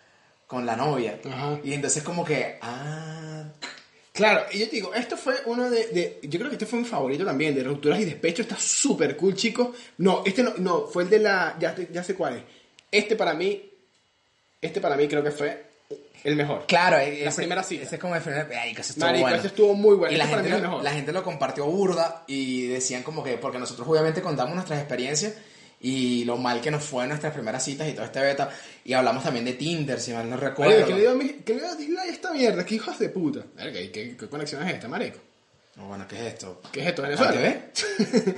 con 0.47 0.67
la 0.67 0.77
novia. 0.77 1.19
Ajá. 1.25 1.59
Y 1.65 1.73
entonces 1.73 2.03
como 2.03 2.25
que, 2.25 2.59
ah, 2.63 3.45
Claro, 4.13 4.47
y 4.51 4.61
yo 4.61 4.65
te 4.71 4.77
digo, 4.77 4.95
esto 4.95 5.15
fue 5.19 5.35
uno 5.45 5.69
de, 5.69 5.89
de- 5.89 6.21
Yo 6.23 6.39
creo 6.39 6.49
que 6.49 6.55
este 6.57 6.65
fue 6.65 6.79
mi 6.79 6.87
favorito 6.87 7.23
también, 7.23 7.55
de 7.55 7.63
rupturas 7.63 8.01
y 8.01 8.07
despechos. 8.07 8.47
Está 8.47 8.59
súper 8.59 9.15
cool, 9.15 9.35
chicos. 9.35 9.77
No, 9.99 10.23
este 10.25 10.43
no, 10.43 10.55
no, 10.57 10.87
fue 10.87 11.03
el 11.03 11.11
de 11.11 11.19
la. 11.19 11.55
Ya, 11.61 11.77
ya 11.93 12.03
sé 12.03 12.15
cuál 12.15 12.37
es. 12.39 12.43
Este 12.91 13.15
para 13.15 13.35
mí. 13.35 13.71
Este 14.63 14.81
para 14.81 14.97
mí 14.97 15.07
creo 15.07 15.23
que 15.23 15.33
fue 15.33 15.66
el 16.24 16.37
mejor. 16.37 16.64
Claro, 16.66 16.97
La 16.97 17.05
ese- 17.05 17.37
primera 17.37 17.62
cita. 17.62 17.84
Ese 17.84 17.95
es 17.97 18.01
como 18.01 18.16
el 18.16 18.22
primer. 18.22 18.49
Ay, 18.59 18.74
que 18.74 18.80
estuvo 18.80 19.05
Marico, 19.05 19.22
bueno. 19.22 19.37
ese 19.39 19.47
estuvo 19.47 19.74
muy 19.74 19.95
bueno. 19.97 20.12
Y 20.14 20.16
la 20.18 20.26
gente, 20.26 20.49
lo, 20.59 20.82
la 20.82 20.93
gente 20.93 21.12
lo 21.12 21.22
compartió 21.22 21.66
burda 21.66 22.24
y 22.26 22.66
decían 22.66 23.03
como 23.03 23.22
que, 23.22 23.37
porque 23.39 23.59
nosotros 23.59 23.87
obviamente 23.89 24.20
contamos 24.22 24.55
nuestras 24.55 24.80
experiencias 24.80 25.34
y 25.80 26.24
lo 26.24 26.37
mal 26.39 26.61
que 26.61 26.70
nos 26.70 26.82
fue 26.82 27.05
en 27.05 27.11
nuestras 27.11 27.32
primeras 27.32 27.62
citas 27.64 27.87
y 27.89 27.93
todo 27.93 28.05
este 28.07 28.20
beta. 28.20 28.51
Y 28.84 28.93
hablamos 28.95 29.22
también 29.22 29.45
de 29.45 29.53
Tinder, 29.53 30.01
si 30.01 30.12
mal 30.12 30.28
no 30.28 30.37
recuerdo. 30.37 30.72
Marico, 30.72 30.89
¿qué 30.89 30.95
le 30.95 31.01
dio 31.01 31.11
a 31.11 31.14
mi- 31.14 31.28
qué 31.45 31.55
le 31.55 31.76
dio 31.87 32.01
a 32.01 32.05
esta 32.07 32.32
mierda? 32.32 32.64
¿Qué 32.64 32.74
hijos 32.74 32.99
de 32.99 33.09
puta? 33.11 33.41
¿y 33.61 33.89
¿Qué, 33.89 34.16
qué 34.18 34.28
conexión 34.28 34.66
es 34.66 34.74
esta, 34.74 34.89
marico? 34.89 35.18
No, 35.76 35.89
bueno, 35.89 36.07
¿qué 36.09 36.16
es 36.16 36.32
esto? 36.32 36.62
¿Qué 36.72 36.80
es 36.80 36.87
esto, 36.89 37.03
Venezuela? 37.03 37.32
¿TV? 37.32 37.61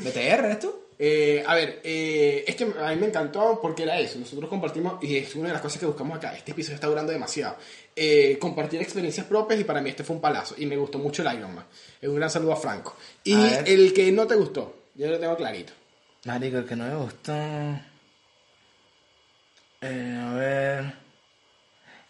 ¿BTR 0.01 0.18
eres 0.44 0.59
tú? 0.61 0.74
Eh, 1.01 1.44
a 1.46 1.55
ver, 1.55 1.80
eh, 1.84 2.44
este 2.46 2.64
a 2.64 2.90
mí 2.90 2.96
me 2.96 3.07
encantó 3.07 3.61
porque 3.62 3.84
era 3.84 3.99
eso. 4.01 4.18
Nosotros 4.18 4.49
compartimos, 4.49 5.03
y 5.03 5.16
es 5.16 5.34
una 5.36 5.49
de 5.49 5.53
las 5.53 5.62
cosas 5.62 5.78
que 5.78 5.86
buscamos 5.86 6.18
acá. 6.18 6.34
Este 6.36 6.53
episodio 6.53 6.74
está 6.74 6.88
durando 6.88 7.12
demasiado. 7.12 7.57
Eh, 7.94 8.36
compartir 8.40 8.82
experiencias 8.82 9.26
propias 9.26 9.61
y 9.61 9.64
para 9.64 9.80
mí 9.80 9.90
este 9.90 10.03
fue 10.03 10.16
un 10.16 10.22
palazo. 10.22 10.55
Y 10.59 10.66
me 10.66 10.76
gustó 10.76 10.99
mucho 10.99 11.22
el 11.22 11.38
Iron 11.38 11.55
Man. 11.55 11.64
Un 12.03 12.16
gran 12.16 12.30
saludo 12.30 12.53
a 12.53 12.57
Franco. 12.57 12.96
Y 13.22 13.34
A 13.34 13.61
el 13.61 13.92
que 13.92 14.11
no 14.11 14.26
te 14.26 14.34
gustó, 14.34 14.74
yo 14.94 15.09
lo 15.09 15.18
tengo 15.18 15.36
clarito. 15.36 15.72
Marico, 16.24 16.59
el 16.59 16.66
que 16.66 16.76
no 16.76 16.86
me 16.86 16.96
gustó. 16.96 17.32
Eh, 19.80 20.20
a 20.20 20.34
ver. 20.34 20.94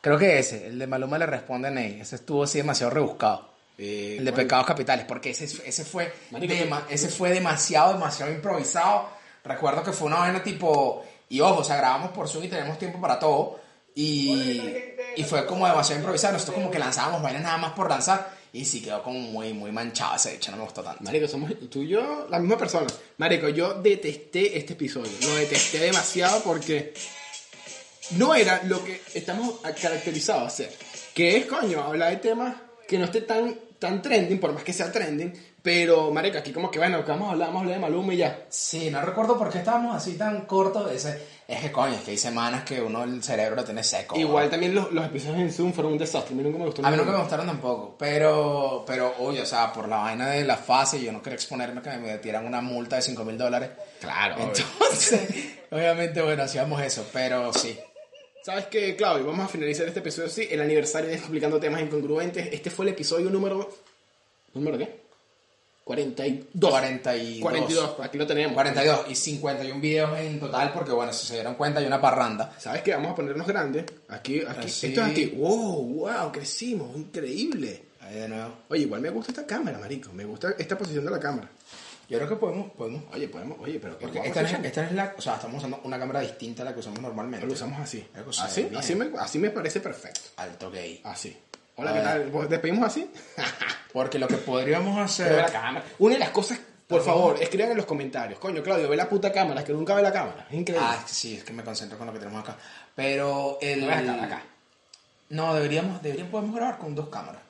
Creo 0.01 0.19
que 0.19 0.39
ese, 0.39 0.69
el 0.69 0.79
de 0.79 0.87
Maluma 0.87 1.19
le 1.19 1.27
responde 1.27 1.71
Ney. 1.71 2.01
Ese 2.01 2.17
estuvo 2.17 2.45
así 2.45 2.59
demasiado 2.59 2.91
rebuscado. 2.91 3.58
Eh, 3.81 4.17
el 4.19 4.25
de 4.25 4.33
pecados 4.33 4.67
capitales, 4.67 5.07
porque 5.07 5.31
ese, 5.31 5.45
ese 5.45 5.85
fue 5.85 6.13
Marico, 6.33 6.53
ese 6.91 7.09
fue 7.09 7.31
demasiado, 7.31 7.93
demasiado 7.93 8.33
improvisado. 8.33 9.09
Recuerdo 9.45 9.85
que 9.85 9.93
fue 9.93 10.09
una 10.09 10.19
vaina 10.19 10.43
tipo. 10.43 11.05
Y 11.29 11.41
ojo, 11.41 11.61
o 11.61 11.65
sea, 11.65 11.77
grabamos 11.77 12.11
por 12.11 12.29
Zoom 12.29 12.45
y 12.45 12.49
tenemos 12.49 12.77
tiempo 12.79 13.01
para 13.01 13.19
todo. 13.21 13.61
Y, 13.95 14.73
y 15.17 15.23
fue 15.25 15.47
como 15.47 15.67
demasiado 15.67 16.01
improvisado. 16.01 16.33
Nosotros 16.33 16.57
como 16.57 16.71
que 16.71 16.79
lanzábamos 16.79 17.23
vainas 17.23 17.43
nada 17.43 17.59
más 17.59 17.73
por 17.73 17.89
lanzar. 17.89 18.37
Y 18.53 18.65
sí 18.65 18.83
quedó 18.83 19.03
como 19.03 19.21
muy, 19.21 19.53
muy 19.53 19.71
manchado 19.71 20.17
ese 20.17 20.35
hecho, 20.35 20.51
no 20.51 20.57
me 20.57 20.65
gustó 20.65 20.83
tanto. 20.83 21.05
Marico, 21.05 21.29
somos 21.29 21.53
tú 21.71 21.83
y 21.83 21.89
yo 21.89 22.27
la 22.31 22.41
misma 22.41 22.57
persona. 22.57 22.87
Marico, 23.19 23.49
yo 23.51 23.75
detesté 23.75 24.59
este 24.59 24.73
episodio. 24.73 25.13
Lo 25.21 25.37
detesté 25.37 25.79
demasiado 25.79 26.41
porque 26.43 26.95
no 28.13 28.35
era 28.35 28.63
lo 28.65 28.83
que 28.83 29.03
estamos 29.15 29.61
caracterizados 29.81 30.43
a 30.43 30.47
hacer. 30.47 30.75
Que 31.15 31.37
es, 31.37 31.47
coño, 31.47 31.83
hablar 31.83 32.11
de 32.11 32.17
temas 32.17 32.57
que 32.89 32.99
no 32.99 33.05
esté 33.05 33.21
tan, 33.21 33.55
tan 33.79 34.03
trending, 34.03 34.41
por 34.41 34.53
más 34.53 34.65
que 34.65 34.73
sea 34.73 34.91
trending. 34.91 35.33
Pero, 35.63 36.11
marico, 36.13 36.39
aquí 36.39 36.53
como 36.53 36.71
que, 36.71 36.79
bueno, 36.79 37.05
que 37.05 37.11
vamos 37.11 37.29
a 37.29 37.33
hablar, 37.33 37.49
vamos 37.49 37.61
a 37.61 37.63
hablar 37.65 37.77
de 37.77 37.83
Maluma 37.83 38.15
y 38.15 38.19
ya. 38.19 38.47
Sí, 38.49 38.91
no 38.91 39.01
recuerdo 39.03 39.37
por 39.37 39.51
qué 39.51 39.59
estábamos 39.59 39.95
así 39.95 40.15
tan 40.15 40.43
cortos. 40.47 40.91
Ese, 40.91 41.21
es 41.47 41.61
que 41.61 41.73
coño, 41.73 41.95
es 41.95 42.03
que 42.03 42.13
hay 42.13 42.17
semanas 42.17 42.65
que 42.65 42.81
uno 42.81 43.05
el 43.05 43.23
cerebro 43.23 43.57
lo 43.57 43.65
tiene 43.65 43.83
seco. 43.83 44.19
Igual 44.19 44.49
también 44.49 44.75
los, 44.75 44.93
los 44.93 45.05
episodios 45.07 45.41
en 45.41 45.53
Zoom 45.53 45.73
fueron 45.73 45.93
un 45.93 45.99
desastre. 45.99 46.35
A 46.35 46.37
mí 46.37 46.43
nunca 46.43 46.59
me 46.59 46.65
gustó. 46.67 46.87
A 46.87 46.91
mí 46.91 46.97
nunca 46.97 47.13
me 47.13 47.19
gustaron 47.19 47.47
tampoco, 47.47 47.97
pero, 47.99 48.85
pero, 48.87 49.15
oye, 49.19 49.43
o 49.43 49.47
sea, 49.47 49.73
por 49.73 49.89
la 49.89 49.97
vaina 49.97 50.29
de 50.29 50.45
la 50.45 50.57
fase, 50.57 51.03
yo 51.03 51.13
no 51.13 51.21
quería 51.21 51.37
exponerme 51.37 51.81
a 51.81 51.83
que 51.83 51.91
me 51.91 52.13
metieran 52.13 52.47
una 52.47 52.61
multa 52.61 52.97
de 52.97 53.03
5 53.03 53.25
mil 53.25 53.37
dólares. 53.37 53.71
Claro, 54.01 54.37
obvio. 54.37 54.47
Entonces, 54.47 55.55
obviamente, 55.71 56.23
bueno, 56.23 56.45
hacíamos 56.45 56.81
eso, 56.83 57.07
pero 57.13 57.53
sí. 57.53 57.79
¿Sabes 58.43 58.67
qué, 58.67 58.97
Claudio? 58.97 59.27
Vamos 59.27 59.47
a 59.47 59.49
finalizar 59.49 59.87
este 59.87 60.01
episodio 60.01 60.29
así, 60.29 60.47
el 60.51 60.61
aniversario 60.61 61.11
de 61.11 61.17
Explicando 61.17 61.59
Temas 61.59 61.83
Incongruentes. 61.83 62.49
Este 62.53 62.71
fue 62.71 62.87
el 62.87 62.93
episodio 62.93 63.29
número... 63.31 63.69
¿Número 64.55 64.79
qué? 64.79 65.01
42. 65.85 66.71
42. 66.71 67.41
42, 67.41 68.01
aquí 68.01 68.19
lo 68.19 68.27
tenemos. 68.27 68.53
42 68.53 69.07
y 69.09 69.15
51 69.15 69.81
videos 69.81 70.19
en 70.19 70.39
total, 70.39 70.73
porque 70.73 70.93
bueno, 70.93 71.13
si 71.13 71.27
se 71.27 71.35
dieron 71.35 71.55
cuenta, 71.55 71.81
hay 71.81 71.87
una 71.87 72.01
parranda. 72.01 72.55
¿Sabes 72.59 72.83
qué? 72.83 72.93
Vamos 72.93 73.13
a 73.13 73.15
ponernos 73.15 73.47
grandes. 73.47 73.85
Aquí, 74.09 74.43
aquí. 74.47 74.67
Así. 74.67 74.89
Esto 74.89 75.01
es 75.03 75.11
aquí. 75.11 75.27
¡Wow! 75.37 75.83
¡Wow! 75.95 76.33
Crecimos. 76.33 76.97
Increíble. 76.97 77.85
Ahí 78.01 78.17
de 78.17 78.29
nuevo. 78.29 78.55
Oye, 78.69 78.83
igual 78.83 79.01
me 79.01 79.11
gusta 79.11 79.33
esta 79.33 79.47
cámara, 79.47 79.79
marico. 79.79 80.13
Me 80.13 80.25
gusta 80.25 80.55
esta 80.59 80.77
posición 80.77 81.05
de 81.05 81.11
la 81.11 81.21
cámara. 81.21 81.51
Yo 82.09 82.17
creo 82.17 82.29
que 82.29 82.37
podemos, 82.37 82.71
podemos. 82.71 83.03
Oye, 83.13 83.29
podemos... 83.29 83.59
Oye, 83.61 83.79
pero... 83.79 83.99
Porque 83.99 84.19
esta, 84.21 84.41
es, 84.41 84.53
esta 84.65 84.85
es 84.87 84.93
la, 84.93 85.15
o 85.17 85.21
sea, 85.21 85.35
estamos 85.35 85.59
usando 85.59 85.81
una 85.85 85.99
cámara 85.99 86.21
distinta 86.21 86.63
a 86.63 86.65
la 86.65 86.73
que 86.73 86.81
usamos 86.81 87.01
normalmente. 87.01 87.47
Lo 87.47 87.53
usamos 87.53 87.79
así. 87.81 88.09
Así, 88.39 88.63
bien. 88.63 88.77
así, 88.77 88.95
me, 88.95 89.11
así 89.19 89.39
me 89.39 89.51
parece 89.51 89.81
perfecto. 89.81 90.21
Alto 90.37 90.71
gay. 90.71 91.03
Así. 91.05 91.37
Hola, 91.77 91.93
¿qué 91.93 92.01
tal? 92.01 92.31
¿Vos 92.31 92.49
¿Despedimos 92.49 92.87
así? 92.87 93.11
Porque 93.93 94.19
lo 94.19 94.27
que 94.27 94.39
podríamos 94.39 94.95
Pero 94.95 95.05
hacer. 95.05 95.33
la 95.33 95.53
cámara. 95.53 95.85
Una 95.99 96.15
de 96.15 96.21
las 96.21 96.31
cosas, 96.31 96.59
por 96.87 97.03
favor, 97.05 97.37
escriban 97.43 97.73
en 97.73 97.77
los 97.77 97.87
comentarios. 97.87 98.39
Coño, 98.39 98.63
Claudio, 98.63 98.89
ve 98.89 98.97
la 98.97 99.09
puta 99.09 99.31
cámara, 99.31 99.63
que 99.63 99.75
nunca 99.75 99.95
ve 99.95 100.03
la 100.03 100.13
cámara. 100.13 100.47
Es 100.51 100.57
increíble. 100.57 100.87
Ah, 100.89 101.05
sí, 101.07 101.37
es 101.37 101.45
que 101.45 101.53
me 101.53 101.63
concentro 101.63 101.99
con 101.99 102.07
lo 102.07 102.13
que 102.15 102.21
tenemos 102.21 102.43
acá. 102.43 102.57
Pero 102.95 103.59
el. 103.61 103.87
No 103.87 104.23
acá. 104.23 104.43
No, 105.29 105.55
deberíamos, 105.55 106.03
deberíamos 106.03 106.33
podemos 106.33 106.57
grabar 106.57 106.79
con 106.79 106.95
dos 106.95 107.11
cámaras. 107.11 107.43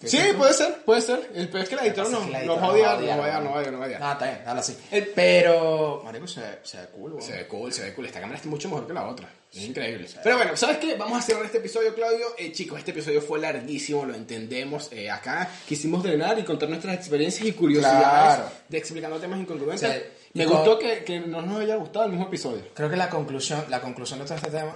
¿Qué 0.00 0.08
Sí, 0.08 0.18
tú? 0.32 0.36
puede 0.38 0.52
ser, 0.52 0.82
puede 0.84 1.00
ser. 1.00 1.30
El 1.34 1.48
pero 1.48 1.64
es 1.64 1.68
que 1.70 1.76
la 1.76 1.86
editora 1.86 2.08
nos 2.10 2.28
nos 2.28 2.44
nos 2.44 2.70
odiar, 2.70 2.88
va 2.88 2.92
a 2.92 2.96
odiar, 2.98 3.16
¿no? 3.42 3.44
nos 3.44 3.52
va 3.52 3.56
a 3.56 3.60
odiar, 3.60 3.72
nos 3.72 3.80
va 3.80 3.84
a 3.84 3.88
odiar. 3.88 4.00
No, 4.00 4.12
está 4.12 4.24
bien, 4.26 4.40
dale 4.44 4.60
así. 4.60 4.76
Pero. 5.14 6.02
Marico, 6.04 6.26
se, 6.26 6.40
se 6.62 6.76
ve 6.78 6.86
cool, 6.94 7.22
Se 7.22 7.28
weón. 7.32 7.42
ve 7.42 7.46
cool, 7.48 7.72
se 7.72 7.82
ve 7.84 7.94
cool. 7.94 8.06
Esta 8.06 8.20
cámara 8.20 8.36
está 8.36 8.48
mucho 8.50 8.68
mejor 8.68 8.86
que 8.86 8.92
la 8.92 9.08
otra. 9.08 9.28
Es 9.54 9.62
increíble. 9.62 10.06
Pero 10.22 10.36
bueno, 10.36 10.54
¿sabes 10.56 10.76
qué? 10.78 10.96
Vamos 10.96 11.18
a 11.18 11.22
cerrar 11.22 11.46
este 11.46 11.58
episodio, 11.58 11.94
Claudio. 11.94 12.26
Eh, 12.36 12.52
chicos, 12.52 12.78
este 12.78 12.90
episodio 12.90 13.22
fue 13.22 13.38
larguísimo, 13.38 14.04
lo 14.04 14.14
entendemos. 14.14 14.92
Eh, 14.92 15.10
acá 15.10 15.48
quisimos 15.66 16.02
drenar 16.02 16.38
y 16.38 16.44
contar 16.44 16.68
nuestras 16.68 16.94
experiencias 16.94 17.46
y 17.48 17.52
curiosidades 17.52 18.00
Claro. 18.36 18.50
de 18.68 18.76
explicando 18.78 19.18
temas 19.18 19.40
incongruentes. 19.40 19.90
Sí. 19.90 19.98
Me 20.34 20.44
Y 20.44 20.46
con- 20.46 20.56
gustó 20.58 20.78
que, 20.78 21.04
que 21.04 21.20
no 21.20 21.40
nos 21.40 21.60
haya 21.62 21.76
gustado 21.76 22.04
el 22.04 22.10
mismo 22.10 22.26
episodio. 22.26 22.62
Creo 22.74 22.90
que 22.90 22.96
la 22.96 23.08
conclusión, 23.08 23.64
la 23.70 23.80
conclusión 23.80 24.18
de 24.18 24.26
todo 24.26 24.34
este 24.34 24.50
tema, 24.50 24.74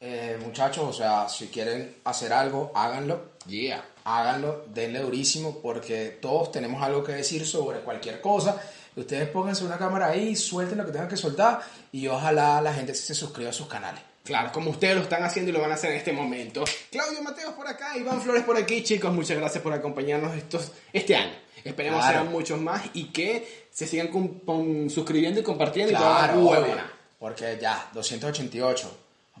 eh, 0.00 0.38
muchachos, 0.42 0.84
o 0.88 0.92
sea, 0.94 1.28
si 1.28 1.48
quieren 1.48 1.96
hacer 2.04 2.32
algo, 2.32 2.72
háganlo. 2.74 3.32
Yeah. 3.46 3.84
Háganlo, 4.18 4.64
denle 4.72 5.00
durísimo, 5.00 5.58
porque 5.60 6.18
todos 6.20 6.50
tenemos 6.52 6.82
algo 6.82 7.02
que 7.04 7.12
decir 7.12 7.46
sobre 7.46 7.80
cualquier 7.80 8.20
cosa. 8.20 8.60
Ustedes 8.96 9.28
pónganse 9.28 9.64
una 9.64 9.78
cámara 9.78 10.08
ahí, 10.08 10.34
suelten 10.36 10.78
lo 10.78 10.84
que 10.86 10.92
tengan 10.92 11.08
que 11.08 11.16
soltar 11.16 11.60
y 11.92 12.06
ojalá 12.08 12.60
la 12.60 12.72
gente 12.74 12.94
se 12.94 13.14
suscriba 13.14 13.50
a 13.50 13.52
sus 13.52 13.66
canales. 13.68 14.00
Claro, 14.24 14.50
como 14.52 14.70
ustedes 14.70 14.96
lo 14.96 15.02
están 15.02 15.22
haciendo 15.22 15.50
y 15.50 15.54
lo 15.54 15.60
van 15.60 15.70
a 15.70 15.74
hacer 15.74 15.92
en 15.92 15.96
este 15.98 16.12
momento. 16.12 16.64
Claudio 16.90 17.22
Mateos 17.22 17.54
por 17.54 17.66
acá, 17.66 17.96
Iván 17.96 18.20
Flores 18.20 18.44
por 18.44 18.56
aquí, 18.56 18.82
chicos. 18.82 19.12
Muchas 19.12 19.36
gracias 19.38 19.62
por 19.62 19.72
acompañarnos 19.72 20.36
estos, 20.36 20.72
este 20.92 21.16
año. 21.16 21.32
Esperemos 21.64 22.00
Claro. 22.00 22.20
sean 22.20 22.32
muchos 22.32 22.60
más 22.60 22.82
y 22.94 23.04
que 23.06 23.66
se 23.70 23.86
sigan 23.86 24.08
con- 24.08 24.40
con- 24.40 24.90
suscribiendo 24.90 25.40
y 25.40 25.42
compartiendo 25.42 25.92
y 25.92 25.96
Claro, 25.96 26.34
huevona. 26.40 26.58
obvio, 26.72 26.82
porque 27.18 27.58
ya, 27.60 27.88
288. 27.92 28.90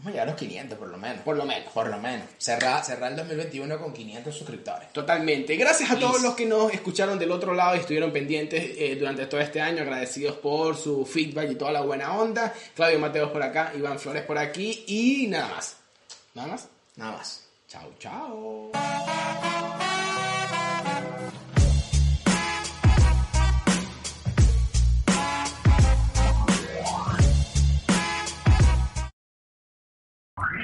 Vamos 0.00 0.08
a 0.08 0.10
llegar 0.12 0.28
a 0.28 0.30
los 0.30 0.40
500 0.40 0.78
por 0.78 0.88
lo 0.88 0.96
menos. 0.96 1.20
Por 1.22 1.36
lo 1.36 1.44
menos. 1.44 1.72
Por 1.74 1.88
lo 1.88 1.98
menos. 1.98 2.26
Cerrar, 2.38 2.82
cerrar 2.82 3.10
el 3.10 3.18
2021 3.18 3.78
con 3.78 3.92
500 3.92 4.34
suscriptores. 4.34 4.90
Totalmente. 4.94 5.56
Gracias 5.56 5.90
a 5.90 5.98
todos 5.98 6.22
los 6.22 6.34
que 6.34 6.46
nos 6.46 6.72
escucharon 6.72 7.18
del 7.18 7.30
otro 7.30 7.52
lado 7.52 7.76
y 7.76 7.80
estuvieron 7.80 8.10
pendientes 8.10 8.78
eh, 8.78 8.96
durante 8.98 9.26
todo 9.26 9.42
este 9.42 9.60
año. 9.60 9.82
Agradecidos 9.82 10.36
por 10.36 10.74
su 10.78 11.04
feedback 11.04 11.50
y 11.50 11.54
toda 11.56 11.72
la 11.72 11.82
buena 11.82 12.16
onda. 12.16 12.54
Claudio 12.74 12.98
Mateos 12.98 13.30
por 13.30 13.42
acá, 13.42 13.72
Iván 13.76 13.98
Flores 13.98 14.22
por 14.22 14.38
aquí 14.38 14.84
y 14.86 15.26
nada 15.26 15.48
más. 15.48 15.76
Nada 16.32 16.48
más. 16.48 16.68
Nada 16.96 17.12
más. 17.18 17.44
Chao, 17.68 17.92
chao. 17.98 18.70